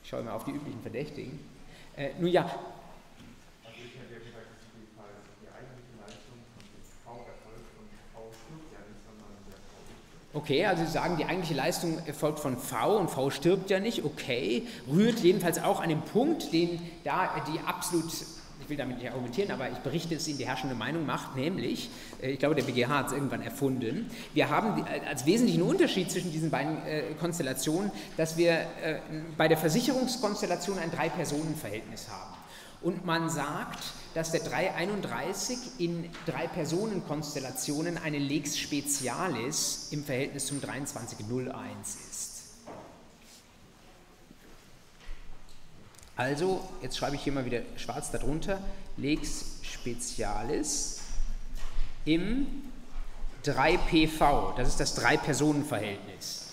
Ich 0.04 0.10
schaue 0.10 0.22
mal 0.22 0.30
auf 0.30 0.44
die 0.44 0.52
üblichen 0.52 0.80
Verdächtigen. 0.80 1.40
Äh, 1.96 2.10
nun 2.20 2.30
ja, 2.30 2.48
Okay, 10.38 10.64
also 10.66 10.84
Sie 10.84 10.92
sagen, 10.92 11.16
die 11.16 11.24
eigentliche 11.24 11.54
Leistung 11.54 11.98
erfolgt 12.06 12.38
von 12.38 12.56
V 12.56 12.96
und 12.96 13.10
V 13.10 13.30
stirbt 13.30 13.70
ja 13.70 13.80
nicht. 13.80 14.04
Okay, 14.04 14.68
rührt 14.88 15.18
jedenfalls 15.18 15.60
auch 15.60 15.80
an 15.80 15.88
dem 15.88 16.02
Punkt, 16.02 16.52
den 16.52 16.78
da 17.02 17.28
die 17.52 17.58
absolut 17.66 18.04
ich 18.60 18.68
will 18.68 18.76
damit 18.76 18.98
nicht 18.98 19.08
argumentieren, 19.08 19.50
aber 19.50 19.68
ich 19.70 19.78
berichte 19.78 20.14
es 20.14 20.28
Ihnen, 20.28 20.38
die 20.38 20.46
herrschende 20.46 20.76
Meinung 20.76 21.06
macht, 21.06 21.34
nämlich, 21.34 21.90
äh, 22.22 22.32
ich 22.32 22.38
glaube, 22.38 22.54
der 22.54 22.62
BGH 22.62 22.88
hat 22.88 23.06
es 23.08 23.12
irgendwann 23.14 23.42
erfunden, 23.42 24.10
wir 24.34 24.48
haben 24.50 24.84
als 25.08 25.26
wesentlichen 25.26 25.62
Unterschied 25.62 26.10
zwischen 26.10 26.30
diesen 26.30 26.50
beiden 26.50 26.86
äh, 26.86 27.02
Konstellationen, 27.18 27.90
dass 28.16 28.36
wir 28.36 28.52
äh, 28.52 29.00
bei 29.36 29.48
der 29.48 29.56
Versicherungskonstellation 29.56 30.78
ein 30.78 30.90
Drei-Personen-Verhältnis 30.92 32.08
haben. 32.10 32.36
Und 32.80 33.04
man 33.04 33.28
sagt, 33.28 33.82
dass 34.18 34.32
der 34.32 34.40
331 34.40 35.78
in 35.78 36.10
Drei-Personen-Konstellationen 36.26 37.98
eine 37.98 38.18
Lex 38.18 38.58
Specialis 38.58 39.90
im 39.92 40.02
Verhältnis 40.02 40.46
zum 40.46 40.60
2301 40.60 41.96
ist. 42.10 42.42
Also, 46.16 46.68
jetzt 46.82 46.98
schreibe 46.98 47.14
ich 47.14 47.22
hier 47.22 47.32
mal 47.32 47.44
wieder 47.44 47.60
schwarz 47.76 48.10
darunter, 48.10 48.60
Lex 48.96 49.44
Specialis 49.62 50.98
im 52.04 52.48
3PV, 53.44 54.56
das 54.56 54.66
ist 54.66 54.80
das 54.80 54.96
Drei-Personen-Verhältnis. 54.96 56.47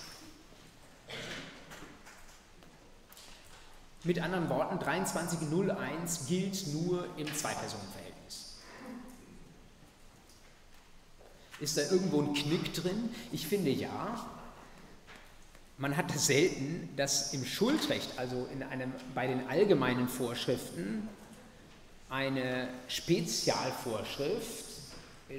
Mit 4.06 4.22
anderen 4.22 4.48
Worten, 4.50 4.80
2301 4.80 6.28
gilt 6.28 6.68
nur 6.74 7.08
im 7.18 7.26
Zwei-Personen-Verhältnis. 7.26 8.54
Ist 11.60 11.76
da 11.76 11.82
irgendwo 11.82 12.22
ein 12.22 12.36
Knick 12.36 12.72
drin? 12.76 13.10
Ich 13.32 13.48
finde 13.48 13.72
ja, 13.72 14.24
man 15.80 15.98
hat 15.98 16.14
das 16.14 16.28
selten, 16.28 16.88
dass 16.96 17.34
im 17.34 17.46
Schuldrecht, 17.46 18.12
also 18.18 18.48
in 18.54 18.62
einem, 18.62 18.94
bei 19.16 19.26
den 19.26 19.48
allgemeinen 19.50 20.08
Vorschriften, 20.08 21.10
eine 22.08 22.68
Spezialvorschrift 22.88 24.66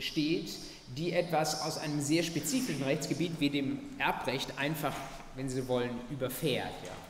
steht, 0.01 0.51
die 0.97 1.13
etwas 1.13 1.63
aus 1.63 1.79
einem 1.79 2.01
sehr 2.01 2.25
spezifischen 2.25 2.83
Rechtsgebiet 2.83 3.39
wie 3.39 3.51
dem 3.51 3.79
Erbrecht 3.99 4.59
einfach, 4.59 4.97
wenn 5.37 5.49
Sie 5.49 5.69
wollen, 5.69 6.01
überfährt. 6.11 6.75
Ja. 6.85 7.06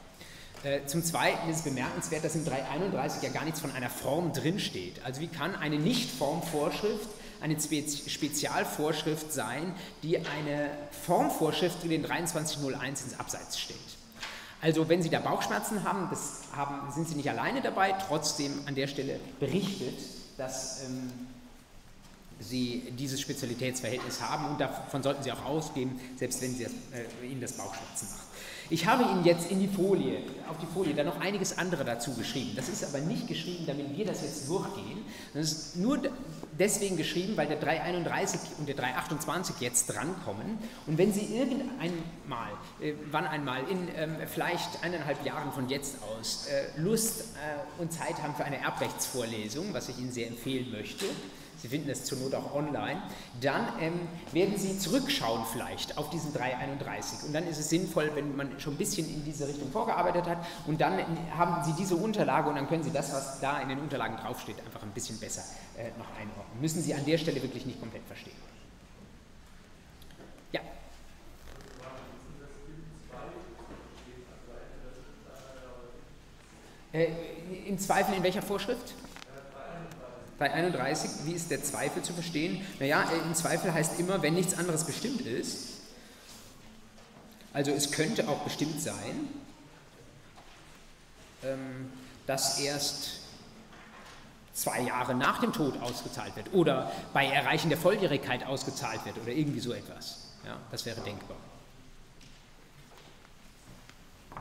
Äh, 0.66 0.84
zum 0.86 1.04
Zweiten 1.04 1.48
ist 1.48 1.58
es 1.58 1.62
bemerkenswert, 1.62 2.24
dass 2.24 2.34
in 2.34 2.44
331 2.44 3.22
ja 3.22 3.30
gar 3.30 3.44
nichts 3.44 3.60
von 3.60 3.70
einer 3.70 3.88
Form 3.88 4.32
drinsteht. 4.32 5.00
Also 5.04 5.20
wie 5.20 5.28
kann 5.28 5.54
eine 5.54 5.78
Nicht-Formvorschrift 5.78 7.08
eine 7.40 7.56
Spezialvorschrift 7.60 9.32
sein, 9.32 9.74
die 10.02 10.18
eine 10.18 10.70
Formvorschrift 11.04 11.80
für 11.80 11.88
den 11.88 12.04
2301 12.04 13.02
ins 13.02 13.20
Abseits 13.20 13.58
stellt. 13.58 13.78
Also 14.62 14.88
wenn 14.88 15.02
Sie 15.02 15.10
da 15.10 15.20
Bauchschmerzen 15.20 15.84
haben, 15.84 16.10
haben, 16.56 16.92
sind 16.92 17.08
Sie 17.08 17.14
nicht 17.14 17.28
alleine 17.28 17.60
dabei, 17.60 17.92
trotzdem 18.08 18.52
an 18.66 18.74
der 18.74 18.86
Stelle 18.86 19.20
berichtet, 19.38 19.98
dass 20.38 20.84
ähm, 20.84 21.12
Sie 22.40 22.90
dieses 22.98 23.20
Spezialitätsverhältnis 23.20 24.20
haben 24.22 24.46
und 24.46 24.60
davon 24.60 25.02
sollten 25.02 25.22
Sie 25.22 25.30
auch 25.30 25.44
ausgehen, 25.44 26.00
selbst 26.16 26.40
wenn 26.40 26.58
das, 26.58 26.72
äh, 26.72 27.26
Ihnen 27.26 27.42
das 27.42 27.52
Bauchschmerzen 27.52 28.08
macht. 28.12 28.25
Ich 28.68 28.86
habe 28.86 29.04
Ihnen 29.04 29.24
jetzt 29.24 29.50
in 29.50 29.60
die 29.60 29.68
Folie, 29.68 30.18
auf 30.48 30.58
die 30.58 30.66
Folie, 30.66 30.94
dann 30.94 31.06
noch 31.06 31.20
einiges 31.20 31.56
andere 31.56 31.84
dazu 31.84 32.14
geschrieben. 32.14 32.52
Das 32.56 32.68
ist 32.68 32.84
aber 32.84 32.98
nicht 32.98 33.28
geschrieben, 33.28 33.64
damit 33.66 33.96
wir 33.96 34.04
das 34.04 34.22
jetzt 34.22 34.48
durchgehen. 34.48 35.04
Das 35.34 35.52
ist 35.52 35.76
nur 35.76 36.00
deswegen 36.58 36.96
geschrieben, 36.96 37.36
weil 37.36 37.46
der 37.46 37.58
331 37.58 38.40
und 38.58 38.68
der 38.68 38.74
328 38.74 39.56
jetzt 39.60 39.86
drankommen. 39.86 40.58
Und 40.86 40.98
wenn 40.98 41.12
Sie 41.12 41.36
irgendwann 41.36 41.92
mal, 42.26 42.50
äh, 42.80 42.94
wann 43.10 43.26
einmal, 43.26 43.62
in 43.70 43.88
ähm, 43.96 44.16
vielleicht 44.26 44.82
eineinhalb 44.82 45.24
Jahren 45.24 45.52
von 45.52 45.68
jetzt 45.68 45.98
aus 46.02 46.46
äh, 46.46 46.80
Lust 46.80 47.20
äh, 47.20 47.80
und 47.80 47.92
Zeit 47.92 48.20
haben 48.22 48.34
für 48.34 48.44
eine 48.44 48.58
Erbrechtsvorlesung, 48.58 49.72
was 49.74 49.88
ich 49.88 49.98
Ihnen 49.98 50.10
sehr 50.10 50.26
empfehlen 50.26 50.72
möchte, 50.72 51.06
Sie 51.66 51.70
finden 51.70 51.90
es 51.90 52.04
zur 52.04 52.18
Not 52.18 52.32
auch 52.32 52.54
online, 52.54 53.02
dann 53.40 53.66
ähm, 53.80 53.94
werden 54.30 54.56
Sie 54.56 54.78
zurückschauen 54.78 55.44
vielleicht 55.50 55.98
auf 55.98 56.10
diesen 56.10 56.32
331 56.32 57.26
und 57.26 57.32
dann 57.32 57.44
ist 57.48 57.58
es 57.58 57.68
sinnvoll, 57.68 58.12
wenn 58.14 58.36
man 58.36 58.60
schon 58.60 58.74
ein 58.74 58.76
bisschen 58.76 59.08
in 59.08 59.24
diese 59.24 59.48
Richtung 59.48 59.72
vorgearbeitet 59.72 60.26
hat 60.26 60.38
und 60.68 60.80
dann 60.80 60.96
haben 61.36 61.64
Sie 61.64 61.72
diese 61.72 61.96
Unterlage 61.96 62.48
und 62.48 62.54
dann 62.54 62.68
können 62.68 62.84
Sie 62.84 62.92
das, 62.92 63.12
was 63.12 63.40
da 63.40 63.60
in 63.60 63.68
den 63.68 63.80
Unterlagen 63.80 64.16
draufsteht, 64.16 64.60
einfach 64.64 64.80
ein 64.84 64.92
bisschen 64.92 65.18
besser 65.18 65.42
äh, 65.76 65.88
noch 65.98 66.06
einordnen. 66.20 66.60
Müssen 66.60 66.80
Sie 66.82 66.94
an 66.94 67.04
der 67.04 67.18
Stelle 67.18 67.42
wirklich 67.42 67.66
nicht 67.66 67.80
komplett 67.80 68.04
verstehen. 68.06 68.36
Ja. 70.52 70.60
Äh, 76.92 77.08
Im 77.66 77.76
Zweifel 77.80 78.14
in 78.14 78.22
welcher 78.22 78.42
Vorschrift? 78.42 78.94
Bei 80.38 80.52
31, 80.52 81.10
wie 81.24 81.32
ist 81.32 81.50
der 81.50 81.62
Zweifel 81.62 82.02
zu 82.02 82.12
verstehen? 82.12 82.64
Naja, 82.78 83.08
äh, 83.10 83.18
im 83.26 83.34
Zweifel 83.34 83.72
heißt 83.72 83.98
immer, 83.98 84.20
wenn 84.22 84.34
nichts 84.34 84.54
anderes 84.58 84.84
bestimmt 84.84 85.22
ist, 85.22 85.76
also 87.52 87.70
es 87.70 87.90
könnte 87.90 88.28
auch 88.28 88.40
bestimmt 88.40 88.82
sein, 88.82 89.28
ähm, 91.42 91.90
dass 92.26 92.60
erst 92.60 93.20
zwei 94.52 94.80
Jahre 94.80 95.14
nach 95.14 95.40
dem 95.40 95.54
Tod 95.54 95.80
ausgezahlt 95.80 96.36
wird 96.36 96.52
oder 96.52 96.92
bei 97.14 97.26
Erreichen 97.26 97.70
der 97.70 97.78
Volljährigkeit 97.78 98.44
ausgezahlt 98.44 99.04
wird 99.06 99.16
oder 99.18 99.32
irgendwie 99.32 99.60
so 99.60 99.72
etwas. 99.72 100.32
Ja, 100.44 100.58
das 100.70 100.84
wäre 100.84 101.00
denkbar. 101.00 101.36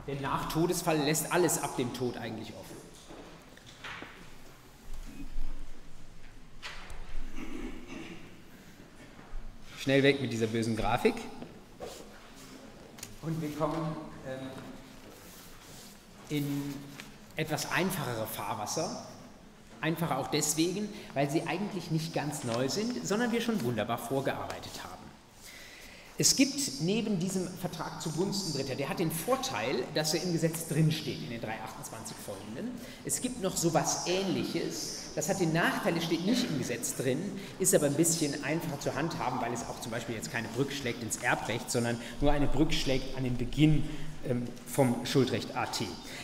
Der 0.06 0.20
Nachtodesfall 0.20 0.98
lässt 0.98 1.32
alles 1.32 1.62
ab 1.62 1.76
dem 1.76 1.92
Tod 1.94 2.16
eigentlich 2.16 2.52
offen. 2.54 2.75
Schnell 9.86 10.02
weg 10.02 10.20
mit 10.20 10.32
dieser 10.32 10.48
bösen 10.48 10.74
Grafik. 10.74 11.14
Und 13.22 13.40
wir 13.40 13.50
kommen 13.52 13.94
ähm, 14.28 14.48
in 16.28 16.74
etwas 17.36 17.70
einfachere 17.70 18.26
Fahrwasser. 18.26 19.06
Einfacher 19.80 20.18
auch 20.18 20.26
deswegen, 20.26 20.88
weil 21.14 21.30
sie 21.30 21.46
eigentlich 21.46 21.92
nicht 21.92 22.12
ganz 22.12 22.42
neu 22.42 22.68
sind, 22.68 23.06
sondern 23.06 23.30
wir 23.30 23.40
schon 23.40 23.62
wunderbar 23.62 23.98
vorgearbeitet 23.98 24.72
haben. 24.82 24.95
Es 26.18 26.34
gibt 26.34 26.80
neben 26.80 27.18
diesem 27.18 27.46
Vertrag 27.60 28.00
zugunsten 28.00 28.54
Dritter, 28.54 28.74
der 28.74 28.88
hat 28.88 29.00
den 29.00 29.10
Vorteil, 29.10 29.84
dass 29.94 30.14
er 30.14 30.22
im 30.22 30.32
Gesetz 30.32 30.66
drinsteht, 30.66 31.22
in 31.22 31.28
den 31.28 31.42
328 31.42 32.16
folgenden. 32.24 32.70
Es 33.04 33.20
gibt 33.20 33.42
noch 33.42 33.54
so 33.54 33.68
etwas 33.68 34.06
Ähnliches, 34.06 35.00
das 35.14 35.28
hat 35.28 35.40
den 35.40 35.52
Nachteil, 35.52 35.94
es 35.98 36.04
steht 36.04 36.24
nicht 36.24 36.48
im 36.48 36.58
Gesetz 36.58 36.96
drin, 36.96 37.18
ist 37.58 37.74
aber 37.74 37.86
ein 37.86 37.94
bisschen 37.94 38.42
einfacher 38.44 38.80
zu 38.80 38.94
handhaben, 38.94 39.42
weil 39.42 39.52
es 39.52 39.62
auch 39.68 39.78
zum 39.80 39.92
Beispiel 39.92 40.14
jetzt 40.14 40.32
keine 40.32 40.48
Brücke 40.48 40.74
schlägt 40.74 41.02
ins 41.02 41.18
Erbrecht, 41.18 41.70
sondern 41.70 42.00
nur 42.22 42.32
eine 42.32 42.46
Brücke 42.46 42.72
schlägt 42.72 43.14
an 43.18 43.24
den 43.24 43.36
Beginn 43.36 43.84
ähm, 44.26 44.44
vom 44.66 45.04
Schuldrecht 45.04 45.54
AT. 45.54 45.82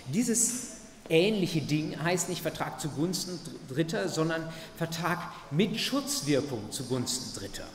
Dieses 0.09 0.68
ähnliche 1.11 1.61
Ding 1.61 2.03
heißt 2.03 2.30
nicht 2.30 2.40
Vertrag 2.40 2.80
zugunsten 2.80 3.38
Dritter, 3.68 4.09
sondern 4.09 4.49
Vertrag 4.78 5.18
mit 5.51 5.78
Schutzwirkung 5.78 6.70
zugunsten 6.70 7.38
Dritter. 7.38 7.66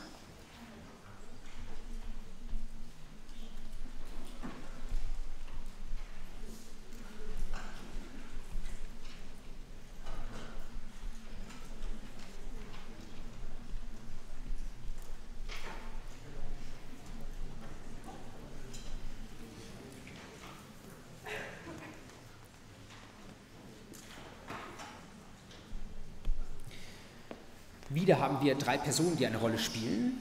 Wieder 28.08 28.20
haben 28.20 28.42
wir 28.42 28.54
drei 28.54 28.78
Personen, 28.78 29.18
die 29.18 29.26
eine 29.26 29.36
Rolle 29.36 29.58
spielen. 29.58 30.16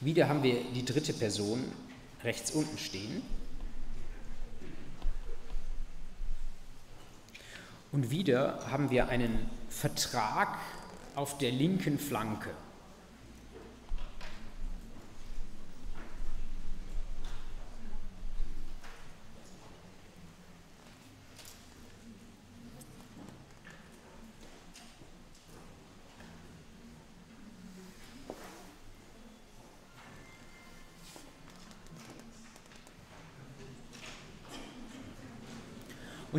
Wieder 0.00 0.28
haben 0.28 0.44
wir 0.44 0.62
die 0.72 0.84
dritte 0.84 1.12
Person 1.12 1.72
rechts 2.22 2.52
unten 2.52 2.78
stehen. 2.78 3.22
Und 7.90 8.12
wieder 8.12 8.70
haben 8.70 8.90
wir 8.90 9.08
einen 9.08 9.50
Vertrag 9.70 10.56
auf 11.16 11.36
der 11.38 11.50
linken 11.50 11.98
Flanke. 11.98 12.54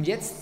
Jetzt 0.10 0.34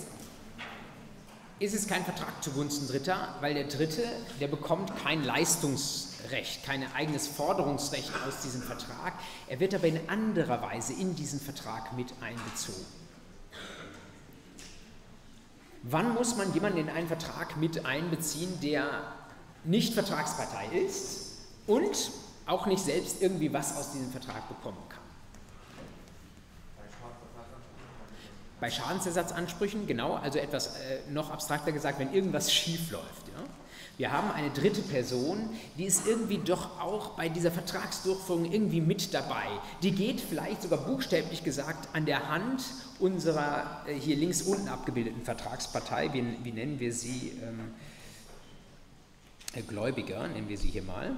ist 1.58 1.74
es 1.74 1.86
kein 1.86 2.04
Vertrag 2.04 2.42
zugunsten 2.42 2.88
Dritter, 2.88 3.34
weil 3.40 3.52
der 3.52 3.64
Dritte, 3.64 4.02
der 4.40 4.48
bekommt 4.48 4.92
kein 5.02 5.22
Leistungsrecht, 5.22 6.64
kein 6.64 6.90
eigenes 6.94 7.26
Forderungsrecht 7.26 8.10
aus 8.26 8.40
diesem 8.42 8.62
Vertrag. 8.62 9.12
Er 9.46 9.60
wird 9.60 9.74
aber 9.74 9.86
in 9.86 10.08
anderer 10.08 10.62
Weise 10.62 10.94
in 10.94 11.14
diesen 11.14 11.38
Vertrag 11.38 11.94
mit 11.96 12.14
einbezogen. 12.22 12.86
Wann 15.82 16.14
muss 16.14 16.36
man 16.36 16.52
jemanden 16.54 16.78
in 16.78 16.88
einen 16.88 17.08
Vertrag 17.08 17.56
mit 17.58 17.84
einbeziehen, 17.84 18.60
der 18.60 18.88
nicht 19.64 19.92
Vertragspartei 19.94 20.66
ist 20.86 21.38
und 21.66 22.10
auch 22.46 22.66
nicht 22.66 22.82
selbst 22.82 23.20
irgendwie 23.20 23.52
was 23.52 23.76
aus 23.76 23.92
diesem 23.92 24.10
Vertrag 24.10 24.48
bekommen 24.48 24.82
kann? 24.88 25.07
Bei 28.60 28.70
Schadensersatzansprüchen, 28.70 29.86
genau, 29.86 30.14
also 30.14 30.38
etwas 30.38 30.76
äh, 30.76 31.10
noch 31.10 31.30
abstrakter 31.30 31.70
gesagt, 31.70 31.98
wenn 32.00 32.12
irgendwas 32.12 32.52
schief 32.52 32.90
läuft. 32.90 33.28
Ja? 33.28 33.44
Wir 33.98 34.12
haben 34.12 34.30
eine 34.30 34.50
dritte 34.50 34.80
Person, 34.80 35.50
die 35.76 35.84
ist 35.84 36.06
irgendwie 36.06 36.38
doch 36.38 36.80
auch 36.80 37.16
bei 37.16 37.28
dieser 37.28 37.50
Vertragsdurchführung 37.50 38.50
irgendwie 38.50 38.80
mit 38.80 39.12
dabei. 39.12 39.46
Die 39.82 39.92
geht 39.92 40.20
vielleicht 40.20 40.62
sogar 40.62 40.78
buchstäblich 40.78 41.42
gesagt 41.42 41.88
an 41.94 42.06
der 42.06 42.28
Hand 42.28 42.62
unserer 43.00 43.84
äh, 43.86 43.94
hier 43.94 44.16
links 44.16 44.42
unten 44.42 44.68
abgebildeten 44.68 45.22
Vertragspartei, 45.22 46.12
wie, 46.12 46.36
wie 46.44 46.52
nennen 46.52 46.78
wir 46.78 46.92
sie, 46.92 47.32
ähm, 47.42 47.74
äh, 49.54 49.62
Gläubiger, 49.62 50.28
nennen 50.28 50.48
wir 50.48 50.58
sie 50.58 50.68
hier 50.68 50.82
mal. 50.82 51.16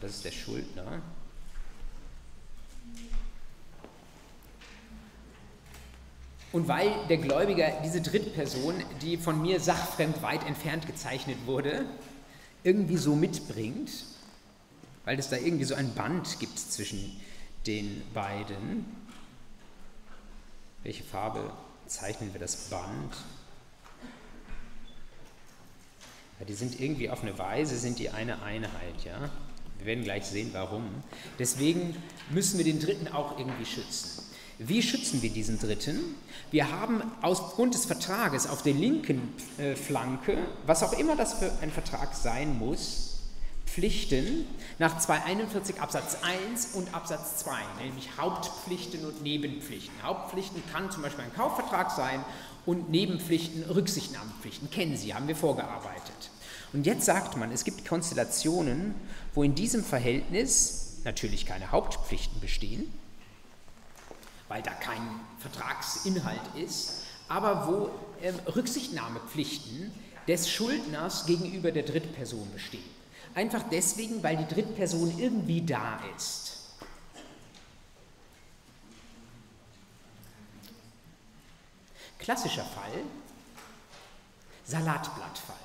Das 0.00 0.10
ist 0.12 0.24
der 0.24 0.32
Schuldner. 0.32 1.02
Und 6.54 6.68
weil 6.68 6.92
der 7.08 7.16
Gläubiger 7.16 7.80
diese 7.84 8.00
Drittperson, 8.00 8.74
die 9.02 9.16
von 9.16 9.42
mir 9.42 9.58
sachfremd 9.58 10.22
weit 10.22 10.46
entfernt 10.46 10.86
gezeichnet 10.86 11.36
wurde, 11.46 11.84
irgendwie 12.62 12.96
so 12.96 13.16
mitbringt, 13.16 13.90
weil 15.04 15.18
es 15.18 15.28
da 15.28 15.36
irgendwie 15.36 15.64
so 15.64 15.74
ein 15.74 15.92
Band 15.94 16.38
gibt 16.38 16.56
zwischen 16.56 17.20
den 17.66 18.04
beiden. 18.14 18.86
Welche 20.84 21.02
Farbe 21.02 21.50
zeichnen 21.88 22.32
wir 22.32 22.40
das 22.40 22.54
Band? 22.70 23.16
Ja, 26.38 26.46
die 26.46 26.54
sind 26.54 26.78
irgendwie 26.78 27.10
auf 27.10 27.22
eine 27.22 27.36
Weise, 27.36 27.76
sind 27.76 27.98
die 27.98 28.10
eine 28.10 28.42
Einheit, 28.42 29.04
ja. 29.04 29.28
Wir 29.78 29.86
werden 29.86 30.04
gleich 30.04 30.24
sehen, 30.24 30.50
warum. 30.52 30.84
Deswegen 31.36 31.96
müssen 32.30 32.58
wir 32.58 32.64
den 32.64 32.78
Dritten 32.78 33.08
auch 33.08 33.40
irgendwie 33.40 33.66
schützen. 33.66 34.23
Wie 34.58 34.82
schützen 34.82 35.20
wir 35.20 35.30
diesen 35.30 35.58
Dritten? 35.58 35.98
Wir 36.52 36.70
haben 36.70 37.02
aufgrund 37.22 37.74
des 37.74 37.86
Vertrages 37.86 38.46
auf 38.46 38.62
der 38.62 38.74
linken 38.74 39.34
äh, 39.58 39.74
Flanke, 39.74 40.38
was 40.64 40.84
auch 40.84 40.92
immer 40.92 41.16
das 41.16 41.34
für 41.34 41.50
ein 41.60 41.72
Vertrag 41.72 42.14
sein 42.14 42.56
muss, 42.56 43.18
Pflichten 43.66 44.46
nach 44.78 44.96
241 44.98 45.80
Absatz 45.80 46.18
1 46.22 46.74
und 46.74 46.94
Absatz 46.94 47.38
2, 47.38 47.56
nämlich 47.84 48.08
Hauptpflichten 48.16 49.04
und 49.04 49.22
Nebenpflichten. 49.24 50.00
Hauptpflichten 50.04 50.62
kann 50.72 50.92
zum 50.92 51.02
Beispiel 51.02 51.24
ein 51.24 51.34
Kaufvertrag 51.34 51.90
sein 51.90 52.24
und 52.64 52.90
Nebenpflichten 52.90 53.64
Rücksichtnahmepflichten. 53.64 54.70
Kennen 54.70 54.96
Sie, 54.96 55.14
haben 55.14 55.26
wir 55.26 55.34
vorgearbeitet. 55.34 56.30
Und 56.72 56.86
jetzt 56.86 57.06
sagt 57.06 57.36
man, 57.36 57.50
es 57.50 57.64
gibt 57.64 57.84
Konstellationen, 57.84 58.94
wo 59.34 59.42
in 59.42 59.56
diesem 59.56 59.82
Verhältnis 59.82 60.98
natürlich 61.04 61.44
keine 61.44 61.72
Hauptpflichten 61.72 62.40
bestehen, 62.40 62.92
weil 64.48 64.62
da 64.62 64.72
kein 64.72 65.20
Vertragsinhalt 65.38 66.54
ist, 66.56 67.02
aber 67.28 67.66
wo 67.66 67.90
ähm, 68.22 68.38
Rücksichtnahmepflichten 68.54 69.92
des 70.28 70.50
Schuldners 70.50 71.26
gegenüber 71.26 71.70
der 71.70 71.82
Drittperson 71.82 72.50
bestehen. 72.52 72.84
Einfach 73.34 73.62
deswegen, 73.70 74.22
weil 74.22 74.36
die 74.36 74.54
Drittperson 74.54 75.18
irgendwie 75.18 75.62
da 75.62 75.98
ist. 76.16 76.52
Klassischer 82.18 82.64
Fall, 82.64 83.02
Salatblattfall. 84.64 85.56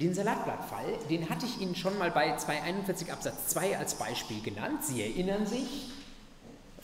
Den 0.00 0.12
Salatblattfall, 0.12 0.98
den 1.08 1.30
hatte 1.30 1.46
ich 1.46 1.60
Ihnen 1.60 1.76
schon 1.76 1.96
mal 1.96 2.10
bei 2.10 2.36
241 2.36 3.12
Absatz 3.12 3.48
2 3.48 3.78
als 3.78 3.94
Beispiel 3.94 4.42
genannt. 4.42 4.84
Sie 4.84 5.00
erinnern 5.00 5.46
sich, 5.46 5.90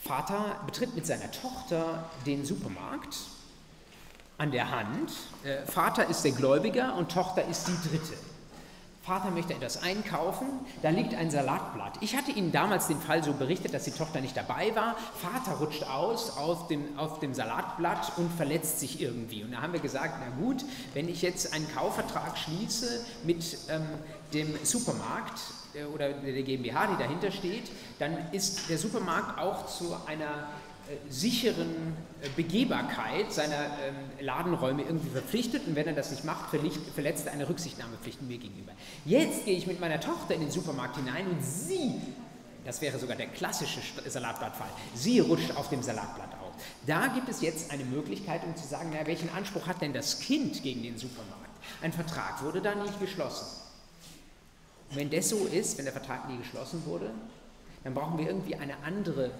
Vater 0.03 0.57
betritt 0.65 0.95
mit 0.95 1.05
seiner 1.05 1.31
Tochter 1.31 2.09
den 2.25 2.43
Supermarkt 2.43 3.17
an 4.37 4.51
der 4.51 4.71
Hand. 4.71 5.11
Äh, 5.43 5.65
Vater 5.65 6.07
ist 6.07 6.23
der 6.23 6.31
Gläubiger 6.31 6.95
und 6.95 7.11
Tochter 7.11 7.45
ist 7.45 7.67
die 7.67 7.89
Dritte. 7.89 8.13
Vater 9.03 9.31
möchte 9.31 9.53
etwas 9.53 9.81
einkaufen, 9.81 10.47
da 10.83 10.89
liegt 10.89 11.15
ein 11.15 11.31
Salatblatt. 11.31 11.97
Ich 12.01 12.15
hatte 12.15 12.31
Ihnen 12.31 12.51
damals 12.51 12.85
den 12.87 12.99
Fall 12.99 13.23
so 13.23 13.33
berichtet, 13.33 13.73
dass 13.73 13.83
die 13.83 13.91
Tochter 13.91 14.21
nicht 14.21 14.37
dabei 14.37 14.75
war. 14.75 14.95
Vater 15.15 15.57
rutscht 15.57 15.83
aus 15.83 16.37
auf 16.37 16.67
dem, 16.67 16.99
auf 16.99 17.19
dem 17.19 17.33
Salatblatt 17.33 18.13
und 18.17 18.31
verletzt 18.31 18.79
sich 18.79 19.01
irgendwie. 19.01 19.43
Und 19.43 19.53
da 19.53 19.61
haben 19.63 19.73
wir 19.73 19.79
gesagt, 19.79 20.19
na 20.19 20.43
gut, 20.43 20.63
wenn 20.93 21.09
ich 21.09 21.23
jetzt 21.23 21.51
einen 21.51 21.67
Kaufvertrag 21.73 22.37
schließe 22.37 23.03
mit 23.23 23.57
ähm, 23.69 23.87
dem 24.33 24.53
Supermarkt, 24.63 25.39
oder 25.93 26.09
der 26.09 26.43
GmbH, 26.43 26.87
die 26.87 26.97
dahinter 27.01 27.31
steht, 27.31 27.71
dann 27.99 28.17
ist 28.31 28.69
der 28.69 28.77
Supermarkt 28.77 29.39
auch 29.39 29.67
zu 29.67 29.95
einer 30.05 30.49
äh, 30.91 31.11
sicheren 31.11 31.93
äh, 32.21 32.29
Begehbarkeit 32.35 33.31
seiner 33.31 33.55
ähm, 33.55 33.95
Ladenräume 34.19 34.83
irgendwie 34.83 35.09
verpflichtet 35.09 35.67
und 35.67 35.75
wenn 35.75 35.87
er 35.87 35.93
das 35.93 36.11
nicht 36.11 36.23
macht, 36.23 36.49
verletzt 36.49 37.27
er 37.27 37.33
eine 37.33 37.47
Rücksichtnahmepflicht 37.47 38.21
mir 38.23 38.37
gegenüber. 38.37 38.71
Jetzt 39.05 39.45
gehe 39.45 39.57
ich 39.57 39.67
mit 39.67 39.79
meiner 39.79 39.99
Tochter 39.99 40.35
in 40.35 40.41
den 40.41 40.51
Supermarkt 40.51 40.97
hinein 40.97 41.27
und 41.27 41.43
sie, 41.43 42.01
das 42.65 42.81
wäre 42.81 42.97
sogar 42.99 43.15
der 43.15 43.27
klassische 43.27 43.79
Salatblattfall, 44.07 44.69
sie 44.95 45.19
rutscht 45.19 45.55
auf 45.55 45.69
dem 45.69 45.83
Salatblatt 45.83 46.33
auf. 46.41 46.53
Da 46.85 47.07
gibt 47.07 47.29
es 47.29 47.41
jetzt 47.41 47.71
eine 47.71 47.85
Möglichkeit, 47.85 48.43
um 48.43 48.55
zu 48.55 48.67
sagen, 48.67 48.91
na, 48.93 49.05
welchen 49.05 49.29
Anspruch 49.29 49.67
hat 49.67 49.81
denn 49.81 49.93
das 49.93 50.19
Kind 50.19 50.61
gegen 50.63 50.83
den 50.83 50.97
Supermarkt? 50.97 51.41
Ein 51.81 51.93
Vertrag 51.93 52.43
wurde 52.43 52.61
da 52.61 52.75
nicht 52.75 52.99
geschlossen. 52.99 53.45
Und 54.91 54.97
wenn 54.97 55.09
das 55.09 55.29
so 55.29 55.47
ist, 55.47 55.77
wenn 55.77 55.85
der 55.85 55.93
Vertrag 55.93 56.29
nie 56.29 56.37
geschlossen 56.37 56.85
wurde, 56.85 57.09
dann 57.83 57.93
brauchen 57.93 58.17
wir 58.17 58.27
irgendwie 58.27 58.55
eine 58.55 58.77
andere 58.83 59.31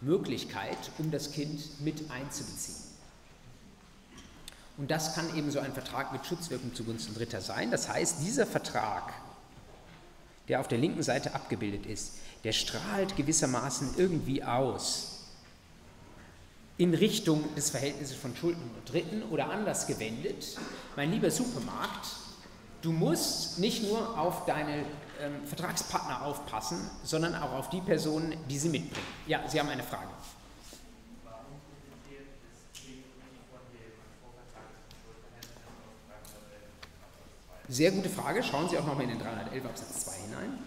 Möglichkeit, 0.00 0.78
um 0.98 1.10
das 1.10 1.32
Kind 1.32 1.80
mit 1.80 2.10
einzubeziehen. 2.10 2.78
Und 4.78 4.90
das 4.90 5.14
kann 5.14 5.36
eben 5.36 5.50
so 5.50 5.60
ein 5.60 5.74
Vertrag 5.74 6.12
mit 6.12 6.24
Schutzwirkung 6.24 6.74
zugunsten 6.74 7.14
Dritter 7.14 7.42
sein. 7.42 7.70
Das 7.70 7.90
heißt, 7.90 8.16
dieser 8.22 8.46
Vertrag, 8.46 9.12
der 10.48 10.60
auf 10.60 10.68
der 10.68 10.78
linken 10.78 11.02
Seite 11.02 11.34
abgebildet 11.34 11.84
ist, 11.84 12.14
der 12.44 12.52
strahlt 12.52 13.14
gewissermaßen 13.16 13.96
irgendwie 13.98 14.42
aus 14.42 15.18
in 16.78 16.94
Richtung 16.94 17.54
des 17.54 17.68
Verhältnisses 17.68 18.16
von 18.16 18.34
Schulden 18.34 18.62
und 18.62 18.90
Dritten 18.90 19.22
oder 19.24 19.50
anders 19.50 19.86
gewendet. 19.86 20.56
Mein 20.96 21.12
lieber 21.12 21.30
Supermarkt, 21.30 22.06
Du 22.82 22.92
musst 22.92 23.58
nicht 23.58 23.82
nur 23.82 24.18
auf 24.18 24.46
deine 24.46 24.84
ähm, 25.20 25.46
Vertragspartner 25.46 26.22
aufpassen, 26.22 26.78
sondern 27.04 27.34
auch 27.34 27.52
auf 27.52 27.68
die 27.68 27.80
Personen, 27.80 28.34
die 28.48 28.58
sie 28.58 28.70
mitbringen. 28.70 29.06
Ja, 29.26 29.46
Sie 29.46 29.60
haben 29.60 29.68
eine 29.68 29.82
Frage. 29.82 30.08
Sehr 37.68 37.92
gute 37.92 38.08
Frage. 38.08 38.42
Schauen 38.42 38.68
Sie 38.68 38.78
auch 38.78 38.86
nochmal 38.86 39.04
in 39.04 39.10
den 39.10 39.20
311 39.20 39.64
Absatz 39.64 40.04
2 40.06 40.12
hinein. 40.12 40.58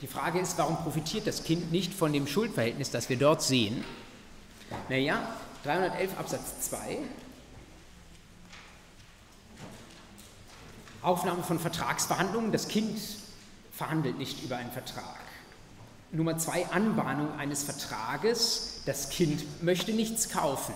Die 0.00 0.06
Frage 0.06 0.38
ist, 0.40 0.56
warum 0.58 0.76
profitiert 0.78 1.26
das 1.26 1.44
Kind 1.44 1.70
nicht 1.70 1.92
von 1.92 2.12
dem 2.12 2.26
Schuldverhältnis, 2.26 2.90
das 2.90 3.08
wir 3.08 3.18
dort 3.18 3.42
sehen? 3.42 3.84
Naja, 4.88 5.34
311 5.64 6.18
Absatz 6.18 6.60
2. 6.68 6.98
Aufnahme 11.02 11.42
von 11.42 11.58
Vertragsverhandlungen. 11.58 12.52
Das 12.52 12.68
Kind 12.68 12.98
verhandelt 13.72 14.18
nicht 14.18 14.42
über 14.42 14.56
einen 14.56 14.72
Vertrag. 14.72 15.20
Nummer 16.10 16.38
zwei, 16.38 16.66
Anbahnung 16.68 17.38
eines 17.38 17.64
Vertrages. 17.64 18.82
Das 18.86 19.10
Kind 19.10 19.62
möchte 19.62 19.92
nichts 19.92 20.30
kaufen. 20.30 20.74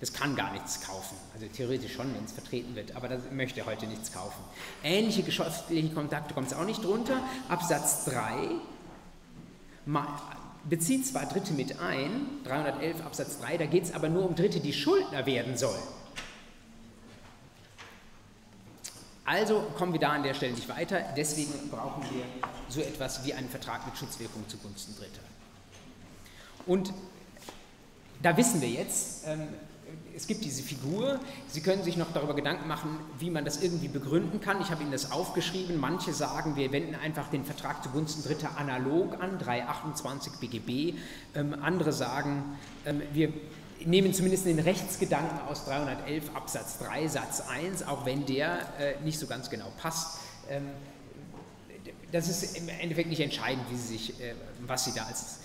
Das 0.00 0.12
kann 0.12 0.36
gar 0.36 0.52
nichts 0.52 0.82
kaufen. 0.82 1.16
Also 1.34 1.46
theoretisch 1.46 1.94
schon, 1.94 2.14
wenn 2.14 2.24
es 2.24 2.32
vertreten 2.32 2.74
wird, 2.76 2.94
aber 2.94 3.08
das 3.08 3.22
möchte 3.32 3.64
heute 3.64 3.86
nichts 3.86 4.12
kaufen. 4.12 4.44
Ähnliche 4.84 5.22
geschäftliche 5.22 5.88
Kontakte 5.94 6.34
kommt 6.34 6.48
es 6.48 6.54
auch 6.54 6.66
nicht 6.66 6.84
drunter. 6.84 7.22
Absatz 7.48 8.04
3, 8.04 8.50
bezieht 10.68 11.06
zwar 11.06 11.26
Dritte 11.26 11.52
mit 11.52 11.80
ein, 11.80 12.26
311 12.44 13.04
Absatz 13.04 13.38
3, 13.40 13.58
da 13.58 13.66
geht 13.66 13.84
es 13.84 13.92
aber 13.92 14.08
nur 14.08 14.28
um 14.28 14.34
Dritte, 14.34 14.60
die 14.60 14.72
Schuldner 14.72 15.26
werden 15.26 15.56
sollen. 15.56 15.82
Also 19.24 19.60
kommen 19.76 19.92
wir 19.92 20.00
da 20.00 20.10
an 20.10 20.22
der 20.22 20.34
Stelle 20.34 20.54
nicht 20.54 20.68
weiter. 20.68 21.00
Deswegen 21.16 21.68
brauchen 21.68 22.02
wir 22.04 22.24
so 22.68 22.80
etwas 22.80 23.24
wie 23.24 23.34
einen 23.34 23.48
Vertrag 23.48 23.84
mit 23.84 23.96
Schutzwirkung 23.96 24.48
zugunsten 24.48 24.94
Dritter. 24.96 25.20
Und 26.64 26.92
da 28.22 28.36
wissen 28.36 28.60
wir 28.60 28.68
jetzt, 28.68 29.26
ähm, 29.26 29.48
es 30.16 30.26
gibt 30.26 30.44
diese 30.44 30.62
Figur, 30.62 31.20
Sie 31.46 31.60
können 31.60 31.84
sich 31.84 31.96
noch 31.96 32.12
darüber 32.12 32.34
Gedanken 32.34 32.66
machen, 32.66 32.98
wie 33.18 33.30
man 33.30 33.44
das 33.44 33.62
irgendwie 33.62 33.88
begründen 33.88 34.40
kann. 34.40 34.60
Ich 34.62 34.70
habe 34.70 34.82
Ihnen 34.82 34.92
das 34.92 35.12
aufgeschrieben. 35.12 35.78
Manche 35.78 36.14
sagen, 36.14 36.56
wir 36.56 36.72
wenden 36.72 36.94
einfach 36.94 37.28
den 37.28 37.44
Vertrag 37.44 37.82
zugunsten 37.82 38.22
Dritter 38.22 38.56
analog 38.56 39.20
an, 39.22 39.38
328 39.38 40.32
BGB. 40.40 40.98
Ähm, 41.34 41.54
andere 41.60 41.92
sagen, 41.92 42.56
ähm, 42.86 43.02
wir 43.12 43.32
nehmen 43.84 44.14
zumindest 44.14 44.46
den 44.46 44.58
Rechtsgedanken 44.58 45.38
aus 45.48 45.66
311 45.66 46.34
Absatz 46.34 46.78
3 46.78 47.08
Satz 47.08 47.42
1, 47.48 47.86
auch 47.86 48.06
wenn 48.06 48.24
der 48.24 48.60
äh, 48.78 49.04
nicht 49.04 49.18
so 49.18 49.26
ganz 49.26 49.50
genau 49.50 49.70
passt. 49.76 50.18
Ähm, 50.48 50.70
das 52.10 52.28
ist 52.28 52.56
im 52.56 52.68
Endeffekt 52.68 53.10
nicht 53.10 53.20
entscheidend, 53.20 53.64
wie 53.70 53.76
Sie 53.76 53.98
sich, 53.98 54.20
äh, 54.20 54.34
was 54.66 54.86
Sie 54.86 54.92
da 54.94 55.04
als 55.04 55.40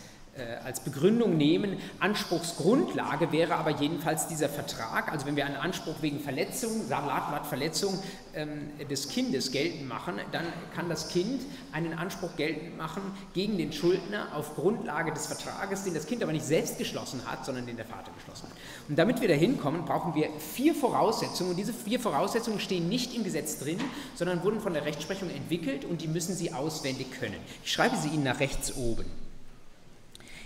als 0.64 0.80
Begründung 0.80 1.36
nehmen. 1.36 1.78
Anspruchsgrundlage 2.00 3.32
wäre 3.34 3.56
aber 3.56 3.72
jedenfalls 3.72 4.28
dieser 4.28 4.48
Vertrag. 4.48 5.12
Also 5.12 5.26
wenn 5.26 5.36
wir 5.36 5.46
einen 5.46 5.58
Anspruch 5.58 6.02
wegen 6.02 6.22
Verletzung, 6.22 6.88
Salatblattverletzung 6.88 8.00
ähm, 8.34 8.70
des 8.90 9.10
Kindes 9.10 9.52
geltend 9.52 9.90
machen, 9.90 10.20
dann 10.32 10.46
kann 10.74 10.88
das 10.88 11.10
Kind 11.10 11.42
einen 11.74 11.94
Anspruch 11.94 12.36
geltend 12.38 12.78
machen 12.78 13.02
gegen 13.34 13.58
den 13.58 13.74
Schuldner 13.74 14.28
auf 14.34 14.56
Grundlage 14.56 15.12
des 15.12 15.28
Vertrages, 15.28 15.84
den 15.84 15.94
das 15.94 16.08
Kind 16.08 16.24
aber 16.24 16.32
nicht 16.32 16.46
selbst 16.46 16.78
geschlossen 16.78 17.22
hat, 17.26 17.46
sondern 17.46 17.66
den 17.66 17.76
der 17.76 17.86
Vater 17.86 18.12
geschlossen 18.18 18.44
hat. 18.50 18.58
Und 18.88 18.98
damit 18.98 19.20
wir 19.20 19.28
dahin 19.28 19.60
kommen, 19.60 19.84
brauchen 19.84 20.16
wir 20.16 20.30
vier 20.40 20.74
Voraussetzungen. 20.74 21.52
Und 21.52 21.58
diese 21.58 21.74
vier 21.74 22.00
Voraussetzungen 22.00 22.62
stehen 22.62 22.88
nicht 22.88 23.14
im 23.14 23.26
Gesetz 23.26 23.60
drin, 23.60 23.80
sondern 24.16 24.44
wurden 24.44 24.62
von 24.62 24.74
der 24.74 24.86
Rechtsprechung 24.86 25.30
entwickelt 25.30 25.84
und 25.84 26.02
die 26.02 26.08
müssen 26.08 26.36
Sie 26.36 26.54
auswendig 26.54 27.12
können. 27.20 27.38
Ich 27.66 27.74
schreibe 27.74 27.98
sie 27.98 28.10
Ihnen 28.10 28.24
nach 28.24 28.40
rechts 28.40 28.76
oben. 28.78 29.21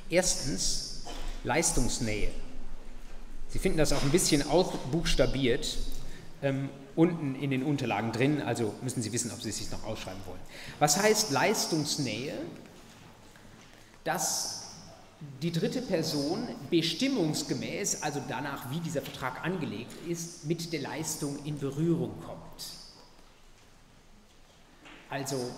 Erstens 0.10 1.03
Leistungsnähe. 1.43 2.30
Sie 3.49 3.60
finden 3.60 3.78
das 3.78 3.93
auch 3.93 4.01
ein 4.03 4.12
bisschen 4.12 4.47
ausbuchstabiert 4.47 5.78
ähm, 6.41 6.70
unten 6.95 7.36
in 7.36 7.49
den 7.49 7.64
Unterlagen 7.64 8.12
drin, 8.12 8.41
also 8.41 8.74
müssen 8.82 9.01
Sie 9.01 9.12
wissen, 9.12 9.32
ob 9.32 9.41
Sie 9.41 9.49
es 9.49 9.58
sich 9.58 9.72
noch 9.72 9.84
ausschreiben 9.84 10.20
wollen. 10.26 10.39
Was 10.80 10.97
heißt 10.97 11.32
Leistungsnähe? 11.32 12.34
Dass 14.03 14.64
die 15.41 15.51
dritte 15.51 15.82
Person 15.82 16.47
bestimmungsgemäß, 16.70 18.03
also 18.03 18.22
danach, 18.28 18.70
wie 18.72 18.80
dieser 18.80 19.01
Vertrag 19.01 19.43
angelegt 19.43 19.93
ist, 20.08 20.45
mit 20.45 20.72
der 20.72 20.82
Leistung 20.82 21.43
in 21.45 21.58
Berührung 21.58 22.22
kommt. 22.22 22.64
Also 25.10 25.49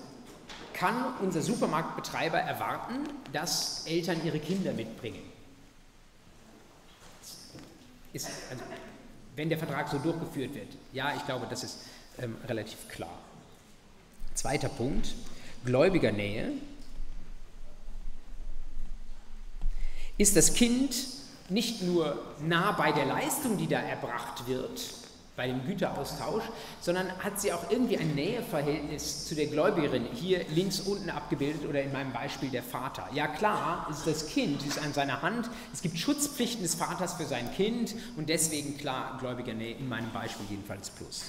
kann 0.78 1.16
unser 1.22 1.42
Supermarktbetreiber 1.42 2.38
erwarten, 2.38 3.10
dass 3.34 3.86
Eltern 3.88 4.24
ihre 4.24 4.40
Kinder 4.40 4.74
mitbringen. 4.74 5.24
Ist, 8.14 8.30
also, 8.50 8.64
wenn 9.36 9.50
der 9.50 9.58
Vertrag 9.58 9.90
so 9.90 9.98
durchgeführt 9.98 10.54
wird. 10.54 10.70
Ja, 10.94 11.16
ich 11.16 11.26
glaube, 11.26 11.48
das 11.50 11.64
ist 11.64 11.80
ähm, 12.20 12.38
relativ 12.48 12.88
klar. 12.90 13.18
Zweiter 14.34 14.70
Punkt, 14.70 15.14
Gläubigernähe. 15.66 16.54
Ist 20.18 20.36
das 20.36 20.54
Kind 20.54 20.96
nicht 21.50 21.82
nur 21.82 22.20
nah 22.42 22.72
bei 22.72 22.92
der 22.92 23.06
Leistung, 23.06 23.58
die 23.58 23.68
da 23.68 23.80
erbracht 23.80 24.48
wird, 24.48 24.82
bei 25.38 25.48
dem 25.48 25.64
Güteraustausch, 25.66 26.44
sondern 26.82 27.12
hat 27.20 27.40
sie 27.40 27.54
auch 27.54 27.70
irgendwie 27.70 27.96
ein 27.98 28.16
Näheverhältnis 28.16 29.28
zu 29.28 29.36
der 29.36 29.46
Gläubigerin, 29.46 30.08
hier 30.12 30.44
links 30.50 30.80
unten 30.80 31.12
abgebildet 31.12 31.64
oder 31.70 31.84
in 31.84 31.94
meinem 31.94 32.12
Beispiel 32.12 32.50
der 32.50 32.64
Vater. 32.64 33.08
Ja 33.14 33.28
klar, 33.28 33.88
ist 33.92 34.08
das 34.08 34.28
Kind, 34.28 34.66
ist 34.66 34.80
an 34.80 34.94
seiner 34.94 35.22
Hand, 35.22 35.48
es 35.72 35.84
gibt 35.84 36.00
Schutzpflichten 36.00 36.64
des 36.64 36.74
Vaters 36.74 37.14
für 37.14 37.26
sein 37.26 37.54
Kind 37.54 37.94
und 38.18 38.30
deswegen 38.30 38.80
klar 38.80 39.16
Gläubigernähe 39.20 39.76
in 39.76 39.88
meinem 39.88 40.12
Beispiel 40.12 40.48
jedenfalls 40.50 40.90
plus. 40.90 41.26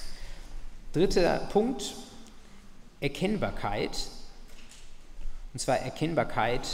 Dritter 0.91 1.47
Punkt, 1.51 1.93
Erkennbarkeit, 3.01 3.95
und 5.53 5.59
zwar 5.59 5.77
Erkennbarkeit 5.77 6.67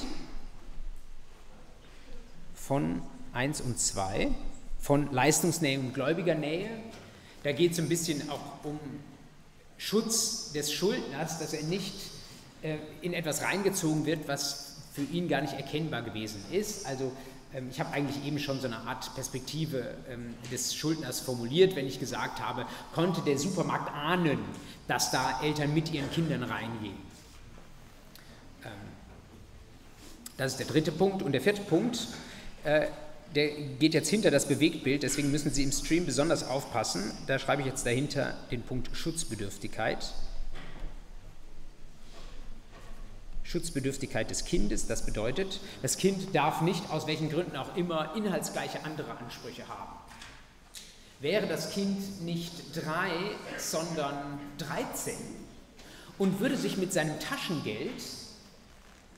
von 2.54 3.02
1 3.34 3.60
und 3.60 3.78
2, 3.78 4.30
von 4.80 5.12
Leistungsnähe 5.12 5.80
und 5.80 5.94
Gläubigernähe 5.94 6.70
da 7.46 7.52
geht 7.52 7.74
es 7.74 7.80
ein 7.80 7.88
bisschen 7.88 8.28
auch 8.32 8.42
um 8.64 8.80
Schutz 9.78 10.52
des 10.52 10.74
Schuldners, 10.74 11.38
dass 11.38 11.54
er 11.54 11.62
nicht 11.62 11.94
äh, 12.64 12.78
in 13.04 13.14
etwas 13.14 13.44
reingezogen 13.44 14.08
wird, 14.08 14.28
was 14.28 14.78
für 14.94 15.04
ihn 15.04 15.28
gar 15.28 15.42
nicht 15.42 15.54
erkennbar 15.54 16.02
gewesen 16.02 16.44
ist. 16.52 16.88
Also 16.88 17.12
ähm, 17.54 17.68
ich 17.70 17.80
habe 17.80 17.94
eigentlich 17.94 18.26
eben 18.26 18.40
schon 18.40 18.60
so 18.60 18.66
eine 18.66 18.78
Art 18.78 19.14
Perspektive 19.14 19.94
ähm, 20.10 20.34
des 20.52 20.74
Schuldners 20.74 21.20
formuliert, 21.20 21.76
wenn 21.76 21.86
ich 21.86 22.00
gesagt 22.00 22.40
habe, 22.40 22.66
konnte 22.96 23.22
der 23.22 23.38
Supermarkt 23.38 23.94
ahnen, 23.94 24.40
dass 24.88 25.12
da 25.12 25.40
Eltern 25.44 25.72
mit 25.72 25.94
ihren 25.94 26.10
Kindern 26.10 26.42
reingehen. 26.42 26.98
Ähm, 28.64 28.72
das 30.36 30.54
ist 30.54 30.60
der 30.60 30.66
dritte 30.66 30.92
Punkt. 30.92 31.22
Und 31.22 31.34
der 31.34 31.42
vierte 31.42 31.62
Punkt, 31.62 32.08
äh, 32.64 32.88
der 33.36 33.50
geht 33.50 33.94
jetzt 33.94 34.10
hinter 34.10 34.32
das 34.32 34.48
Bewegtbild, 34.48 35.04
deswegen 35.04 35.30
müssen 35.30 35.52
Sie 35.52 35.64
im 35.64 35.72
Stream 35.72 36.06
besonders 36.06 36.48
aufpassen. 36.48 37.12
Da 37.28 37.38
schreibe 37.38 37.62
ich 37.62 37.68
jetzt 37.68 37.86
dahinter 37.86 38.34
den 38.50 38.62
Punkt 38.62 38.96
Schutzbedürftigkeit. 38.96 40.14
Schutzbedürftigkeit 43.44 44.30
des 44.30 44.46
Kindes, 44.46 44.88
das 44.88 45.06
bedeutet, 45.06 45.60
das 45.82 45.98
Kind 45.98 46.34
darf 46.34 46.62
nicht 46.62 46.90
aus 46.90 47.08
welchen 47.08 47.30
Gründen 47.30 47.56
auch 47.58 47.76
immer 47.76 48.16
inhaltsgleiche 48.16 48.84
andere 48.84 49.18
Ansprüche 49.18 49.68
haben. 49.68 49.94
Wäre 51.20 51.48
das 51.48 51.72
Kind 51.72 52.24
nicht 52.24 52.52
drei, 52.76 53.12
sondern 53.58 54.40
13 54.58 55.14
und 56.18 56.40
würde 56.40 56.58
sich 56.58 56.78
mit 56.78 56.92
seinem 56.92 57.20
Taschengeld 57.20 58.02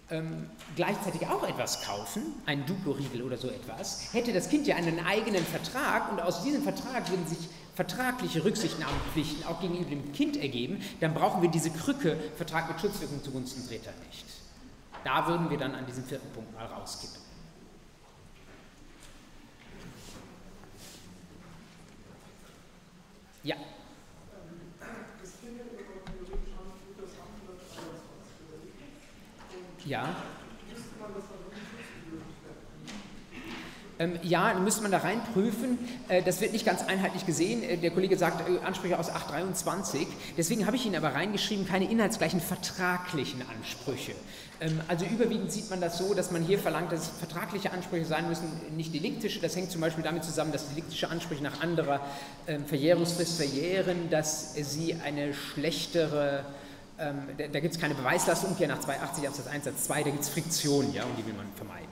ähm, 0.10 0.49
gleichzeitig 0.76 1.28
auch 1.28 1.43
etwas 1.47 1.84
kaufen, 1.84 2.22
einen 2.45 2.66
Duplo-Riegel 2.66 3.24
oder 3.24 3.38
so 3.38 3.49
etwas, 3.49 4.14
hätte 4.14 4.34
das 4.34 4.49
Kind 4.49 4.68
ja 4.68 4.76
einen 4.76 5.05
eigenen 5.05 5.43
Vertrag 5.45 6.12
und 6.12 6.22
aus 6.22 6.43
diesem 6.43 6.64
Vertrag 6.64 7.10
würden 7.10 7.28
sich 7.28 7.49
vertragliche 7.76 8.43
Rücksichtnahmepflichten 8.43 9.45
auch 9.45 9.60
gegenüber 9.62 9.89
dem 9.89 10.12
Kind 10.14 10.38
ergeben, 10.38 10.82
dann 10.99 11.14
brauchen 11.14 11.41
wir 11.41 11.49
diese 11.49 11.70
Krücke 11.72 12.18
Vertrag 12.36 12.70
mit 12.70 12.80
Schutzwirkung 12.80 13.24
zugunsten 13.24 13.68
Dritter 13.68 13.91
nicht. 14.08 14.26
Da 15.03 15.28
würden 15.28 15.49
wir 15.49 15.58
dann 15.58 15.76
an 15.76 15.86
diesem 15.86 16.03
vierten 16.03 16.30
Punkt 16.32 16.53
mal 16.53 16.66
rauskippen. 16.66 17.22
Ja. 23.43 23.55
Ja. 29.88 30.15
Ähm, 33.99 34.19
ja, 34.21 34.53
müsste 34.55 34.83
man 34.83 34.91
da 34.91 34.99
reinprüfen. 34.99 35.79
Äh, 36.09 36.21
das 36.21 36.41
wird 36.41 36.51
nicht 36.51 36.65
ganz 36.65 36.83
einheitlich 36.83 37.25
gesehen. 37.25 37.63
Äh, 37.63 37.77
der 37.77 37.91
Kollege 37.91 38.17
sagt 38.17 38.47
äh, 38.47 38.63
Ansprüche 38.63 38.99
aus 38.99 39.09
823. 39.09 40.07
Deswegen 40.38 40.67
habe 40.67 40.75
ich 40.75 40.85
Ihnen 40.85 40.95
aber 40.95 41.15
reingeschrieben, 41.15 41.65
keine 41.65 41.89
inhaltsgleichen 41.89 42.41
vertraglichen 42.41 43.41
Ansprüche. 43.57 44.11
Ähm, 44.59 44.81
also 44.88 45.05
überwiegend 45.05 45.51
sieht 45.51 45.69
man 45.69 45.81
das 45.81 45.97
so, 45.97 46.13
dass 46.13 46.31
man 46.31 46.43
hier 46.43 46.59
verlangt, 46.59 46.91
dass 46.91 47.07
vertragliche 47.07 47.71
Ansprüche 47.71 48.05
sein 48.05 48.27
müssen, 48.27 48.45
nicht 48.75 48.93
deliktische. 48.93 49.39
Das 49.39 49.55
hängt 49.55 49.71
zum 49.71 49.81
Beispiel 49.81 50.03
damit 50.03 50.25
zusammen, 50.25 50.51
dass 50.51 50.69
deliktische 50.69 51.09
Ansprüche 51.09 51.41
nach 51.41 51.61
anderer 51.61 52.01
ähm, 52.45 52.65
Verjährungsfrist 52.65 53.38
verjähren, 53.38 54.09
dass 54.11 54.53
sie 54.53 54.95
eine 55.03 55.33
schlechtere 55.33 56.43
ähm, 57.00 57.28
da, 57.38 57.48
da 57.48 57.60
gibt 57.60 57.76
es 57.76 57.80
keine 57.80 57.95
Beweislastumkehr 57.95 58.68
nach 58.68 58.80
280 58.80 59.28
Absatz 59.28 59.48
1 59.48 59.66
Satz 59.66 59.84
2, 59.86 60.04
da 60.04 60.10
gibt 60.10 60.24
es 60.24 60.30
Friktion, 60.30 60.93
ja, 60.93 61.04
und 61.04 61.18
die 61.18 61.26
will 61.26 61.34
man 61.34 61.48
vermeiden. 61.56 61.88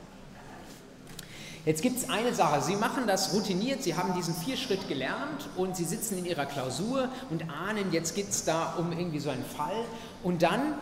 Jetzt 1.66 1.82
gibt 1.82 1.97
es 1.97 2.10
eine 2.10 2.32
Sache, 2.34 2.62
Sie 2.62 2.76
machen 2.76 3.08
das 3.08 3.34
routiniert, 3.34 3.82
Sie 3.82 3.95
haben 3.95 4.14
diesen 4.14 4.36
Vierschritt 4.36 4.88
gelernt 4.88 5.49
und 5.56 5.76
Sie 5.76 5.84
sitzen 5.84 6.20
in 6.20 6.26
Ihrer 6.26 6.45
Klausur 6.45 7.10
und 7.32 7.49
ahnen, 7.49 7.91
jetzt 7.91 8.14
geht 8.14 8.30
es 8.30 8.45
da 8.45 8.76
um 8.78 8.91
irgendwie 8.91 9.20
so 9.20 9.32
einen 9.32 9.43
Fall 9.43 9.84
und 10.22 10.43
dann 10.43 10.76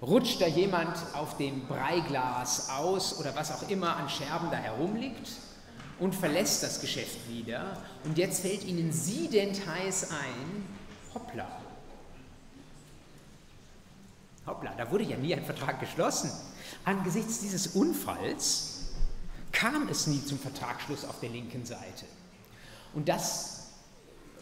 rutscht 0.00 0.40
da 0.40 0.46
jemand 0.46 0.96
auf 1.12 1.36
dem 1.36 1.66
Breiglas 1.66 2.70
aus 2.70 3.18
oder 3.20 3.36
was 3.36 3.52
auch 3.52 3.68
immer 3.68 3.96
an 3.96 4.08
Scherben 4.08 4.50
da 4.50 4.56
herumliegt 4.56 5.28
und 6.00 6.14
verlässt 6.14 6.62
das 6.62 6.80
Geschäft 6.80 7.28
wieder 7.28 7.76
und 8.04 8.16
jetzt 8.16 8.40
fällt 8.40 8.64
Ihnen 8.64 8.90
siedend 8.90 9.60
heiß 9.66 10.12
ein, 10.12 10.66
hoppla, 11.14 11.61
Hoppla, 14.46 14.72
da 14.76 14.90
wurde 14.90 15.04
ja 15.04 15.16
nie 15.16 15.34
ein 15.34 15.44
Vertrag 15.44 15.80
geschlossen. 15.80 16.30
Angesichts 16.84 17.40
dieses 17.40 17.68
Unfalls 17.68 18.92
kam 19.52 19.88
es 19.88 20.06
nie 20.06 20.24
zum 20.24 20.38
Vertragsschluss 20.38 21.04
auf 21.04 21.20
der 21.20 21.28
linken 21.28 21.64
Seite. 21.64 22.06
Und 22.94 23.08
das 23.08 23.62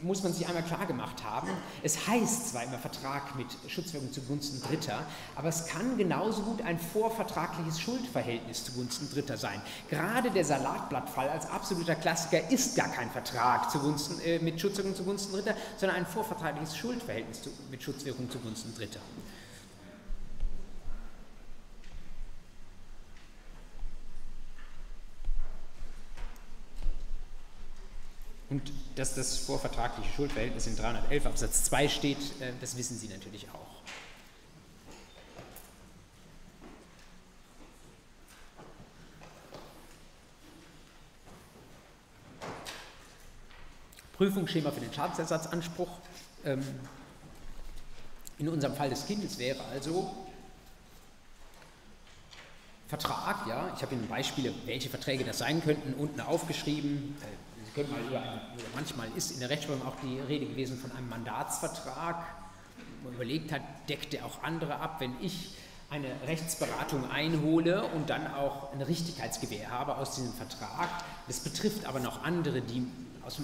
muss 0.03 0.23
man 0.23 0.33
sich 0.33 0.47
einmal 0.47 0.63
klar 0.63 0.87
gemacht 0.87 1.23
haben, 1.25 1.49
es 1.83 2.07
heißt 2.07 2.51
zwar 2.51 2.65
immer 2.65 2.79
Vertrag 2.79 3.37
mit 3.37 3.47
Schutzwirkung 3.69 4.13
zugunsten 4.13 4.63
Dritter, 4.63 5.05
aber 5.37 5.49
es 5.49 5.67
kann 5.67 5.99
genauso 5.99 6.43
gut 6.43 6.63
ein 6.63 6.79
vorvertragliches 6.79 7.81
Schuldverhältnis 7.81 8.65
zugunsten 8.65 9.11
Dritter 9.11 9.37
sein. 9.37 9.61
Gerade 9.89 10.31
der 10.31 10.45
Salatblattfall 10.45 11.29
als 11.29 11.47
absoluter 11.51 11.95
Klassiker 11.95 12.51
ist 12.51 12.77
gar 12.77 12.89
kein 12.89 13.11
Vertrag 13.11 13.71
zugunsten, 13.71 14.21
äh, 14.21 14.39
mit 14.39 14.61
Schutzwirkung 14.61 14.95
zugunsten 14.95 15.33
Dritter, 15.35 15.55
sondern 15.77 15.99
ein 15.99 16.07
vorvertragliches 16.07 16.77
Schuldverhältnis 16.77 17.43
zu, 17.43 17.51
mit 17.71 17.83
Schutzwirkung 17.83 18.31
zugunsten 18.31 18.75
Dritter. 18.75 19.01
Und 28.51 28.73
dass 28.97 29.15
das 29.15 29.39
vorvertragliche 29.39 30.11
Schuldverhältnis 30.13 30.67
in 30.67 30.77
311 30.77 31.25
Absatz 31.25 31.65
2 31.65 31.89
steht, 31.89 32.19
äh, 32.41 32.53
das 32.61 32.77
wissen 32.77 32.99
Sie 32.99 33.07
natürlich 33.07 33.47
auch. 33.51 33.71
Prüfungsschema 44.17 44.71
für 44.73 44.81
den 44.81 44.93
Schadensersatzanspruch. 44.93 45.89
Ähm, 46.45 46.63
in 48.39 48.49
unserem 48.49 48.75
Fall 48.75 48.91
des 48.91 49.07
Kindes 49.07 49.39
wäre 49.39 49.63
also 49.67 50.15
Vertrag, 52.89 53.47
ja, 53.47 53.73
ich 53.77 53.83
habe 53.83 53.95
Ihnen 53.95 54.09
Beispiele, 54.09 54.53
welche 54.65 54.91
Verträge 54.91 55.23
das 55.23 55.39
sein 55.39 55.63
könnten, 55.63 55.95
unten 55.95 56.21
aufgeschrieben. 56.21 57.17
Können 57.75 57.89
über 58.09 58.21
einen, 58.21 58.41
manchmal 58.75 59.09
ist 59.17 59.31
in 59.33 59.41
der 59.41 59.51
Rechtsprechung 59.51 59.87
auch 59.87 59.97
die 60.03 60.19
Rede 60.21 60.47
gewesen 60.47 60.79
von 60.79 60.91
einem 60.93 61.09
Mandatsvertrag. 61.09 62.25
Man 63.05 63.15
überlegt 63.15 63.53
hat, 63.53 63.63
deckt 63.89 64.13
der 64.13 64.27
auch 64.27 64.43
andere 64.43 64.77
ab, 64.77 64.97
wenn 64.99 65.15
ich 65.21 65.55
eine 65.91 66.09
Rechtsberatung 66.27 67.11
einhole 67.11 67.85
und 67.85 68.11
dann 68.11 68.33
auch 68.35 68.73
eine 68.73 68.87
Richtigkeitsgewähr 68.87 69.71
habe 69.71 69.97
aus 69.97 70.15
diesem 70.15 70.33
Vertrag. 70.33 70.89
Das 71.27 71.41
betrifft 71.41 71.85
aber 71.85 71.99
noch 71.99 72.23
andere, 72.23 72.61
die 72.61 72.87
aus, 73.25 73.41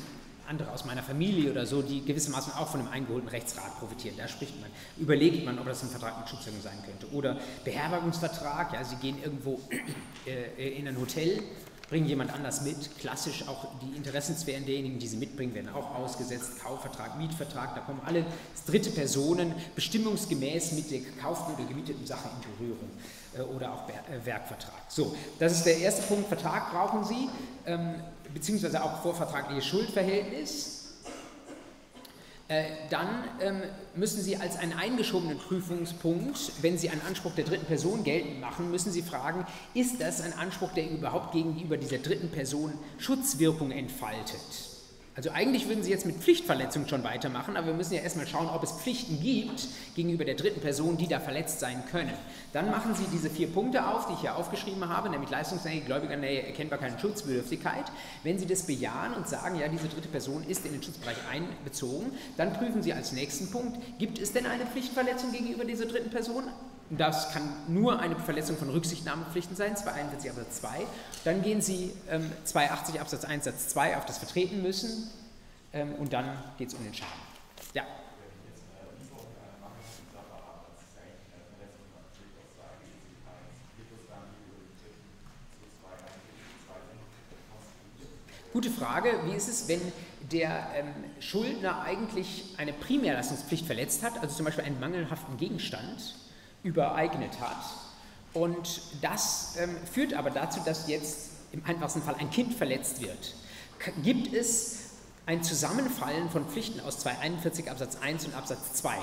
andere 0.49 0.70
aus 0.70 0.85
meiner 0.85 1.03
Familie 1.03 1.51
oder 1.51 1.66
so, 1.66 1.83
die 1.83 2.05
gewissermaßen 2.05 2.53
auch 2.55 2.68
von 2.68 2.81
einem 2.81 2.91
eingeholten 2.91 3.29
Rechtsrat 3.29 3.79
profitieren. 3.81 4.16
Da 4.16 4.29
spricht 4.29 4.61
man, 4.61 4.70
überlegt 4.97 5.45
man, 5.45 5.59
ob 5.59 5.66
das 5.66 5.83
ein 5.83 5.89
Vertrag 5.89 6.18
mit 6.20 6.29
Schutzwirkung 6.29 6.62
sein 6.62 6.79
könnte. 6.85 7.12
Oder 7.12 7.37
Beherbergungsvertrag, 7.64 8.72
ja, 8.72 8.85
Sie 8.85 8.97
gehen 8.97 9.20
irgendwo 9.22 9.61
äh, 10.27 10.79
in 10.79 10.87
ein 10.87 10.99
Hotel 11.01 11.43
bringen 11.89 12.07
jemand 12.07 12.32
anders 12.32 12.62
mit. 12.62 12.99
Klassisch 12.99 13.47
auch 13.49 13.66
die 13.80 13.97
Interessensphären 13.97 14.64
derjenigen, 14.64 14.99
die 14.99 15.07
sie 15.07 15.16
mitbringen, 15.16 15.55
werden 15.55 15.68
auch 15.68 15.95
ausgesetzt. 15.95 16.61
Kaufvertrag, 16.62 17.16
Mietvertrag, 17.18 17.74
da 17.74 17.80
kommen 17.80 18.01
alle 18.05 18.24
dritte 18.66 18.91
Personen 18.91 19.55
bestimmungsgemäß 19.74 20.72
mit 20.72 20.91
der 20.91 21.01
gekauften 21.01 21.55
oder 21.55 21.64
gemieteten 21.64 22.07
Sache 22.07 22.28
in 22.34 22.57
Berührung 22.57 22.91
äh, 23.37 23.43
oder 23.43 23.72
auch 23.72 23.89
äh, 23.89 24.24
Werkvertrag. 24.24 24.82
So, 24.89 25.14
das 25.39 25.53
ist 25.53 25.66
der 25.66 25.78
erste 25.78 26.03
Punkt. 26.03 26.28
Vertrag 26.28 26.72
brauchen 26.72 27.05
Sie, 27.05 27.28
ähm, 27.66 27.95
beziehungsweise 28.34 28.82
auch 28.82 29.03
vorvertragliches 29.03 29.66
Schuldverhältnis. 29.66 30.76
Äh, 32.49 32.66
dann 32.90 33.24
ähm, 33.40 33.62
müssen 33.97 34.22
Sie 34.22 34.36
als 34.36 34.57
einen 34.57 34.72
eingeschobenen 34.72 35.36
Prüfungspunkt, 35.36 36.53
wenn 36.62 36.78
Sie 36.78 36.88
einen 36.90 37.03
Anspruch 37.03 37.34
der 37.34 37.44
dritten 37.44 37.66
Person 37.66 38.05
geltend 38.05 38.40
machen, 38.40 38.70
müssen 38.70 38.92
Sie 38.92 39.03
fragen, 39.03 39.44
ist 39.74 40.01
das 40.01 40.20
ein 40.20 40.32
Anspruch, 40.32 40.72
der 40.72 40.88
überhaupt 40.88 41.32
gegenüber 41.32 41.76
dieser 41.76 41.99
dritten 41.99 42.30
Person 42.30 42.72
Schutzwirkung 42.99 43.72
entfaltet? 43.72 44.76
Also 45.17 45.31
eigentlich 45.31 45.67
würden 45.67 45.83
Sie 45.83 45.91
jetzt 45.91 46.05
mit 46.05 46.17
Pflichtverletzung 46.17 46.87
schon 46.87 47.03
weitermachen, 47.03 47.57
aber 47.57 47.69
wir 47.69 47.75
müssen 47.75 47.95
ja 47.95 48.03
erstmal 48.03 48.27
schauen, 48.27 48.51
ob 48.51 48.62
es 48.62 48.73
Pflichten 48.73 49.19
gibt 49.19 49.67
gegenüber 49.95 50.27
der 50.27 50.35
dritten 50.35 50.61
Person, 50.61 50.99
die 50.99 51.09
da 51.09 51.21
verletzt 51.21 51.59
sein 51.59 51.83
können. 51.91 52.12
Dann 52.53 52.71
machen 52.71 52.95
Sie 52.95 53.07
diese 53.11 53.31
vier 53.31 53.47
Punkte 53.47 53.89
auf, 53.89 54.09
die 54.09 54.12
ich 54.12 54.21
hier 54.21 54.37
aufgeschrieben 54.37 54.87
habe, 54.91 55.09
nämlich 55.09 55.31
Leistungsnähe, 55.31 55.81
Gläubigernähe, 55.81 56.43
Erkennbarkeit 56.43 56.93
und 56.93 57.01
Schutzbedürftigkeit. 57.01 57.87
Wenn 58.25 58.39
Sie 58.39 58.45
das 58.45 58.64
bejahen 58.64 59.14
und 59.14 59.27
sagen, 59.27 59.59
ja, 59.59 59.69
diese 59.69 59.89
dritte 59.89 60.09
Person 60.09 60.45
ist 60.47 60.67
in 60.67 60.73
den 60.73 60.83
Schutzbereich 60.83 61.17
einbezogen, 61.33 62.12
dann 62.37 62.53
prüfen 62.53 62.83
Sie 62.83 62.93
als 62.93 63.12
nächsten 63.12 63.51
Punkt, 63.51 63.79
gibt 63.99 64.19
es 64.19 64.35
denn 64.35 64.45
eine 64.45 64.67
Pflichtverletzung 64.67 65.33
gegenüber 65.33 65.64
dieser 65.64 65.87
dritten 65.87 66.11
Person? 66.11 66.45
Das 66.91 67.32
kann 67.32 67.43
nur 67.66 67.99
eine 67.99 68.14
Verletzung 68.14 68.57
von 68.57 68.70
Rücksichtnahmepflichten 68.70 69.57
sein, 69.57 69.76
241 69.76 70.30
Absatz 70.30 70.61
2. 70.61 70.87
Dann 71.24 71.43
gehen 71.43 71.61
Sie 71.61 71.93
ähm, 72.09 72.30
280 72.45 73.01
Absatz 73.01 73.24
1 73.24 73.45
Satz 73.45 73.68
2 73.68 73.97
auf 73.97 74.07
das 74.07 74.18
Vertreten 74.18 74.62
müssen 74.62 75.11
ähm, 75.72 75.95
und 75.95 76.12
dann 76.12 76.39
geht 76.59 76.68
es 76.68 76.74
um 76.74 76.84
den 76.84 76.95
Schaden. 76.95 77.12
Ja. 77.74 77.82
Gute 88.53 88.70
Frage. 88.70 89.11
Wie 89.24 89.34
ist 89.34 89.49
es, 89.49 89.66
wenn 89.66 89.80
der 90.30 90.68
ähm, 90.76 90.87
Schuldner 91.18 91.82
eigentlich 91.82 92.55
eine 92.59 92.72
Primärleistungspflicht 92.72 93.66
verletzt 93.66 94.05
hat, 94.05 94.18
also 94.22 94.37
zum 94.37 94.45
Beispiel 94.45 94.64
einen 94.64 94.78
mangelhaften 94.78 95.37
Gegenstand? 95.37 96.14
Übereignet 96.67 97.41
hat. 97.41 97.64
Und 98.35 98.83
das 99.01 99.55
ähm, 99.59 99.77
führt 99.91 100.12
aber 100.12 100.31
dazu, 100.31 100.61
dass 100.64 100.89
jetzt 100.89 101.31
im 101.53 101.64
einfachsten 101.64 102.03
Fall 102.03 102.17
ein 102.19 102.31
Kind 102.31 102.53
verletzt 102.53 103.01
wird. 103.01 103.35
K 103.79 103.93
gibt 104.03 104.35
es 104.35 104.81
ein 105.25 105.43
Zusammenfallen 105.43 106.29
von 106.29 106.47
Pflichten 106.47 106.81
aus 106.81 106.99
241 106.99 107.71
Absatz 107.71 107.97
1 107.97 108.27
und 108.27 108.35
Absatz 108.35 108.75
2? 108.75 108.95
Äh, 108.95 109.01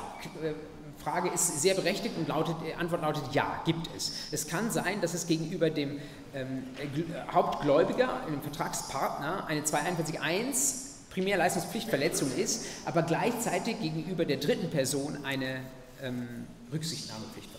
Frage 1.03 1.30
ist 1.30 1.61
sehr 1.61 1.74
berechtigt 1.74 2.16
und 2.18 2.28
lautet, 2.28 2.55
äh, 2.66 2.76
Antwort 2.76 3.01
lautet 3.01 3.24
ja, 3.34 3.61
gibt 3.66 3.89
es. 3.95 4.14
Es 4.32 4.47
kann 4.47 4.70
sein, 4.72 5.01
dass 5.01 5.14
es 5.14 5.26
gegenüber 5.26 5.70
dem 5.70 5.99
ähm, 6.36 6.64
Hauptgläubiger, 7.32 8.22
dem 8.28 8.41
Vertragspartner, 8.41 9.47
eine 9.47 9.61
241.1 9.61 11.09
Primärleistungspflichtverletzung 11.09 12.32
ist, 12.36 12.66
aber 12.86 13.03
gleichzeitig 13.03 13.80
gegenüber 13.80 14.26
der 14.26 14.38
dritten 14.38 14.70
Person 14.70 15.26
eine 15.26 15.61
ähm, 16.01 16.47
Rücksichtnahmepflicht 16.72 17.53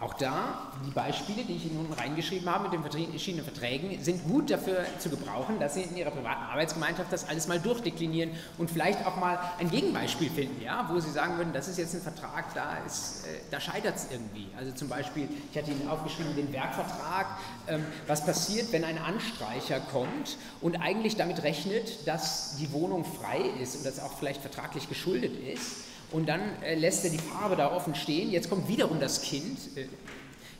Auch 0.00 0.14
da, 0.14 0.70
die 0.86 0.92
Beispiele, 0.92 1.42
die 1.42 1.56
ich 1.56 1.66
Ihnen 1.66 1.82
nun 1.82 1.92
reingeschrieben 1.92 2.48
habe 2.48 2.68
mit 2.68 2.72
den 2.72 2.82
verschiedenen 2.82 3.44
Verträgen, 3.44 4.00
sind 4.00 4.22
gut 4.28 4.48
dafür 4.48 4.84
zu 5.00 5.10
gebrauchen, 5.10 5.58
dass 5.58 5.74
Sie 5.74 5.82
in 5.82 5.96
Ihrer 5.96 6.12
privaten 6.12 6.44
Arbeitsgemeinschaft 6.44 7.12
das 7.12 7.28
alles 7.28 7.48
mal 7.48 7.58
durchdeklinieren 7.58 8.30
und 8.58 8.70
vielleicht 8.70 9.04
auch 9.04 9.16
mal 9.16 9.40
ein 9.58 9.68
Gegenbeispiel 9.72 10.30
finden, 10.30 10.62
ja, 10.62 10.88
wo 10.88 11.00
Sie 11.00 11.10
sagen 11.10 11.36
würden, 11.36 11.52
das 11.52 11.66
ist 11.66 11.78
jetzt 11.78 11.96
ein 11.96 12.00
Vertrag, 12.02 12.54
da, 12.54 12.76
äh, 12.76 13.40
da 13.50 13.58
scheitert 13.58 13.96
es 13.96 14.06
irgendwie. 14.12 14.46
Also 14.56 14.70
zum 14.70 14.88
Beispiel, 14.88 15.28
ich 15.50 15.58
hatte 15.58 15.72
Ihnen 15.72 15.88
aufgeschrieben, 15.88 16.36
den 16.36 16.52
Werkvertrag, 16.52 17.26
ähm, 17.66 17.84
was 18.06 18.24
passiert, 18.24 18.72
wenn 18.72 18.84
ein 18.84 18.98
Anstreicher 18.98 19.80
kommt 19.80 20.36
und 20.60 20.76
eigentlich 20.76 21.16
damit 21.16 21.42
rechnet, 21.42 22.06
dass 22.06 22.54
die 22.58 22.70
Wohnung 22.70 23.04
frei 23.04 23.40
ist 23.60 23.74
und 23.74 23.84
das 23.84 23.98
auch 23.98 24.16
vielleicht 24.16 24.42
vertraglich 24.42 24.88
geschuldet 24.88 25.32
ist 25.52 25.87
und 26.10 26.28
dann 26.28 26.40
äh, 26.62 26.74
lässt 26.74 27.04
er 27.04 27.10
die 27.10 27.18
Farbe 27.18 27.56
da 27.56 27.72
offen 27.72 27.94
stehen. 27.94 28.30
Jetzt 28.30 28.48
kommt 28.48 28.68
wiederum 28.68 28.98
das 29.00 29.22
Kind. 29.22 29.58
Äh, 29.76 29.86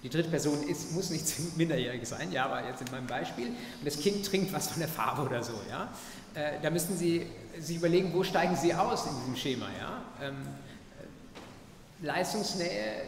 die 0.02 0.08
dritte 0.08 0.28
Person 0.28 0.62
ist, 0.68 0.92
muss 0.92 1.10
nicht 1.10 1.24
minderjährig 1.56 2.06
sein, 2.06 2.30
ja, 2.32 2.44
aber 2.44 2.66
jetzt 2.66 2.82
in 2.82 2.90
meinem 2.90 3.06
Beispiel. 3.06 3.46
Und 3.46 3.84
das 3.84 3.98
Kind 3.98 4.24
trinkt 4.24 4.52
was 4.52 4.68
von 4.68 4.80
der 4.80 4.88
Farbe 4.88 5.22
oder 5.22 5.42
so, 5.42 5.54
ja. 5.70 5.92
Äh, 6.34 6.60
da 6.62 6.70
müssten 6.70 6.96
Sie 6.96 7.26
sich 7.58 7.76
überlegen, 7.76 8.12
wo 8.14 8.22
steigen 8.22 8.56
Sie 8.56 8.74
aus 8.74 9.06
in 9.06 9.12
diesem 9.20 9.36
Schema, 9.36 9.66
ja. 9.80 10.02
Ähm, 10.26 10.36
äh, 12.02 12.06
Leistungsnähe 12.06 13.02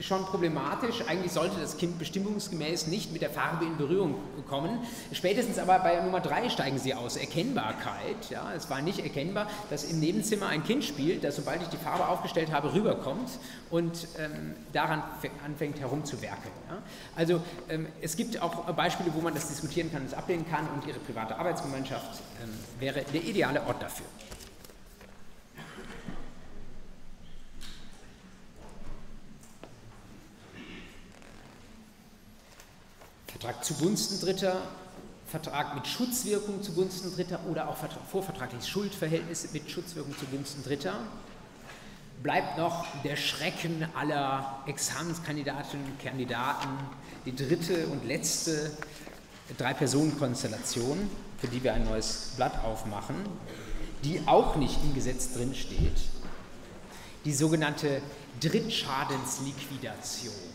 schon 0.00 0.24
problematisch. 0.24 1.02
Eigentlich 1.06 1.32
sollte 1.32 1.60
das 1.60 1.76
Kind 1.76 1.98
bestimmungsgemäß 1.98 2.86
nicht 2.88 3.12
mit 3.12 3.22
der 3.22 3.30
Farbe 3.30 3.64
in 3.64 3.76
Berührung 3.76 4.16
kommen. 4.48 4.80
Spätestens 5.12 5.58
aber 5.58 5.78
bei 5.78 6.00
Nummer 6.00 6.20
drei 6.20 6.48
steigen 6.48 6.78
sie 6.78 6.94
aus. 6.94 7.16
Erkennbarkeit. 7.16 8.30
Ja, 8.30 8.52
es 8.56 8.70
war 8.70 8.82
nicht 8.82 9.00
erkennbar, 9.00 9.48
dass 9.70 9.84
im 9.84 10.00
Nebenzimmer 10.00 10.48
ein 10.48 10.64
Kind 10.64 10.84
spielt, 10.84 11.24
das 11.24 11.36
sobald 11.36 11.62
ich 11.62 11.68
die 11.68 11.76
Farbe 11.76 12.08
aufgestellt 12.08 12.52
habe, 12.52 12.72
rüberkommt 12.72 13.30
und 13.70 14.08
ähm, 14.18 14.54
daran 14.72 15.02
anfängt 15.44 15.80
herumzuwerkeln. 15.80 16.54
Ja. 16.68 16.78
Also 17.16 17.40
ähm, 17.68 17.86
es 18.00 18.16
gibt 18.16 18.40
auch 18.40 18.72
Beispiele, 18.74 19.12
wo 19.14 19.20
man 19.20 19.34
das 19.34 19.48
diskutieren 19.48 19.90
kann 19.90 20.02
und 20.02 20.08
es 20.08 20.14
ablehnen 20.14 20.46
kann 20.48 20.68
und 20.74 20.86
Ihre 20.86 20.98
private 20.98 21.36
Arbeitsgemeinschaft 21.36 22.20
ähm, 22.42 22.50
wäre 22.78 23.02
der 23.02 23.22
ideale 23.22 23.64
Ort 23.66 23.82
dafür. 23.82 24.06
Vertrag 33.44 33.62
zugunsten 33.62 34.18
Dritter, 34.20 34.56
Vertrag 35.26 35.74
mit 35.74 35.86
Schutzwirkung 35.86 36.62
zugunsten 36.62 37.14
Dritter 37.14 37.40
oder 37.50 37.68
auch 37.68 37.76
vorvertragliches 38.10 38.66
Schuldverhältnis 38.66 39.52
mit 39.52 39.70
Schutzwirkung 39.70 40.16
zugunsten 40.16 40.64
Dritter. 40.64 40.94
bleibt 42.22 42.56
noch 42.56 42.86
der 43.02 43.16
Schrecken 43.16 43.86
aller 43.94 44.62
Examenskandidatinnen 44.64 45.84
und 45.84 46.02
Kandidaten, 46.02 46.70
die 47.26 47.36
dritte 47.36 47.86
und 47.88 48.06
letzte 48.06 48.70
Drei-Personen-Konstellation, 49.58 51.10
für 51.38 51.48
die 51.48 51.62
wir 51.62 51.74
ein 51.74 51.84
neues 51.84 52.32
Blatt 52.36 52.64
aufmachen, 52.64 53.16
die 54.04 54.22
auch 54.24 54.56
nicht 54.56 54.78
im 54.82 54.94
Gesetz 54.94 55.34
drinsteht, 55.34 56.00
die 57.26 57.34
sogenannte 57.34 58.00
Drittschadensliquidation. 58.40 60.53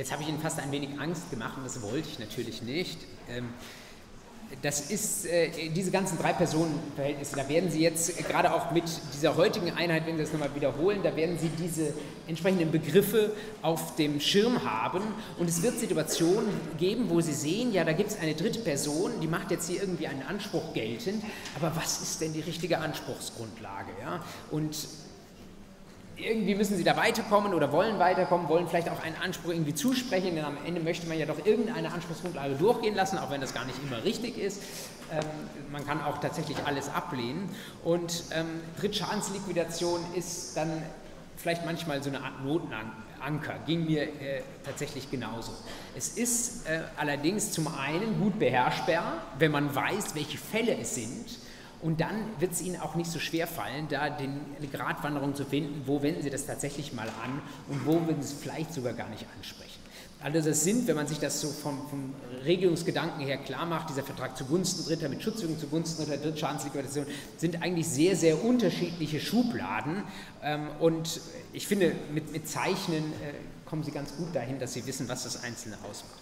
Jetzt 0.00 0.12
habe 0.12 0.22
ich 0.22 0.30
Ihnen 0.30 0.40
fast 0.40 0.58
ein 0.58 0.72
wenig 0.72 0.98
Angst 0.98 1.28
gemacht 1.28 1.58
und 1.58 1.64
das 1.66 1.82
wollte 1.82 2.08
ich 2.08 2.18
natürlich 2.18 2.62
nicht. 2.62 3.00
Ähm, 3.28 3.50
das 4.62 4.90
ist 4.90 5.26
äh, 5.26 5.68
diese 5.76 5.90
ganzen 5.90 6.16
drei 6.16 6.32
Personenverhältnisse, 6.32 7.36
da 7.36 7.46
werden 7.50 7.70
Sie 7.70 7.82
jetzt 7.82 8.16
gerade 8.26 8.54
auch 8.54 8.70
mit 8.70 8.84
dieser 9.14 9.36
heutigen 9.36 9.70
Einheit, 9.72 10.06
wenn 10.06 10.16
Sie 10.16 10.22
das 10.22 10.32
nochmal 10.32 10.54
wiederholen, 10.54 11.02
da 11.02 11.14
werden 11.16 11.38
Sie 11.38 11.50
diese 11.50 11.92
entsprechenden 12.26 12.70
Begriffe 12.70 13.34
auf 13.60 13.94
dem 13.96 14.20
Schirm 14.20 14.64
haben 14.64 15.02
und 15.38 15.50
es 15.50 15.62
wird 15.62 15.78
Situationen 15.78 16.48
geben, 16.78 17.10
wo 17.10 17.20
Sie 17.20 17.34
sehen, 17.34 17.70
ja, 17.70 17.84
da 17.84 17.92
gibt 17.92 18.12
es 18.12 18.18
eine 18.18 18.34
dritte 18.34 18.60
Person, 18.60 19.20
die 19.20 19.28
macht 19.28 19.50
jetzt 19.50 19.68
hier 19.68 19.82
irgendwie 19.82 20.06
einen 20.06 20.22
Anspruch 20.22 20.72
geltend, 20.72 21.22
aber 21.56 21.76
was 21.76 22.00
ist 22.00 22.22
denn 22.22 22.32
die 22.32 22.40
richtige 22.40 22.78
Anspruchsgrundlage? 22.78 23.90
Ja? 24.00 24.24
Und 24.50 24.74
irgendwie 26.24 26.54
müssen 26.54 26.76
sie 26.76 26.84
da 26.84 26.96
weiterkommen 26.96 27.54
oder 27.54 27.72
wollen 27.72 27.98
weiterkommen, 27.98 28.48
wollen 28.48 28.68
vielleicht 28.68 28.88
auch 28.88 29.02
einen 29.02 29.16
Anspruch 29.16 29.50
irgendwie 29.50 29.74
zusprechen, 29.74 30.34
denn 30.34 30.44
am 30.44 30.56
Ende 30.64 30.80
möchte 30.80 31.06
man 31.06 31.18
ja 31.18 31.26
doch 31.26 31.44
irgendeine 31.44 31.92
Anspruchsgrundlage 31.92 32.54
durchgehen 32.54 32.94
lassen, 32.94 33.18
auch 33.18 33.30
wenn 33.30 33.40
das 33.40 33.54
gar 33.54 33.64
nicht 33.64 33.78
immer 33.82 34.02
richtig 34.04 34.38
ist. 34.38 34.62
Ähm, 35.12 35.24
man 35.72 35.86
kann 35.86 36.02
auch 36.02 36.18
tatsächlich 36.18 36.56
alles 36.64 36.88
ablehnen. 36.88 37.48
Und 37.84 38.24
ähm, 38.32 38.46
Drittschadensliquidation 38.78 40.00
ist 40.14 40.56
dann 40.56 40.70
vielleicht 41.36 41.64
manchmal 41.64 42.02
so 42.02 42.10
eine 42.10 42.20
Art 42.20 42.44
Notenanker, 42.44 43.54
ging 43.66 43.86
mir 43.86 44.02
äh, 44.02 44.42
tatsächlich 44.64 45.10
genauso. 45.10 45.52
Es 45.96 46.08
ist 46.08 46.68
äh, 46.68 46.80
allerdings 46.96 47.52
zum 47.52 47.68
einen 47.68 48.20
gut 48.20 48.38
beherrschbar, 48.38 49.22
wenn 49.38 49.50
man 49.50 49.74
weiß, 49.74 50.14
welche 50.14 50.38
Fälle 50.38 50.76
es 50.78 50.94
sind 50.94 51.26
und 51.82 52.00
dann 52.00 52.14
wird 52.38 52.52
es 52.52 52.60
Ihnen 52.60 52.80
auch 52.80 52.94
nicht 52.94 53.10
so 53.10 53.18
schwer 53.18 53.46
fallen, 53.46 53.88
da 53.88 54.10
den, 54.10 54.40
eine 54.58 54.66
Gratwanderung 54.66 55.34
zu 55.34 55.44
finden, 55.44 55.82
wo 55.86 56.02
wenden 56.02 56.22
Sie 56.22 56.30
das 56.30 56.46
tatsächlich 56.46 56.92
mal 56.92 57.08
an 57.08 57.40
und 57.68 57.86
wo 57.86 57.94
würden 58.06 58.22
Sie 58.22 58.32
es 58.34 58.40
vielleicht 58.40 58.74
sogar 58.74 58.92
gar 58.92 59.08
nicht 59.08 59.26
ansprechen. 59.36 59.80
Also 60.22 60.46
das 60.50 60.64
sind, 60.64 60.86
wenn 60.86 60.96
man 60.96 61.06
sich 61.06 61.18
das 61.18 61.40
so 61.40 61.48
vom, 61.48 61.88
vom 61.88 62.14
Regelungsgedanken 62.44 63.24
her 63.24 63.38
klar 63.38 63.64
macht, 63.64 63.88
dieser 63.88 64.02
Vertrag 64.02 64.36
zugunsten 64.36 64.84
Dritter 64.84 65.08
mit 65.08 65.22
Schutzwirkung 65.22 65.58
zugunsten 65.58 66.04
Dritter, 66.04 66.18
Drittschadensliquidation, 66.18 67.06
sind 67.38 67.62
eigentlich 67.62 67.88
sehr, 67.88 68.14
sehr 68.16 68.44
unterschiedliche 68.44 69.18
Schubladen. 69.18 70.02
Ähm, 70.42 70.68
und 70.78 71.22
ich 71.54 71.66
finde, 71.66 71.92
mit, 72.12 72.32
mit 72.32 72.46
Zeichnen 72.46 73.04
äh, 73.14 73.32
kommen 73.64 73.82
Sie 73.82 73.92
ganz 73.92 74.14
gut 74.14 74.34
dahin, 74.34 74.58
dass 74.58 74.74
Sie 74.74 74.84
wissen, 74.84 75.08
was 75.08 75.22
das 75.22 75.42
Einzelne 75.42 75.76
ausmacht. 75.76 76.20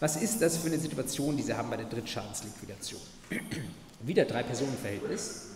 Was 0.00 0.20
ist 0.20 0.42
das 0.42 0.56
für 0.56 0.66
eine 0.66 0.78
Situation, 0.78 1.36
die 1.36 1.44
Sie 1.44 1.54
haben 1.54 1.70
bei 1.70 1.76
der 1.76 1.86
Drittschadensliquidation? 1.86 3.00
Wieder 4.00 4.24
Drei-Personen-Verhältnis. 4.24 5.55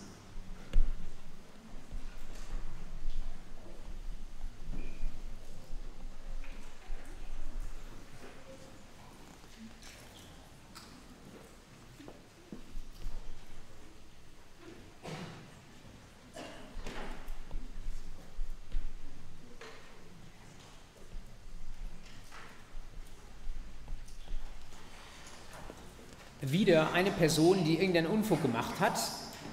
Wieder 26.71 26.93
eine 26.93 27.11
Person, 27.11 27.65
die 27.65 27.81
irgendeinen 27.81 28.07
Unfug 28.07 28.43
gemacht 28.43 28.79
hat 28.79 28.97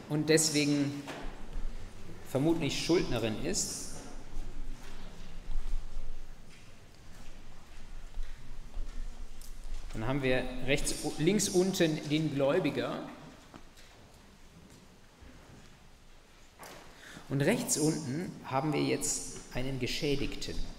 und 0.08 0.30
deswegen 0.30 1.02
vermutlich 2.30 2.86
Schuldnerin 2.86 3.44
ist. 3.44 3.96
Dann 9.94 10.06
haben 10.06 10.22
wir 10.22 10.44
rechts, 10.68 10.94
links 11.18 11.50
unten 11.50 12.08
den 12.08 12.36
Gläubiger. 12.36 13.00
Und 17.30 17.42
rechts 17.42 17.80
unten 17.80 18.32
haben 18.46 18.74
wir 18.74 18.84
jetzt 18.84 19.40
einen 19.56 19.80
Geschädigten. 19.80 20.77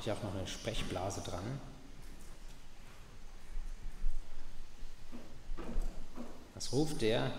Mache 0.00 0.10
ich 0.10 0.16
auch 0.16 0.22
noch 0.22 0.34
eine 0.34 0.46
Sprechblase 0.46 1.20
dran. 1.20 1.60
Was 6.54 6.72
ruft 6.72 7.02
der? 7.02 7.30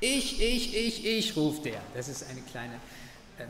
Ich, 0.00 0.40
ich, 0.40 0.74
ich, 0.74 1.06
ich, 1.06 1.36
ruft 1.36 1.66
der. 1.66 1.80
Das 1.94 2.08
ist 2.08 2.24
eine 2.24 2.40
kleine 2.40 2.74
ähm, 3.38 3.48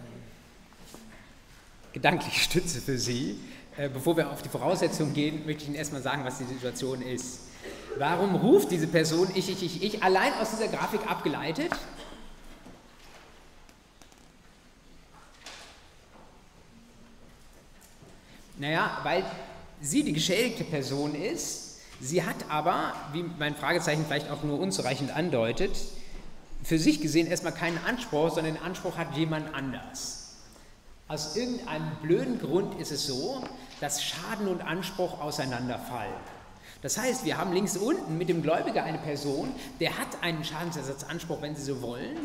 gedankliche 1.92 2.40
Stütze 2.40 2.80
für 2.80 2.98
Sie. 2.98 3.38
Äh, 3.76 3.88
bevor 3.88 4.16
wir 4.16 4.30
auf 4.30 4.42
die 4.42 4.48
Voraussetzungen 4.48 5.14
gehen, 5.14 5.46
möchte 5.46 5.62
ich 5.62 5.68
Ihnen 5.68 5.76
erstmal 5.76 6.02
sagen, 6.02 6.24
was 6.24 6.38
die 6.38 6.44
Situation 6.44 7.00
ist. 7.00 7.42
Warum 7.98 8.34
ruft 8.36 8.70
diese 8.70 8.86
Person 8.86 9.28
ich, 9.34 9.48
ich, 9.48 9.62
ich, 9.62 9.82
ich 9.82 10.02
allein 10.02 10.32
aus 10.34 10.50
dieser 10.50 10.68
Grafik 10.68 11.08
abgeleitet? 11.08 11.70
Naja, 18.62 19.00
weil 19.02 19.24
sie 19.80 20.04
die 20.04 20.12
geschädigte 20.12 20.62
Person 20.62 21.16
ist, 21.16 21.80
sie 22.00 22.22
hat 22.22 22.36
aber, 22.48 22.94
wie 23.12 23.24
mein 23.36 23.56
Fragezeichen 23.56 24.04
vielleicht 24.06 24.30
auch 24.30 24.44
nur 24.44 24.60
unzureichend 24.60 25.10
andeutet, 25.10 25.76
für 26.62 26.78
sich 26.78 27.00
gesehen 27.00 27.26
erstmal 27.26 27.54
keinen 27.54 27.78
Anspruch, 27.84 28.32
sondern 28.32 28.54
den 28.54 28.62
Anspruch 28.62 28.96
hat 28.96 29.16
jemand 29.16 29.52
anders. 29.52 30.36
Aus 31.08 31.34
irgendeinem 31.34 31.90
blöden 32.02 32.38
Grund 32.38 32.80
ist 32.80 32.92
es 32.92 33.04
so, 33.04 33.42
dass 33.80 34.00
Schaden 34.04 34.46
und 34.46 34.60
Anspruch 34.60 35.20
auseinanderfallen. 35.20 36.14
Das 36.82 36.96
heißt, 36.98 37.24
wir 37.24 37.38
haben 37.38 37.52
links 37.52 37.76
unten 37.76 38.16
mit 38.16 38.28
dem 38.28 38.42
Gläubiger 38.42 38.84
eine 38.84 38.98
Person, 38.98 39.52
der 39.80 39.98
hat 39.98 40.22
einen 40.22 40.44
Schadensersatzanspruch, 40.44 41.42
wenn 41.42 41.56
Sie 41.56 41.64
so 41.64 41.82
wollen, 41.82 42.16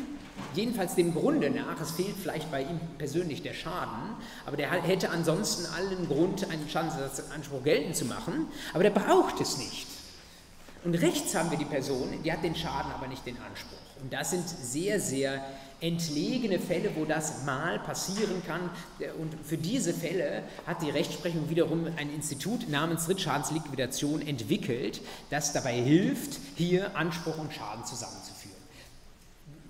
jedenfalls 0.53 0.95
dem 0.95 1.13
Grunde 1.13 1.49
nach, 1.49 1.79
es 1.81 1.91
fehlt 1.91 2.15
vielleicht 2.21 2.51
bei 2.51 2.61
ihm 2.63 2.79
persönlich 2.97 3.41
der 3.41 3.53
Schaden, 3.53 4.15
aber 4.45 4.57
der 4.57 4.71
hätte 4.71 5.09
ansonsten 5.09 5.65
allen 5.75 6.07
Grund, 6.07 6.49
einen 6.49 6.69
Schadensersatzanspruch 6.69 7.63
geltend 7.63 7.95
zu 7.95 8.05
machen, 8.05 8.47
aber 8.73 8.83
der 8.83 8.91
braucht 8.91 9.39
es 9.41 9.57
nicht. 9.57 9.87
Und 10.83 10.95
rechts 10.95 11.35
haben 11.35 11.51
wir 11.51 11.57
die 11.57 11.65
Person, 11.65 12.07
die 12.23 12.31
hat 12.31 12.43
den 12.43 12.55
Schaden, 12.55 12.91
aber 12.91 13.07
nicht 13.07 13.25
den 13.25 13.37
Anspruch. 13.37 13.77
Und 14.01 14.13
das 14.13 14.29
sind 14.29 14.47
sehr, 14.47 14.99
sehr 14.99 15.43
entlegene 15.79 16.59
Fälle, 16.59 16.91
wo 16.95 17.05
das 17.05 17.43
mal 17.45 17.79
passieren 17.79 18.41
kann. 18.45 18.69
Und 19.19 19.33
für 19.43 19.57
diese 19.57 19.93
Fälle 19.93 20.43
hat 20.65 20.81
die 20.81 20.89
Rechtsprechung 20.89 21.49
wiederum 21.49 21.87
ein 21.97 22.13
Institut 22.13 22.69
namens 22.69 23.05
Drittschadensliquidation 23.05 24.25
entwickelt, 24.25 25.01
das 25.29 25.53
dabei 25.53 25.73
hilft, 25.73 26.39
hier 26.55 26.95
Anspruch 26.95 27.37
und 27.37 27.53
Schaden 27.53 27.85
zusammenzuführen. 27.85 28.36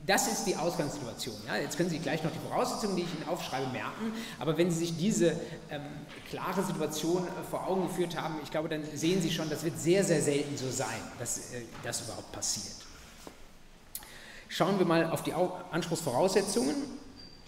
Das 0.07 0.25
ist 0.29 0.45
die 0.45 0.55
Ausgangssituation. 0.55 1.35
Ja, 1.45 1.57
jetzt 1.57 1.75
können 1.75 1.89
Sie 1.89 1.99
gleich 1.99 2.23
noch 2.23 2.31
die 2.31 2.39
Voraussetzungen, 2.39 2.95
die 2.95 3.01
ich 3.01 3.13
Ihnen 3.13 3.27
aufschreibe, 3.27 3.69
merken. 3.73 4.13
Aber 4.39 4.57
wenn 4.57 4.71
Sie 4.71 4.79
sich 4.79 4.95
diese 4.95 5.31
ähm, 5.69 5.81
klare 6.29 6.63
Situation 6.63 7.27
äh, 7.27 7.43
vor 7.51 7.67
Augen 7.67 7.89
geführt 7.89 8.19
haben, 8.19 8.35
ich 8.41 8.49
glaube, 8.49 8.69
dann 8.69 8.83
sehen 8.95 9.21
Sie 9.21 9.29
schon, 9.29 9.49
das 9.49 9.65
wird 9.65 9.77
sehr, 9.77 10.05
sehr 10.05 10.21
selten 10.21 10.55
so 10.55 10.71
sein, 10.71 10.97
dass 11.19 11.51
äh, 11.51 11.63
das 11.83 12.01
überhaupt 12.01 12.31
passiert. 12.31 12.77
Schauen 14.47 14.79
wir 14.79 14.85
mal 14.85 15.11
auf 15.11 15.23
die 15.23 15.33
Anspruchsvoraussetzungen. 15.33 16.75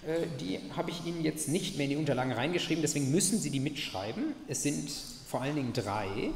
Äh, 0.05 0.27
die 0.41 0.59
habe 0.75 0.89
ich 0.89 1.05
Ihnen 1.05 1.23
jetzt 1.23 1.47
nicht 1.47 1.77
mehr 1.77 1.85
in 1.85 1.91
die 1.91 1.97
Unterlagen 1.97 2.33
reingeschrieben, 2.33 2.81
deswegen 2.81 3.09
müssen 3.09 3.39
Sie 3.39 3.51
die 3.51 3.61
mitschreiben. 3.61 4.33
Es 4.49 4.63
sind 4.63 4.91
vor 5.27 5.41
allen 5.41 5.55
Dingen 5.55 5.71
drei. 5.71 6.31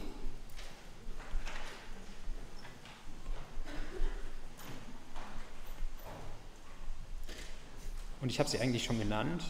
Und 8.23 8.29
ich 8.29 8.39
habe 8.39 8.47
sie 8.49 8.57
eigentlich 8.57 8.85
schon 8.85 8.97
genannt. 8.99 9.43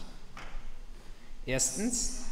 Erstens, 1.46 2.24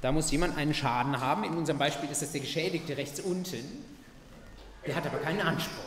da 0.00 0.10
muss 0.10 0.32
jemand 0.32 0.56
einen 0.56 0.74
Schaden 0.74 1.20
haben. 1.20 1.44
In 1.44 1.56
unserem 1.56 1.78
Beispiel 1.78 2.10
ist 2.10 2.20
das 2.20 2.32
der 2.32 2.40
Geschädigte 2.40 2.96
rechts 2.96 3.20
unten. 3.20 3.84
Der 4.84 4.96
hat 4.96 5.06
aber 5.06 5.18
keinen 5.18 5.40
Anspruch. 5.40 5.84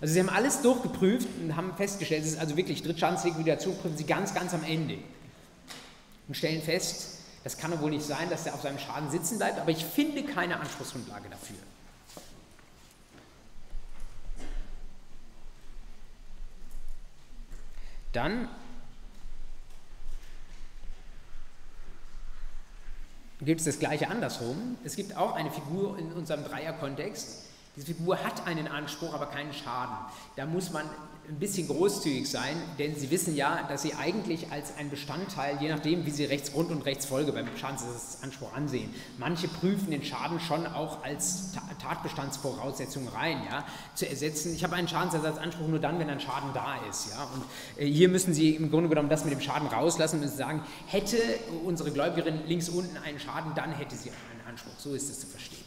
Also 0.00 0.14
Sie 0.14 0.20
haben 0.20 0.30
alles 0.30 0.62
durchgeprüft 0.62 1.28
und 1.42 1.56
haben 1.56 1.74
festgestellt, 1.76 2.24
es 2.24 2.32
ist 2.32 2.38
also 2.38 2.56
wirklich 2.56 2.82
Drittschadensliquidation, 2.82 3.76
prüfen 3.76 3.98
Sie 3.98 4.06
ganz, 4.06 4.32
ganz 4.32 4.54
am 4.54 4.64
Ende. 4.64 4.96
Und 6.26 6.34
stellen 6.34 6.62
fest, 6.62 7.18
das 7.44 7.58
kann 7.58 7.72
doch 7.72 7.82
wohl 7.82 7.90
nicht 7.90 8.06
sein, 8.06 8.30
dass 8.30 8.46
er 8.46 8.54
auf 8.54 8.62
seinem 8.62 8.78
Schaden 8.78 9.10
sitzen 9.10 9.36
bleibt, 9.36 9.58
aber 9.58 9.72
ich 9.72 9.84
finde 9.84 10.24
keine 10.24 10.58
Anspruchsgrundlage 10.58 11.28
dafür. 11.28 11.56
Dann 18.14 18.48
gibt 23.46 23.60
es 23.60 23.66
das 23.66 23.78
gleiche 23.78 24.08
andersrum. 24.08 24.76
Es 24.84 24.96
gibt 24.96 25.16
auch 25.16 25.34
eine 25.34 25.50
Figur 25.50 25.98
in 25.98 26.12
unserem 26.12 26.44
Dreierkontext. 26.44 27.46
Diese 27.76 27.86
Figur 27.86 28.22
hat 28.22 28.46
einen 28.46 28.68
Anspruch, 28.68 29.14
aber 29.14 29.26
keinen 29.26 29.52
Schaden. 29.52 29.96
Da 30.36 30.46
muss 30.46 30.70
man 30.72 30.84
ein 31.28 31.38
bisschen 31.38 31.68
großzügig 31.68 32.28
sein, 32.28 32.56
denn 32.78 32.96
Sie 32.96 33.10
wissen 33.10 33.36
ja, 33.36 33.62
dass 33.68 33.82
Sie 33.82 33.94
eigentlich 33.94 34.50
als 34.50 34.76
ein 34.76 34.90
Bestandteil, 34.90 35.58
je 35.60 35.68
nachdem, 35.68 36.04
wie 36.04 36.10
Sie 36.10 36.24
Rechtsgrund 36.24 36.70
und 36.70 36.84
Rechtsfolge 36.84 37.32
beim 37.32 37.46
Schadensersatzanspruch 37.56 38.52
ansehen, 38.52 38.92
manche 39.18 39.46
prüfen 39.46 39.90
den 39.90 40.02
Schaden 40.02 40.40
schon 40.40 40.66
auch 40.66 41.04
als 41.04 41.52
Tatbestandsvoraussetzung 41.80 43.06
rein, 43.08 43.38
ja, 43.48 43.64
zu 43.94 44.08
ersetzen. 44.08 44.54
Ich 44.54 44.64
habe 44.64 44.74
einen 44.74 44.88
Schadensersatzanspruch 44.88 45.68
nur 45.68 45.78
dann, 45.78 45.98
wenn 46.00 46.10
ein 46.10 46.20
Schaden 46.20 46.50
da 46.52 46.76
ist, 46.88 47.10
ja, 47.10 47.24
und 47.34 47.44
äh, 47.80 47.86
hier 47.86 48.08
müssen 48.08 48.34
Sie 48.34 48.56
im 48.56 48.70
Grunde 48.70 48.88
genommen 48.88 49.08
das 49.08 49.24
mit 49.24 49.32
dem 49.32 49.40
Schaden 49.40 49.68
rauslassen 49.68 50.20
und 50.20 50.28
sagen, 50.28 50.62
hätte 50.86 51.16
unsere 51.64 51.90
Gläubigerin 51.92 52.40
links 52.46 52.68
unten 52.68 52.96
einen 52.96 53.20
Schaden, 53.20 53.52
dann 53.54 53.72
hätte 53.72 53.94
sie 53.94 54.10
einen 54.10 54.48
Anspruch. 54.48 54.72
So 54.78 54.94
ist 54.94 55.08
es 55.08 55.20
zu 55.20 55.26
verstehen. 55.26 55.64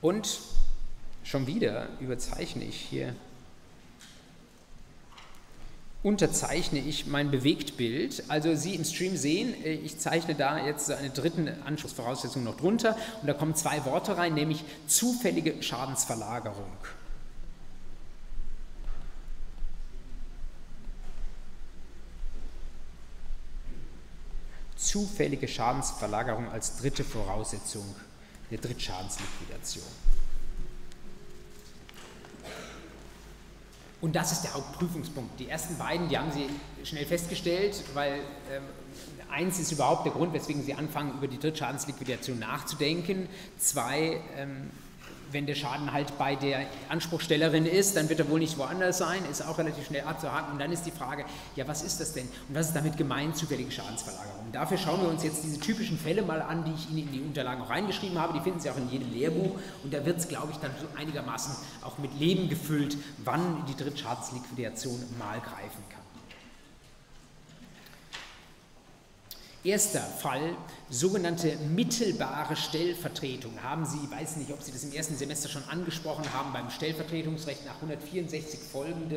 Und 0.00 0.38
schon 1.24 1.46
wieder 1.46 1.88
überzeichne 2.00 2.64
ich 2.64 2.76
hier 2.76 3.14
unterzeichne 6.02 6.78
ich 6.78 7.06
mein 7.06 7.30
Bewegtbild. 7.30 8.24
Also 8.28 8.54
Sie 8.54 8.74
im 8.74 8.84
Stream 8.84 9.16
sehen, 9.16 9.54
äh, 9.64 9.72
ich 9.72 9.98
zeichne 9.98 10.34
da 10.34 10.64
jetzt 10.64 10.90
eine 10.90 11.10
dritte 11.10 11.56
Anschlussvoraussetzung 11.64 12.44
noch 12.44 12.56
drunter 12.56 12.96
und 13.20 13.26
da 13.26 13.34
kommen 13.34 13.54
zwei 13.54 13.84
Worte 13.84 14.16
rein, 14.16 14.34
nämlich 14.34 14.64
zufällige 14.86 15.62
Schadensverlagerung. 15.62 16.70
Zufällige 24.76 25.46
Schadensverlagerung 25.46 26.50
als 26.50 26.78
dritte 26.78 27.04
Voraussetzung 27.04 27.84
der 28.50 28.58
Drittschadensliquidation. 28.58 29.84
Und 34.00 34.16
das 34.16 34.32
ist 34.32 34.42
der 34.42 34.54
Hauptprüfungspunkt. 34.54 35.38
Die 35.38 35.48
ersten 35.48 35.76
beiden, 35.76 36.08
die 36.08 36.18
haben 36.18 36.32
Sie 36.32 36.48
schnell 36.84 37.04
festgestellt, 37.04 37.82
weil 37.94 38.14
ähm, 38.50 38.62
eins 39.30 39.58
ist 39.58 39.72
überhaupt 39.72 40.06
der 40.06 40.12
Grund, 40.12 40.32
weswegen 40.32 40.62
Sie 40.62 40.74
anfangen, 40.74 41.12
über 41.18 41.28
die 41.28 41.38
Drittschadensliquidation 41.38 42.38
nachzudenken. 42.38 43.28
Zwei, 43.58 44.20
ähm, 44.36 44.70
wenn 45.32 45.46
der 45.46 45.54
Schaden 45.54 45.92
halt 45.92 46.16
bei 46.18 46.36
der 46.36 46.66
Anspruchstellerin 46.88 47.66
ist, 47.66 47.96
dann 47.96 48.08
wird 48.08 48.20
er 48.20 48.28
wohl 48.28 48.40
nicht 48.40 48.58
woanders 48.58 48.98
sein, 48.98 49.24
ist 49.30 49.46
auch 49.46 49.58
relativ 49.58 49.86
schnell 49.86 50.02
abzuhaken. 50.02 50.52
Und 50.52 50.58
dann 50.58 50.72
ist 50.72 50.84
die 50.84 50.90
Frage, 50.90 51.24
ja, 51.56 51.66
was 51.68 51.82
ist 51.82 52.00
das 52.00 52.12
denn? 52.12 52.26
Und 52.48 52.54
was 52.54 52.68
ist 52.68 52.76
damit 52.76 52.96
gemeint, 52.96 53.36
zufällige 53.36 53.70
Schadensverlagerung? 53.70 54.52
Dafür 54.52 54.78
schauen 54.78 55.02
wir 55.02 55.08
uns 55.08 55.22
jetzt 55.22 55.44
diese 55.44 55.60
typischen 55.60 55.98
Fälle 55.98 56.22
mal 56.22 56.42
an, 56.42 56.64
die 56.64 56.72
ich 56.72 56.90
Ihnen 56.90 57.08
in 57.08 57.12
die 57.12 57.20
Unterlagen 57.20 57.62
auch 57.62 57.70
reingeschrieben 57.70 58.18
habe. 58.18 58.32
Die 58.32 58.40
finden 58.40 58.60
Sie 58.60 58.70
auch 58.70 58.76
in 58.76 58.90
jedem 58.90 59.12
Lehrbuch. 59.12 59.58
Und 59.82 59.94
da 59.94 60.04
wird 60.04 60.18
es, 60.18 60.28
glaube 60.28 60.52
ich, 60.52 60.58
dann 60.58 60.70
so 60.80 60.86
einigermaßen 60.98 61.54
auch 61.82 61.98
mit 61.98 62.18
Leben 62.18 62.48
gefüllt, 62.48 62.96
wann 63.24 63.64
die 63.66 63.76
Drittschadensliquidation 63.76 64.98
mal 65.18 65.40
greifen 65.40 65.82
kann. 65.88 66.00
Erster 69.62 70.00
Fall, 70.00 70.56
sogenannte 70.88 71.54
mittelbare 71.74 72.56
Stellvertretung. 72.56 73.52
Haben 73.62 73.84
Sie, 73.84 73.98
ich 74.02 74.10
weiß 74.10 74.36
nicht, 74.36 74.50
ob 74.52 74.62
Sie 74.62 74.72
das 74.72 74.84
im 74.84 74.92
ersten 74.92 75.16
Semester 75.16 75.50
schon 75.50 75.64
angesprochen 75.64 76.24
haben, 76.32 76.54
beim 76.54 76.70
Stellvertretungsrecht 76.70 77.66
nach 77.66 77.74
164 77.74 78.58
folgende, 78.58 79.16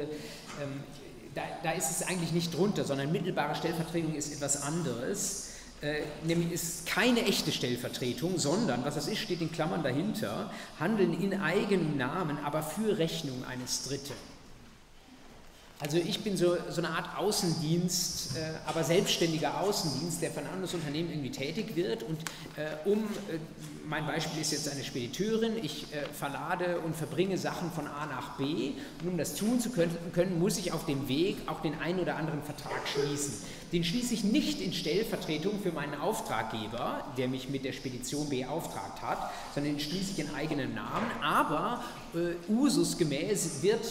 ähm, 0.61 0.83
da, 1.33 1.43
da, 1.63 1.71
ist 1.71 1.91
es 1.91 2.03
eigentlich 2.05 2.33
nicht 2.33 2.53
drunter, 2.53 2.83
sondern 2.83 3.11
mittelbare 3.11 3.55
Stellvertretung 3.55 4.15
ist 4.15 4.33
etwas 4.33 4.61
anderes. 4.61 5.51
Äh, 5.81 6.01
nämlich 6.25 6.51
ist 6.51 6.85
keine 6.87 7.23
echte 7.23 7.53
Stellvertretung, 7.53 8.37
sondern, 8.37 8.83
was 8.83 8.95
das 8.95 9.07
ist, 9.07 9.19
steht 9.19 9.39
in 9.39 9.51
Klammern 9.51 9.81
dahinter, 9.81 10.51
handeln 10.77 11.19
in 11.21 11.39
eigenem 11.39 11.95
Namen, 11.95 12.37
aber 12.43 12.63
für 12.63 12.97
Rechnung 12.97 13.45
eines 13.45 13.83
Dritten. 13.83 14.32
Also 15.83 15.97
ich 15.97 16.21
bin 16.21 16.37
so, 16.37 16.55
so 16.69 16.81
eine 16.81 16.91
Art 16.91 17.17
Außendienst, 17.17 18.37
äh, 18.37 18.39
aber 18.65 18.85
selbstständiger 18.85 19.59
Außendienst, 19.59 20.21
der 20.21 20.31
von 20.31 20.45
einem 20.45 20.53
anderen 20.53 20.75
Unternehmen 20.75 21.09
irgendwie 21.09 21.31
tätig 21.31 21.75
wird. 21.75 22.03
Und 22.03 22.19
äh, 22.55 22.87
um, 22.89 22.99
äh, 23.03 23.37
mein 23.85 24.07
Beispiel 24.07 24.41
ist 24.41 24.53
jetzt 24.53 24.69
eine 24.69 24.81
Spediteurin, 24.81 25.57
ich 25.61 25.93
äh, 25.93 26.05
verlade 26.13 26.79
und 26.79 26.95
verbringe 26.95 27.37
Sachen 27.37 27.69
von 27.71 27.85
A 27.87 28.05
nach 28.05 28.37
B. 28.37 28.71
Und 29.01 29.09
um 29.09 29.17
das 29.17 29.35
tun 29.35 29.59
zu 29.59 29.71
können, 29.71 29.93
können, 30.13 30.39
muss 30.39 30.57
ich 30.57 30.71
auf 30.71 30.85
dem 30.85 31.09
Weg 31.09 31.35
auch 31.47 31.61
den 31.61 31.77
einen 31.79 31.99
oder 31.99 32.15
anderen 32.15 32.41
Vertrag 32.43 32.87
schließen. 32.87 33.33
Den 33.73 33.83
schließe 33.83 34.13
ich 34.13 34.23
nicht 34.23 34.61
in 34.61 34.71
Stellvertretung 34.71 35.59
für 35.61 35.73
meinen 35.73 35.95
Auftraggeber, 35.95 37.03
der 37.17 37.27
mich 37.27 37.49
mit 37.49 37.65
der 37.65 37.73
Spedition 37.73 38.29
beauftragt 38.29 39.01
hat, 39.01 39.31
sondern 39.53 39.73
den 39.73 39.81
schließe 39.81 40.13
ich 40.13 40.19
in 40.19 40.33
eigenem 40.33 40.73
Namen, 40.73 41.11
aber 41.21 41.83
äh, 42.13 42.35
ususgemäß 42.49 43.63
wird 43.63 43.83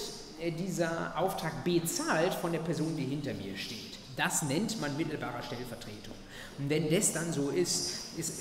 dieser 0.50 1.16
Auftrag 1.16 1.64
bezahlt 1.64 2.34
von 2.34 2.52
der 2.52 2.58
Person, 2.58 2.96
die 2.96 3.04
hinter 3.04 3.34
mir 3.34 3.56
steht. 3.56 3.98
Das 4.16 4.42
nennt 4.42 4.80
man 4.80 4.96
mittelbare 4.96 5.42
Stellvertretung. 5.42 6.14
Und 6.58 6.68
wenn 6.68 6.90
das 6.90 7.12
dann 7.12 7.32
so 7.32 7.48
ist, 7.48 8.18
ist, 8.18 8.40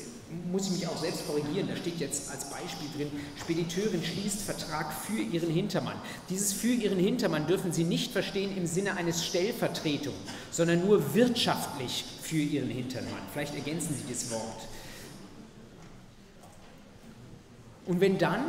muss 0.52 0.68
ich 0.68 0.74
mich 0.74 0.88
auch 0.88 0.98
selbst 0.98 1.26
korrigieren. 1.26 1.68
Da 1.70 1.78
steht 1.78 2.00
jetzt 2.00 2.30
als 2.30 2.50
Beispiel 2.50 2.90
drin, 2.96 3.12
Spediteurin 3.40 4.04
schließt 4.04 4.42
Vertrag 4.42 4.92
für 4.92 5.22
ihren 5.22 5.50
Hintermann. 5.50 5.96
Dieses 6.30 6.52
für 6.52 6.74
ihren 6.74 7.00
Hintermann 7.00 7.48
dürfen 7.48 7.72
Sie 7.72 7.86
nicht 7.86 8.12
verstehen 8.12 8.56
im 8.58 8.66
Sinne 8.66 8.98
eines 8.98 9.26
Stellvertretung, 9.26 10.14
sondern 10.52 10.86
nur 10.86 11.14
wirtschaftlich 11.14 12.04
für 12.22 12.38
ihren 12.38 12.70
Hintermann. 12.70 13.22
Vielleicht 13.32 13.56
ergänzen 13.56 13.96
Sie 13.96 14.12
das 14.12 14.30
Wort. 14.30 14.68
Und 17.86 18.02
wenn 18.02 18.18
dann 18.18 18.44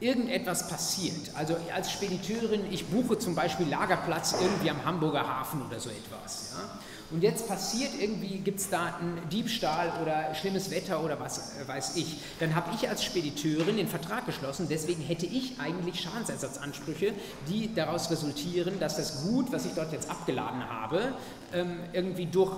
irgendetwas 0.00 0.68
passiert, 0.68 1.30
also 1.34 1.56
als 1.74 1.92
Spediteurin, 1.92 2.62
ich 2.70 2.86
buche 2.86 3.18
zum 3.18 3.34
Beispiel 3.34 3.68
Lagerplatz 3.68 4.34
irgendwie 4.40 4.70
am 4.70 4.84
Hamburger 4.84 5.26
Hafen 5.26 5.62
oder 5.66 5.78
so 5.78 5.90
etwas, 5.90 6.52
ja, 6.54 6.78
und 7.12 7.22
jetzt 7.24 7.48
passiert 7.48 7.90
irgendwie, 7.98 8.38
gibt 8.38 8.60
es 8.60 8.70
da 8.70 8.94
einen 9.00 9.20
Diebstahl 9.30 9.92
oder 10.00 10.32
schlimmes 10.34 10.70
Wetter 10.70 11.04
oder 11.04 11.18
was 11.18 11.56
äh, 11.58 11.66
weiß 11.66 11.96
ich, 11.96 12.18
dann 12.38 12.54
habe 12.54 12.70
ich 12.74 12.88
als 12.88 13.04
Spediteurin 13.04 13.76
den 13.76 13.88
Vertrag 13.88 14.26
geschlossen, 14.26 14.68
deswegen 14.70 15.02
hätte 15.02 15.26
ich 15.26 15.58
eigentlich 15.58 16.00
Schadensersatzansprüche, 16.00 17.12
die 17.48 17.74
daraus 17.74 18.10
resultieren, 18.10 18.78
dass 18.78 18.96
das 18.96 19.24
Gut, 19.24 19.50
was 19.50 19.66
ich 19.66 19.72
dort 19.72 19.92
jetzt 19.92 20.08
abgeladen 20.08 20.68
habe, 20.68 21.14
ähm, 21.52 21.80
irgendwie 21.92 22.26
durch, 22.26 22.52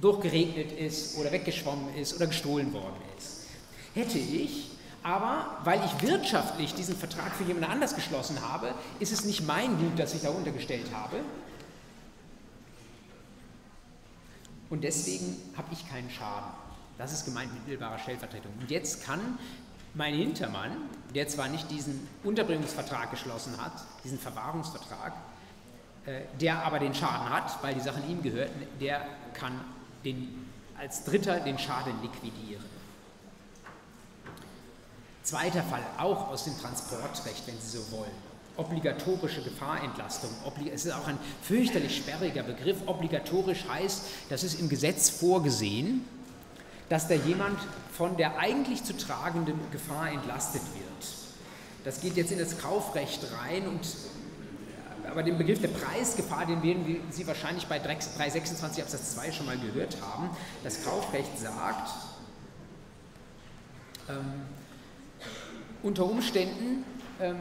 durchgeregnet 0.00 0.72
ist 0.72 1.16
oder 1.18 1.30
weggeschwommen 1.30 1.94
ist 1.94 2.16
oder 2.16 2.26
gestohlen 2.26 2.72
worden 2.72 2.96
ist. 3.16 3.46
Hätte 3.94 4.18
ich 4.18 4.71
aber 5.02 5.58
weil 5.64 5.80
ich 5.84 6.02
wirtschaftlich 6.02 6.74
diesen 6.74 6.96
Vertrag 6.96 7.34
für 7.34 7.44
jemand 7.44 7.68
anders 7.68 7.94
geschlossen 7.94 8.40
habe, 8.40 8.74
ist 9.00 9.12
es 9.12 9.24
nicht 9.24 9.46
mein 9.46 9.76
Gut, 9.78 9.98
das 9.98 10.14
ich 10.14 10.22
da 10.22 10.30
untergestellt 10.30 10.86
habe. 10.94 11.16
Und 14.70 14.84
deswegen 14.84 15.36
habe 15.56 15.68
ich 15.72 15.88
keinen 15.88 16.08
Schaden. 16.08 16.50
Das 16.98 17.12
ist 17.12 17.24
gemeint 17.24 17.52
mit 17.52 17.66
mittelbarer 17.66 17.98
Stellvertretung. 17.98 18.52
Und 18.60 18.70
jetzt 18.70 19.04
kann 19.04 19.38
mein 19.94 20.14
Hintermann, 20.14 20.70
der 21.14 21.28
zwar 21.28 21.48
nicht 21.48 21.70
diesen 21.70 22.08
Unterbringungsvertrag 22.24 23.10
geschlossen 23.10 23.60
hat, 23.60 23.72
diesen 24.04 24.18
Verwahrungsvertrag, 24.18 25.12
äh, 26.06 26.22
der 26.40 26.64
aber 26.64 26.78
den 26.78 26.94
Schaden 26.94 27.28
hat, 27.28 27.62
weil 27.62 27.74
die 27.74 27.80
Sache 27.80 28.00
ihm 28.08 28.22
gehört, 28.22 28.50
der 28.80 29.06
kann 29.34 29.60
den, 30.04 30.50
als 30.78 31.04
Dritter 31.04 31.40
den 31.40 31.58
Schaden 31.58 32.00
liquidieren. 32.00 32.71
Zweiter 35.22 35.62
Fall, 35.62 35.82
auch 35.98 36.28
aus 36.28 36.44
dem 36.44 36.58
Transportrecht, 36.58 37.46
wenn 37.46 37.58
Sie 37.60 37.78
so 37.78 37.90
wollen. 37.92 38.10
Obligatorische 38.56 39.42
Gefahrentlastung. 39.42 40.30
Es 40.72 40.84
ist 40.84 40.92
auch 40.92 41.06
ein 41.06 41.18
fürchterlich 41.42 41.96
sperriger 41.96 42.42
Begriff. 42.42 42.76
Obligatorisch 42.86 43.64
heißt, 43.68 44.02
das 44.28 44.42
ist 44.42 44.60
im 44.60 44.68
Gesetz 44.68 45.08
vorgesehen, 45.08 46.04
dass 46.88 47.08
da 47.08 47.14
jemand 47.14 47.58
von 47.96 48.16
der 48.16 48.38
eigentlich 48.38 48.84
zu 48.84 48.96
tragenden 48.96 49.58
Gefahr 49.70 50.10
entlastet 50.10 50.62
wird. 50.74 51.12
Das 51.84 52.00
geht 52.00 52.16
jetzt 52.16 52.32
in 52.32 52.38
das 52.38 52.58
Kaufrecht 52.58 53.26
rein 53.40 53.66
und 53.66 53.80
aber 55.08 55.22
den 55.22 55.36
Begriff 55.36 55.60
der 55.60 55.68
Preisgefahr, 55.68 56.46
den 56.46 56.62
werden 56.62 57.00
Sie 57.10 57.26
wahrscheinlich 57.26 57.66
bei 57.66 57.78
326 57.78 58.82
Absatz 58.82 59.14
2 59.14 59.32
schon 59.32 59.46
mal 59.46 59.58
gehört 59.58 59.96
haben. 60.00 60.30
Das 60.62 60.84
Kaufrecht 60.84 61.38
sagt, 61.38 61.90
ähm, 64.08 64.44
unter 65.82 66.04
Umständen, 66.04 66.84
ähm, 67.20 67.36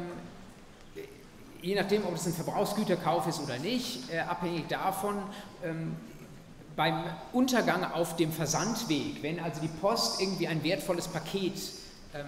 je 1.61 1.75
nachdem, 1.75 2.05
ob 2.05 2.15
es 2.15 2.25
ein 2.25 2.33
Verbrauchsgüterkauf 2.33 3.27
ist 3.27 3.39
oder 3.39 3.59
nicht, 3.59 4.11
äh, 4.11 4.19
abhängig 4.19 4.67
davon, 4.67 5.17
ähm, 5.63 5.95
beim 6.75 7.03
Untergang 7.33 7.83
auf 7.83 8.15
dem 8.15 8.31
Versandweg, 8.31 9.21
wenn 9.21 9.39
also 9.39 9.61
die 9.61 9.67
Post 9.67 10.21
irgendwie 10.21 10.47
ein 10.47 10.63
wertvolles 10.63 11.07
Paket 11.07 11.53
ähm, 12.13 12.25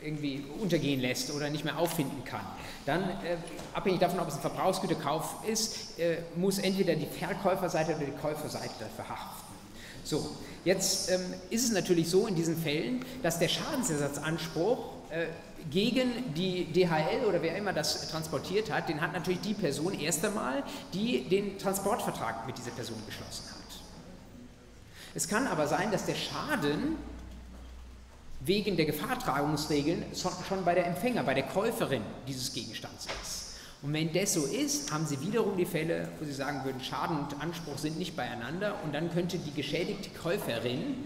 äh, 0.00 0.06
irgendwie 0.06 0.44
untergehen 0.60 1.00
lässt 1.00 1.32
oder 1.32 1.48
nicht 1.48 1.64
mehr 1.64 1.78
auffinden 1.78 2.24
kann, 2.24 2.44
dann, 2.86 3.02
äh, 3.02 3.36
abhängig 3.72 4.00
davon, 4.00 4.20
ob 4.20 4.28
es 4.28 4.34
ein 4.34 4.40
Verbrauchsgüterkauf 4.40 5.36
ist, 5.46 5.98
äh, 5.98 6.18
muss 6.36 6.58
entweder 6.58 6.94
die 6.96 7.06
Verkäuferseite 7.06 7.96
oder 7.96 8.06
die 8.06 8.18
Käuferseite 8.20 8.74
dafür 8.80 9.08
haften. 9.08 9.54
So, 10.02 10.36
jetzt 10.64 11.10
ähm, 11.10 11.20
ist 11.50 11.64
es 11.64 11.72
natürlich 11.72 12.08
so 12.08 12.26
in 12.26 12.34
diesen 12.34 12.56
Fällen, 12.56 13.04
dass 13.22 13.38
der 13.38 13.48
Schadensersatzanspruch 13.48 14.78
äh, 15.10 15.26
gegen 15.70 16.34
die 16.34 16.64
DHL 16.72 17.26
oder 17.28 17.42
wer 17.42 17.56
immer 17.56 17.72
das 17.72 18.08
transportiert 18.08 18.70
hat, 18.70 18.88
den 18.88 19.00
hat 19.00 19.12
natürlich 19.12 19.40
die 19.40 19.54
Person 19.54 19.98
erst 19.98 20.24
einmal, 20.24 20.62
die 20.94 21.28
den 21.28 21.58
Transportvertrag 21.58 22.46
mit 22.46 22.56
dieser 22.56 22.70
Person 22.70 22.96
geschlossen 23.06 23.44
hat. 23.50 23.60
Es 25.14 25.28
kann 25.28 25.46
aber 25.46 25.66
sein, 25.66 25.90
dass 25.90 26.06
der 26.06 26.14
Schaden 26.14 26.96
wegen 28.40 28.76
der 28.76 28.86
Gefahrtragungsregeln 28.86 30.04
schon 30.14 30.64
bei 30.64 30.74
der 30.74 30.86
Empfänger, 30.86 31.22
bei 31.24 31.34
der 31.34 31.44
Käuferin 31.44 32.02
dieses 32.26 32.52
Gegenstands 32.52 33.06
ist. 33.22 33.39
Und 33.82 33.94
wenn 33.94 34.12
das 34.12 34.34
so 34.34 34.44
ist, 34.44 34.92
haben 34.92 35.06
Sie 35.06 35.20
wiederum 35.20 35.56
die 35.56 35.64
Fälle, 35.64 36.08
wo 36.18 36.24
Sie 36.26 36.32
sagen 36.32 36.64
würden, 36.64 36.82
Schaden 36.82 37.18
und 37.18 37.40
Anspruch 37.40 37.78
sind 37.78 37.98
nicht 37.98 38.14
beieinander. 38.14 38.76
Und 38.84 38.94
dann 38.94 39.10
könnte 39.10 39.38
die 39.38 39.52
geschädigte 39.52 40.10
Käuferin, 40.10 41.04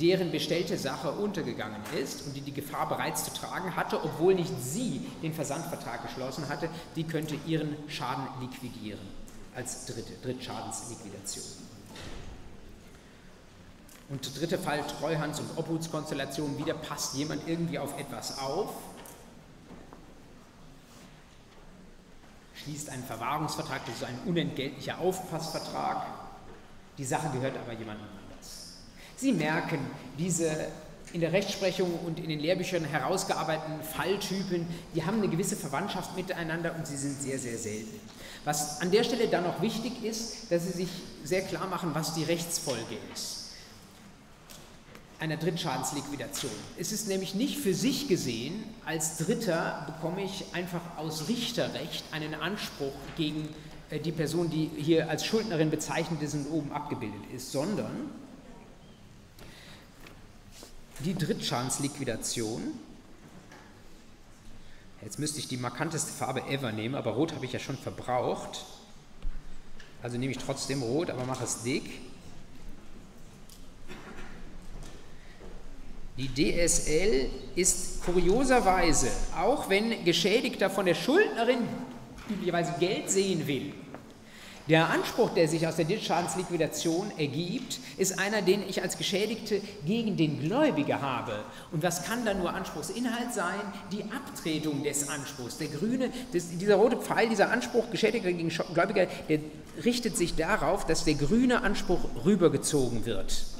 deren 0.00 0.32
bestellte 0.32 0.78
Sache 0.78 1.12
untergegangen 1.12 1.80
ist 2.02 2.26
und 2.26 2.34
die 2.34 2.40
die 2.40 2.54
Gefahr 2.54 2.88
bereits 2.88 3.24
zu 3.24 3.32
tragen 3.32 3.76
hatte, 3.76 4.02
obwohl 4.02 4.34
nicht 4.34 4.52
sie 4.60 5.06
den 5.22 5.34
Versandvertrag 5.34 6.02
geschlossen 6.02 6.48
hatte, 6.48 6.68
die 6.96 7.04
könnte 7.04 7.36
ihren 7.46 7.76
Schaden 7.88 8.24
liquidieren 8.40 9.06
als 9.54 9.86
dritte, 9.86 10.14
Drittschadensliquidation. 10.22 11.44
Und 14.08 14.40
dritter 14.40 14.58
Fall, 14.58 14.80
Treuhands- 15.00 15.40
und 15.40 15.56
Obhutskonstellation, 15.56 16.58
wieder 16.58 16.74
passt 16.74 17.14
jemand 17.14 17.48
irgendwie 17.48 17.78
auf 17.78 17.98
etwas 17.98 18.38
auf, 18.38 18.70
schließt 22.64 22.90
einen 22.90 23.04
Verwahrungsvertrag, 23.04 23.84
das 23.86 23.96
ist 23.96 24.04
ein 24.04 24.18
unentgeltlicher 24.26 24.98
Aufpassvertrag, 24.98 26.06
die 26.98 27.04
Sache 27.04 27.28
gehört 27.32 27.56
aber 27.56 27.72
jemandem 27.72 28.06
anders. 28.30 28.74
Sie 29.16 29.32
merken, 29.32 29.78
diese 30.18 30.68
in 31.12 31.20
der 31.20 31.32
Rechtsprechung 31.32 31.92
und 32.04 32.18
in 32.18 32.28
den 32.28 32.40
Lehrbüchern 32.40 32.84
herausgearbeiteten 32.84 33.82
Falltypen, 33.82 34.66
die 34.94 35.04
haben 35.04 35.18
eine 35.18 35.28
gewisse 35.28 35.54
Verwandtschaft 35.54 36.16
miteinander 36.16 36.74
und 36.76 36.86
sie 36.86 36.96
sind 36.96 37.20
sehr, 37.20 37.38
sehr 37.38 37.56
selten. 37.56 38.00
Was 38.44 38.80
an 38.80 38.90
der 38.90 39.04
Stelle 39.04 39.28
dann 39.28 39.44
noch 39.44 39.62
wichtig 39.62 40.02
ist, 40.04 40.50
dass 40.50 40.64
Sie 40.64 40.72
sich 40.72 40.88
sehr 41.22 41.42
klar 41.42 41.66
machen, 41.68 41.90
was 41.94 42.14
die 42.14 42.24
Rechtsfolge 42.24 42.96
ist 43.14 43.33
einer 45.24 45.38
Drittschadensliquidation. 45.38 46.52
Es 46.78 46.92
ist 46.92 47.08
nämlich 47.08 47.34
nicht 47.34 47.58
für 47.58 47.72
sich 47.72 48.08
gesehen, 48.08 48.62
als 48.84 49.16
Dritter 49.16 49.82
bekomme 49.86 50.22
ich 50.22 50.44
einfach 50.52 50.82
aus 50.98 51.28
Richterrecht 51.28 52.04
einen 52.12 52.34
Anspruch 52.34 52.92
gegen 53.16 53.48
äh, 53.88 53.98
die 53.98 54.12
Person, 54.12 54.50
die 54.50 54.70
hier 54.76 55.08
als 55.08 55.24
Schuldnerin 55.24 55.70
bezeichnet 55.70 56.20
ist 56.20 56.34
und 56.34 56.46
oben 56.50 56.72
abgebildet 56.72 57.22
ist, 57.34 57.52
sondern 57.52 58.10
die 61.00 61.14
Drittschadensliquidation, 61.14 62.60
jetzt 65.02 65.18
müsste 65.18 65.38
ich 65.38 65.48
die 65.48 65.56
markanteste 65.56 66.12
Farbe 66.12 66.42
ever 66.48 66.70
nehmen, 66.70 66.94
aber 66.94 67.12
Rot 67.12 67.34
habe 67.34 67.46
ich 67.46 67.52
ja 67.52 67.58
schon 67.58 67.78
verbraucht, 67.78 68.66
also 70.02 70.18
nehme 70.18 70.32
ich 70.32 70.38
trotzdem 70.38 70.82
Rot, 70.82 71.08
aber 71.08 71.24
mache 71.24 71.44
es 71.44 71.62
dick. 71.62 71.84
Die 76.16 76.28
DSL 76.28 77.28
ist 77.56 78.04
kurioserweise, 78.04 79.08
auch 79.36 79.68
wenn 79.68 80.04
Geschädigter 80.04 80.70
von 80.70 80.86
der 80.86 80.94
Schuldnerin 80.94 81.58
üblicherweise 82.30 82.74
Geld 82.78 83.10
sehen 83.10 83.44
will, 83.48 83.72
der 84.68 84.88
Anspruch, 84.88 85.34
der 85.34 85.46
sich 85.46 85.66
aus 85.66 85.76
der 85.76 85.86
Schadensliquidation 85.98 87.10
ergibt, 87.18 87.80
ist 87.98 88.18
einer, 88.18 88.40
den 88.40 88.62
ich 88.66 88.80
als 88.80 88.96
Geschädigte 88.96 89.60
gegen 89.84 90.16
den 90.16 90.40
Gläubiger 90.40 91.02
habe. 91.02 91.32
Und 91.70 91.82
was 91.82 92.04
kann 92.04 92.24
da 92.24 92.32
nur 92.32 92.54
Anspruchsinhalt 92.54 93.34
sein? 93.34 93.60
Die 93.92 94.04
Abtretung 94.04 94.82
des 94.82 95.08
Anspruchs. 95.08 95.58
Der 95.58 95.68
grüne, 95.68 96.10
das, 96.32 96.48
dieser 96.56 96.76
rote 96.76 96.96
Pfeil, 96.96 97.28
dieser 97.28 97.50
Anspruch 97.50 97.90
Geschädigter 97.90 98.32
gegen 98.32 98.48
Gläubiger, 98.48 99.06
der 99.28 99.40
richtet 99.84 100.16
sich 100.16 100.34
darauf, 100.34 100.86
dass 100.86 101.04
der 101.04 101.14
grüne 101.14 101.62
Anspruch 101.62 102.00
rübergezogen 102.24 103.04
wird 103.04 103.53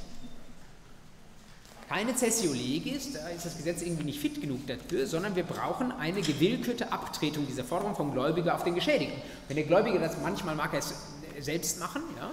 keine 1.88 2.14
Cessio 2.14 2.52
legis, 2.52 3.12
da 3.12 3.28
ist 3.28 3.44
das 3.44 3.56
Gesetz 3.56 3.82
irgendwie 3.82 4.04
nicht 4.04 4.20
fit 4.20 4.40
genug 4.40 4.66
dafür, 4.66 5.06
sondern 5.06 5.36
wir 5.36 5.44
brauchen 5.44 5.92
eine 5.92 6.20
gewillkürte 6.20 6.92
Abtretung 6.92 7.46
dieser 7.46 7.64
Forderung 7.64 7.94
vom 7.94 8.12
Gläubiger 8.12 8.54
auf 8.54 8.64
den 8.64 8.74
Geschädigten. 8.74 9.20
Wenn 9.48 9.56
der 9.56 9.66
Gläubiger 9.66 9.98
das 9.98 10.16
manchmal 10.22 10.54
mag 10.54 10.72
er 10.72 10.80
es 10.80 10.94
selbst 11.40 11.80
machen, 11.80 12.02
ja, 12.16 12.30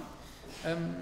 ähm, 0.70 0.94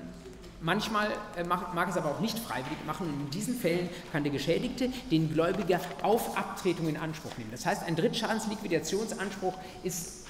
manchmal 0.61 1.09
äh, 1.37 1.45
mag, 1.45 1.75
mag 1.75 1.89
es 1.89 1.97
aber 1.97 2.11
auch 2.11 2.21
nicht 2.21 2.39
freiwillig 2.39 2.85
machen 2.87 3.07
und 3.07 3.21
in 3.21 3.31
diesen 3.31 3.59
Fällen 3.59 3.89
kann 4.13 4.25
der 4.25 4.33
Geschädigte 4.33 4.91
den 5.11 5.33
Gläubiger 5.33 5.81
auf 6.03 6.37
Abtretung 6.37 6.89
in 6.89 6.97
Anspruch 6.97 7.37
nehmen. 7.39 7.51
Das 7.51 7.67
heißt, 7.67 7.83
ein 7.85 7.97
Drittschadensliquidationsanspruch 7.97 9.55
ist 9.83 10.21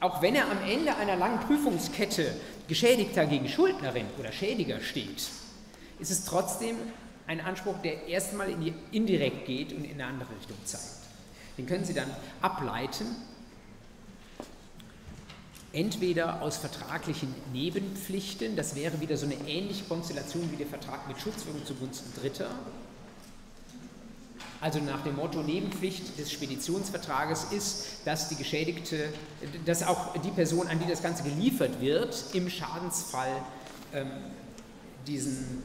auch 0.00 0.20
wenn 0.20 0.34
er 0.34 0.50
am 0.50 0.58
Ende 0.68 0.94
einer 0.96 1.16
langen 1.16 1.40
Prüfungskette 1.40 2.34
Geschädigter 2.68 3.24
gegen 3.24 3.48
Schuldnerin 3.48 4.04
oder 4.18 4.32
Schädiger 4.32 4.80
steht, 4.80 5.30
ist 5.98 6.10
es 6.10 6.26
trotzdem 6.26 6.76
ein 7.26 7.40
Anspruch, 7.40 7.78
der 7.82 8.06
erstmal 8.06 8.50
in 8.50 8.60
die 8.60 8.74
indirekt 8.92 9.46
geht 9.46 9.72
und 9.72 9.84
in 9.84 9.92
eine 9.92 10.06
andere 10.06 10.30
Richtung 10.36 10.56
zeigt. 10.64 10.84
Den 11.56 11.66
können 11.66 11.84
Sie 11.84 11.94
dann 11.94 12.10
ableiten, 12.40 13.06
entweder 15.72 16.42
aus 16.42 16.56
vertraglichen 16.58 17.34
Nebenpflichten, 17.52 18.56
das 18.56 18.76
wäre 18.76 19.00
wieder 19.00 19.16
so 19.16 19.26
eine 19.26 19.36
ähnliche 19.46 19.84
Konstellation 19.84 20.50
wie 20.52 20.56
der 20.56 20.66
Vertrag 20.66 21.08
mit 21.08 21.18
Schutzwirkung 21.20 21.64
zugunsten 21.64 22.12
Dritter, 22.20 22.50
also 24.60 24.78
nach 24.78 25.02
dem 25.02 25.16
Motto 25.16 25.42
Nebenpflicht 25.42 26.18
des 26.18 26.32
Speditionsvertrages 26.32 27.48
ist, 27.52 27.86
dass 28.06 28.30
die 28.30 28.36
Geschädigte, 28.36 29.12
dass 29.66 29.82
auch 29.82 30.18
die 30.18 30.30
Person, 30.30 30.68
an 30.68 30.78
die 30.78 30.88
das 30.88 31.02
Ganze 31.02 31.22
geliefert 31.22 31.80
wird, 31.80 32.24
im 32.32 32.48
Schadensfall 32.48 33.42
ähm, 33.92 34.10
diesen 35.06 35.62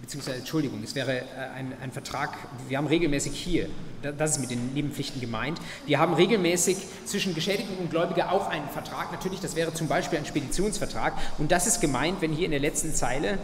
beziehungsweise 0.00 0.38
Entschuldigung, 0.38 0.82
es 0.82 0.94
wäre 0.94 1.18
äh, 1.18 1.22
ein, 1.54 1.72
ein, 1.80 1.92
Vertrag, 1.92 2.36
wir 2.68 2.78
haben 2.78 2.86
regelmäßig 2.86 3.32
hier, 3.34 3.68
das 4.02 4.32
ist 4.32 4.40
mit 4.40 4.50
den 4.50 4.74
Nebenpflichten 4.74 5.20
gemeint, 5.20 5.60
wir 5.86 5.98
haben 5.98 6.14
regelmäßig 6.14 6.76
zwischen 7.06 7.34
Geschädigten 7.34 7.76
und 7.78 7.90
Gläubiger 7.90 8.32
auch 8.32 8.48
einen 8.48 8.68
Vertrag, 8.68 9.12
natürlich, 9.12 9.40
das 9.40 9.56
wäre 9.56 9.72
zum 9.72 9.88
Beispiel 9.88 10.18
ein 10.18 10.26
Speditionsvertrag 10.26 11.14
und 11.38 11.50
das 11.50 11.66
ist 11.66 11.80
gemeint, 11.80 12.20
wenn 12.20 12.32
hier 12.32 12.44
in 12.44 12.50
der 12.50 12.60
letzten 12.60 12.94
Zeile 12.94 13.38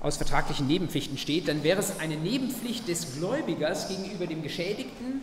aus 0.00 0.18
vertraglichen 0.18 0.66
Nebenpflichten 0.66 1.16
steht, 1.16 1.48
dann 1.48 1.64
wäre 1.64 1.80
es 1.80 1.98
eine 1.98 2.16
Nebenpflicht 2.16 2.86
des 2.88 3.16
Gläubigers 3.16 3.88
gegenüber 3.88 4.26
dem 4.26 4.42
Geschädigten 4.42 5.22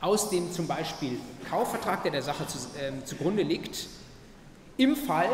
aus 0.00 0.30
dem 0.30 0.52
zum 0.52 0.66
Beispiel 0.66 1.18
Kaufvertrag, 1.48 2.02
der 2.02 2.12
der 2.12 2.22
Sache 2.22 2.46
zu, 2.46 2.58
äh, 2.78 3.04
zugrunde 3.04 3.42
liegt, 3.42 3.86
im 4.76 4.96
Fall, 4.96 5.30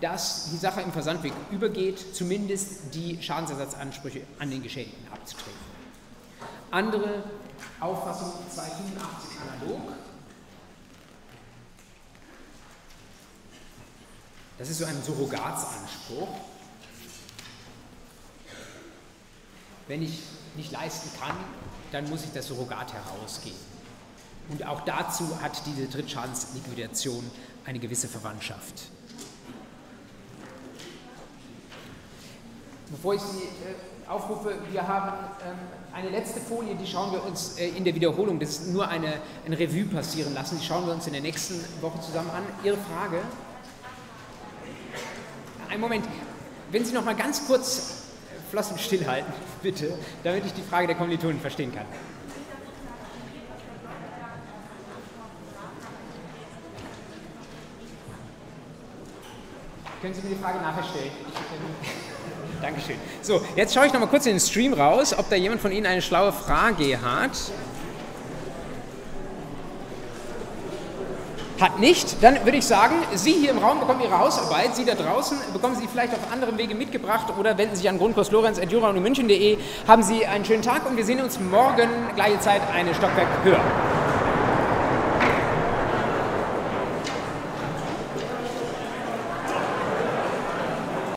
dass 0.00 0.50
die 0.50 0.56
Sache 0.56 0.80
im 0.80 0.92
Versandweg 0.92 1.32
übergeht, 1.50 2.14
zumindest 2.14 2.94
die 2.94 3.20
Schadensersatzansprüche 3.22 4.22
an 4.38 4.50
den 4.50 4.62
Geschädigten 4.62 5.12
abzutreten. 5.12 5.58
Andere 6.70 7.24
Auffassung 7.80 8.32
285 8.50 9.40
analog. 9.40 9.92
Das 14.58 14.68
ist 14.68 14.78
so 14.78 14.84
ein 14.84 15.02
Surrogatsanspruch. 15.02 16.28
Wenn 19.88 20.02
ich 20.02 20.20
nicht 20.54 20.70
leisten 20.70 21.10
kann, 21.18 21.34
dann 21.92 22.08
muss 22.08 22.24
ich 22.24 22.32
das 22.32 22.46
Surrogat 22.46 22.92
herausgeben. 22.92 23.58
Und 24.50 24.66
auch 24.66 24.82
dazu 24.82 25.40
hat 25.40 25.62
diese 25.66 25.86
Drittschadensliquidation 25.86 27.28
eine 27.64 27.78
gewisse 27.78 28.08
Verwandtschaft. 28.08 28.90
Bevor 32.90 33.14
ich 33.14 33.20
Sie 33.20 33.44
äh, 33.44 34.08
aufrufe, 34.08 34.58
wir 34.72 34.86
haben 34.86 35.12
ähm, 35.46 35.56
eine 35.94 36.08
letzte 36.08 36.40
Folie, 36.40 36.74
die 36.74 36.86
schauen 36.86 37.12
wir 37.12 37.24
uns 37.24 37.56
äh, 37.56 37.68
in 37.68 37.84
der 37.84 37.94
Wiederholung, 37.94 38.40
das 38.40 38.50
ist 38.50 38.72
nur 38.72 38.88
eine, 38.88 39.14
ein 39.46 39.52
Revue 39.52 39.84
passieren 39.84 40.34
lassen, 40.34 40.58
die 40.58 40.66
schauen 40.66 40.86
wir 40.86 40.92
uns 40.92 41.06
in 41.06 41.12
der 41.12 41.22
nächsten 41.22 41.54
Woche 41.80 42.00
zusammen 42.00 42.30
an. 42.30 42.42
Ihre 42.64 42.76
Frage? 42.76 43.22
Einen 45.68 45.80
Moment, 45.80 46.04
wenn 46.72 46.84
Sie 46.84 46.92
noch 46.92 47.04
mal 47.04 47.14
ganz 47.14 47.46
kurz 47.46 48.06
Flossen 48.50 48.76
stillhalten, 48.76 49.32
bitte, 49.62 49.96
damit 50.24 50.44
ich 50.44 50.52
die 50.52 50.62
Frage 50.62 50.88
der 50.88 50.96
Kommilitonen 50.96 51.40
verstehen 51.40 51.72
kann. 51.72 51.86
Können 60.02 60.14
Sie 60.14 60.22
mir 60.22 60.34
die 60.34 60.42
Frage 60.42 60.58
nachher 60.58 60.82
stellen? 60.82 61.12
Ich, 61.28 61.36
ähm, 61.36 62.09
Dankeschön. 62.60 62.96
So, 63.22 63.40
jetzt 63.56 63.74
schaue 63.74 63.86
ich 63.86 63.92
noch 63.92 64.00
mal 64.00 64.06
kurz 64.06 64.26
in 64.26 64.32
den 64.32 64.40
Stream 64.40 64.74
raus, 64.74 65.14
ob 65.16 65.28
da 65.30 65.36
jemand 65.36 65.60
von 65.60 65.72
Ihnen 65.72 65.86
eine 65.86 66.02
schlaue 66.02 66.32
Frage 66.32 67.00
hat. 67.02 67.30
Hat 71.60 71.78
nicht, 71.78 72.22
dann 72.22 72.42
würde 72.46 72.56
ich 72.56 72.64
sagen, 72.66 72.94
Sie 73.14 73.32
hier 73.32 73.50
im 73.50 73.58
Raum 73.58 73.80
bekommen 73.80 74.00
Ihre 74.00 74.18
Hausarbeit, 74.18 74.74
Sie 74.76 74.86
da 74.86 74.94
draußen 74.94 75.36
bekommen 75.52 75.76
Sie 75.76 75.86
vielleicht 75.86 76.14
auf 76.14 76.32
anderem 76.32 76.56
Wege 76.56 76.74
mitgebracht 76.74 77.26
oder 77.38 77.58
wenden 77.58 77.74
Sie 77.74 77.82
sich 77.82 77.90
an 77.90 77.98
grundkurslorenz.jura.münchen.de. 77.98 79.58
Haben 79.86 80.02
Sie 80.02 80.24
einen 80.24 80.46
schönen 80.46 80.62
Tag 80.62 80.88
und 80.88 80.96
wir 80.96 81.04
sehen 81.04 81.20
uns 81.20 81.38
morgen, 81.38 81.88
gleiche 82.14 82.40
Zeit, 82.40 82.62
eine 82.72 82.94
Stockwerk 82.94 83.28
höher. 83.44 83.60